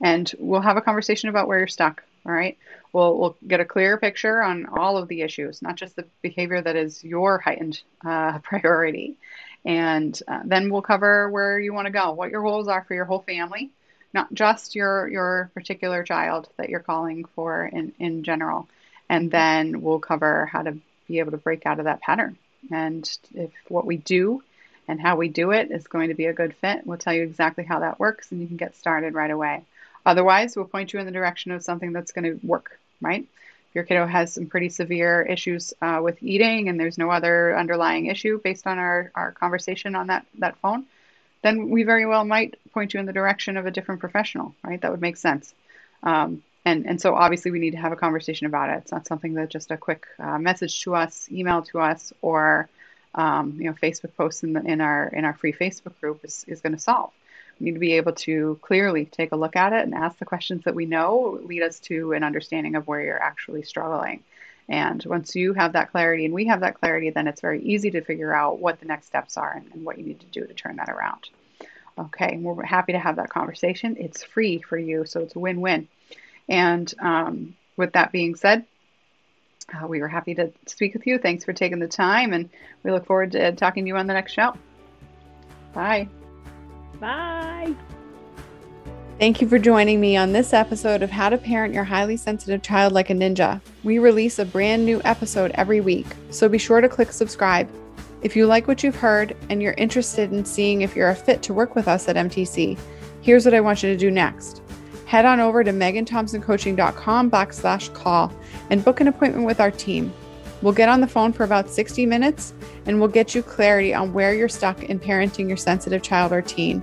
And 0.00 0.30
we'll 0.38 0.60
have 0.60 0.76
a 0.76 0.82
conversation 0.82 1.28
about 1.28 1.46
where 1.46 1.58
you're 1.58 1.68
stuck. 1.68 2.02
All 2.24 2.32
right. 2.32 2.56
We'll, 2.92 3.18
we'll 3.18 3.36
get 3.46 3.60
a 3.60 3.64
clear 3.64 3.96
picture 3.96 4.42
on 4.42 4.66
all 4.66 4.96
of 4.96 5.08
the 5.08 5.22
issues, 5.22 5.62
not 5.62 5.76
just 5.76 5.96
the 5.96 6.06
behavior 6.20 6.60
that 6.60 6.76
is 6.76 7.02
your 7.02 7.38
heightened 7.38 7.80
uh, 8.04 8.38
priority. 8.42 9.16
And 9.64 10.18
uh, 10.26 10.40
then 10.44 10.70
we'll 10.70 10.82
cover 10.82 11.30
where 11.30 11.58
you 11.58 11.72
want 11.72 11.86
to 11.86 11.92
go, 11.92 12.12
what 12.12 12.30
your 12.30 12.42
goals 12.42 12.68
are 12.68 12.84
for 12.84 12.94
your 12.94 13.04
whole 13.04 13.20
family, 13.20 13.70
not 14.12 14.32
just 14.34 14.74
your 14.74 15.08
your 15.08 15.50
particular 15.54 16.02
child 16.02 16.48
that 16.56 16.68
you're 16.68 16.80
calling 16.80 17.24
for 17.34 17.64
in 17.66 17.92
in 17.98 18.24
general. 18.24 18.68
And 19.08 19.30
then 19.30 19.80
we'll 19.82 20.00
cover 20.00 20.46
how 20.46 20.62
to 20.62 20.78
be 21.06 21.18
able 21.20 21.32
to 21.32 21.36
break 21.36 21.64
out 21.66 21.78
of 21.78 21.84
that 21.84 22.00
pattern. 22.00 22.38
And 22.70 23.08
if 23.34 23.50
what 23.68 23.86
we 23.86 23.96
do 23.96 24.42
and 24.88 25.00
how 25.00 25.16
we 25.16 25.28
do 25.28 25.52
it 25.52 25.70
is 25.70 25.86
going 25.86 26.08
to 26.08 26.14
be 26.14 26.26
a 26.26 26.32
good 26.32 26.54
fit, 26.56 26.86
we'll 26.86 26.98
tell 26.98 27.14
you 27.14 27.22
exactly 27.22 27.64
how 27.64 27.80
that 27.80 28.00
works 28.00 28.32
and 28.32 28.40
you 28.40 28.46
can 28.46 28.56
get 28.56 28.76
started 28.76 29.14
right 29.14 29.30
away. 29.30 29.62
Otherwise, 30.04 30.56
we'll 30.56 30.64
point 30.64 30.92
you 30.92 30.98
in 30.98 31.06
the 31.06 31.12
direction 31.12 31.52
of 31.52 31.62
something 31.62 31.92
that's 31.92 32.12
going 32.12 32.24
to 32.24 32.46
work, 32.46 32.78
right? 33.00 33.22
If 33.22 33.74
your 33.74 33.84
kiddo 33.84 34.06
has 34.06 34.32
some 34.32 34.46
pretty 34.46 34.68
severe 34.68 35.22
issues 35.22 35.72
uh, 35.80 36.00
with 36.02 36.22
eating 36.22 36.68
and 36.68 36.78
there's 36.78 36.98
no 36.98 37.10
other 37.10 37.56
underlying 37.56 38.06
issue 38.06 38.40
based 38.42 38.66
on 38.66 38.78
our, 38.78 39.12
our 39.14 39.32
conversation 39.32 39.94
on 39.94 40.08
that, 40.08 40.26
that 40.38 40.58
phone, 40.58 40.86
then 41.42 41.70
we 41.70 41.82
very 41.82 42.06
well 42.06 42.24
might 42.24 42.58
point 42.72 42.94
you 42.94 43.00
in 43.00 43.06
the 43.06 43.12
direction 43.12 43.56
of 43.56 43.66
a 43.66 43.70
different 43.70 44.00
professional, 44.00 44.54
right? 44.62 44.80
That 44.80 44.90
would 44.90 45.00
make 45.00 45.16
sense. 45.16 45.54
Um, 46.02 46.42
and, 46.64 46.86
and 46.86 47.00
so 47.00 47.14
obviously 47.14 47.50
we 47.50 47.58
need 47.58 47.72
to 47.72 47.78
have 47.78 47.92
a 47.92 47.96
conversation 47.96 48.46
about 48.46 48.70
it. 48.70 48.78
It's 48.78 48.92
not 48.92 49.06
something 49.06 49.34
that 49.34 49.48
just 49.48 49.70
a 49.70 49.76
quick 49.76 50.06
uh, 50.18 50.38
message 50.38 50.82
to 50.82 50.94
us, 50.94 51.28
email 51.30 51.62
to 51.62 51.80
us, 51.80 52.12
or 52.22 52.68
um, 53.14 53.56
you 53.58 53.64
know 53.64 53.72
Facebook 53.72 54.14
posts 54.16 54.42
in, 54.42 54.52
the, 54.52 54.62
in 54.64 54.80
our 54.80 55.08
in 55.08 55.24
our 55.24 55.34
free 55.34 55.52
Facebook 55.52 55.98
group 56.00 56.24
is, 56.24 56.44
is 56.46 56.60
going 56.60 56.72
to 56.72 56.78
solve. 56.78 57.10
We 57.58 57.66
need 57.66 57.72
to 57.74 57.78
be 57.78 57.92
able 57.94 58.12
to 58.12 58.58
clearly 58.62 59.04
take 59.04 59.32
a 59.32 59.36
look 59.36 59.56
at 59.56 59.72
it 59.72 59.82
and 59.82 59.94
ask 59.94 60.18
the 60.18 60.24
questions 60.24 60.64
that 60.64 60.74
we 60.74 60.86
know 60.86 61.40
lead 61.44 61.62
us 61.62 61.80
to 61.80 62.12
an 62.12 62.24
understanding 62.24 62.74
of 62.74 62.86
where 62.86 63.00
you're 63.00 63.22
actually 63.22 63.62
struggling. 63.62 64.22
And 64.68 65.04
once 65.04 65.34
you 65.34 65.54
have 65.54 65.72
that 65.72 65.90
clarity 65.90 66.24
and 66.24 66.34
we 66.34 66.46
have 66.46 66.60
that 66.60 66.74
clarity, 66.74 67.10
then 67.10 67.26
it's 67.28 67.40
very 67.40 67.62
easy 67.62 67.90
to 67.90 68.00
figure 68.00 68.32
out 68.32 68.58
what 68.58 68.80
the 68.80 68.86
next 68.86 69.06
steps 69.06 69.36
are 69.36 69.54
and, 69.56 69.70
and 69.72 69.84
what 69.84 69.98
you 69.98 70.04
need 70.04 70.20
to 70.20 70.26
do 70.26 70.46
to 70.46 70.54
turn 70.54 70.76
that 70.76 70.88
around. 70.88 71.28
Okay, 71.98 72.38
we're 72.38 72.64
happy 72.64 72.92
to 72.92 72.98
have 72.98 73.16
that 73.16 73.28
conversation. 73.28 73.96
It's 73.98 74.22
free 74.22 74.58
for 74.58 74.78
you, 74.78 75.04
so 75.04 75.20
it's 75.20 75.36
a 75.36 75.38
win 75.38 75.60
win. 75.60 75.88
And 76.48 76.92
um, 77.00 77.54
with 77.76 77.92
that 77.92 78.12
being 78.12 78.34
said, 78.34 78.64
uh, 79.72 79.86
we 79.86 80.00
were 80.00 80.08
happy 80.08 80.34
to 80.34 80.52
speak 80.66 80.94
with 80.94 81.06
you. 81.06 81.18
Thanks 81.18 81.44
for 81.44 81.52
taking 81.52 81.78
the 81.78 81.88
time, 81.88 82.32
and 82.32 82.48
we 82.82 82.90
look 82.90 83.06
forward 83.06 83.32
to 83.32 83.52
talking 83.52 83.84
to 83.84 83.88
you 83.88 83.96
on 83.96 84.06
the 84.06 84.14
next 84.14 84.32
show. 84.32 84.54
Bye. 85.72 86.08
Bye. 87.02 87.74
Thank 89.18 89.40
you 89.40 89.48
for 89.48 89.58
joining 89.58 90.00
me 90.00 90.16
on 90.16 90.32
this 90.32 90.52
episode 90.52 91.02
of 91.02 91.10
How 91.10 91.30
to 91.30 91.36
Parent 91.36 91.74
Your 91.74 91.82
Highly 91.82 92.16
Sensitive 92.16 92.62
Child 92.62 92.92
Like 92.92 93.10
a 93.10 93.12
Ninja. 93.12 93.60
We 93.82 93.98
release 93.98 94.38
a 94.38 94.44
brand 94.44 94.86
new 94.86 95.02
episode 95.04 95.50
every 95.56 95.80
week, 95.80 96.06
so 96.30 96.48
be 96.48 96.58
sure 96.58 96.80
to 96.80 96.88
click 96.88 97.10
subscribe. 97.10 97.68
If 98.22 98.36
you 98.36 98.46
like 98.46 98.68
what 98.68 98.84
you've 98.84 98.94
heard 98.94 99.36
and 99.50 99.60
you're 99.60 99.74
interested 99.74 100.32
in 100.32 100.44
seeing 100.44 100.82
if 100.82 100.94
you're 100.94 101.10
a 101.10 101.16
fit 101.16 101.42
to 101.42 101.52
work 101.52 101.74
with 101.74 101.88
us 101.88 102.08
at 102.08 102.14
MTC, 102.14 102.78
here's 103.20 103.44
what 103.44 103.54
I 103.54 103.60
want 103.60 103.82
you 103.82 103.90
to 103.90 103.96
do 103.96 104.10
next 104.10 104.62
head 105.12 105.26
on 105.26 105.40
over 105.40 105.62
to 105.62 105.72
meganthompsoncoaching.com 105.72 107.30
backslash 107.30 107.92
call 107.92 108.32
and 108.70 108.82
book 108.82 108.98
an 108.98 109.08
appointment 109.08 109.44
with 109.44 109.60
our 109.60 109.70
team. 109.70 110.10
We'll 110.62 110.72
get 110.72 110.88
on 110.88 111.00
the 111.00 111.06
phone 111.06 111.32
for 111.32 111.44
about 111.44 111.68
60 111.68 112.06
minutes 112.06 112.54
and 112.86 112.98
we'll 112.98 113.08
get 113.08 113.34
you 113.34 113.42
clarity 113.42 113.92
on 113.92 114.12
where 114.12 114.32
you're 114.32 114.48
stuck 114.48 114.84
in 114.84 114.98
parenting 115.00 115.48
your 115.48 115.56
sensitive 115.56 116.02
child 116.02 116.32
or 116.32 116.40
teen, 116.40 116.80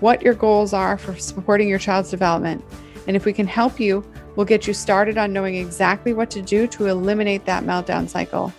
what 0.00 0.22
your 0.22 0.34
goals 0.34 0.72
are 0.72 0.96
for 0.96 1.14
supporting 1.16 1.68
your 1.68 1.78
child's 1.78 2.10
development, 2.10 2.64
and 3.06 3.16
if 3.16 3.24
we 3.24 3.32
can 3.32 3.46
help 3.46 3.78
you, 3.78 4.04
we'll 4.36 4.46
get 4.46 4.66
you 4.66 4.74
started 4.74 5.18
on 5.18 5.32
knowing 5.32 5.54
exactly 5.54 6.12
what 6.12 6.30
to 6.30 6.42
do 6.42 6.66
to 6.68 6.86
eliminate 6.86 7.44
that 7.44 7.64
meltdown 7.64 8.08
cycle. 8.08 8.52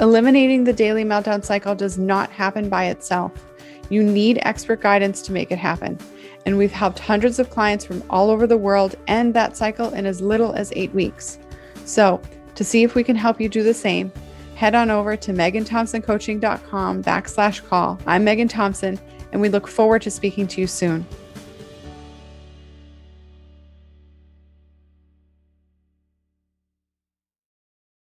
Eliminating 0.00 0.64
the 0.64 0.72
daily 0.72 1.04
meltdown 1.04 1.44
cycle 1.44 1.74
does 1.74 1.98
not 1.98 2.30
happen 2.30 2.68
by 2.68 2.86
itself. 2.86 3.32
You 3.90 4.02
need 4.02 4.38
expert 4.42 4.80
guidance 4.80 5.22
to 5.22 5.32
make 5.32 5.50
it 5.50 5.58
happen 5.58 5.98
and 6.48 6.56
we've 6.56 6.72
helped 6.72 6.98
hundreds 6.98 7.38
of 7.38 7.50
clients 7.50 7.84
from 7.84 8.02
all 8.08 8.30
over 8.30 8.46
the 8.46 8.56
world 8.56 8.94
end 9.06 9.34
that 9.34 9.54
cycle 9.54 9.92
in 9.92 10.06
as 10.06 10.22
little 10.22 10.54
as 10.54 10.72
eight 10.74 10.90
weeks. 10.94 11.38
So, 11.84 12.22
to 12.58 12.64
see 12.64 12.82
if 12.82 12.96
we 12.96 13.04
can 13.04 13.14
help 13.14 13.40
you 13.40 13.48
do 13.48 13.62
the 13.62 13.72
same, 13.72 14.10
head 14.56 14.74
on 14.74 14.90
over 14.90 15.16
to 15.16 15.32
meganthompsoncoaching.com 15.32 17.04
backslash 17.04 17.64
call. 17.68 18.00
I'm 18.04 18.24
Megan 18.24 18.48
Thompson, 18.48 18.98
and 19.30 19.40
we 19.40 19.48
look 19.48 19.68
forward 19.68 20.02
to 20.02 20.10
speaking 20.10 20.48
to 20.48 20.60
you 20.60 20.66
soon. 20.66 21.06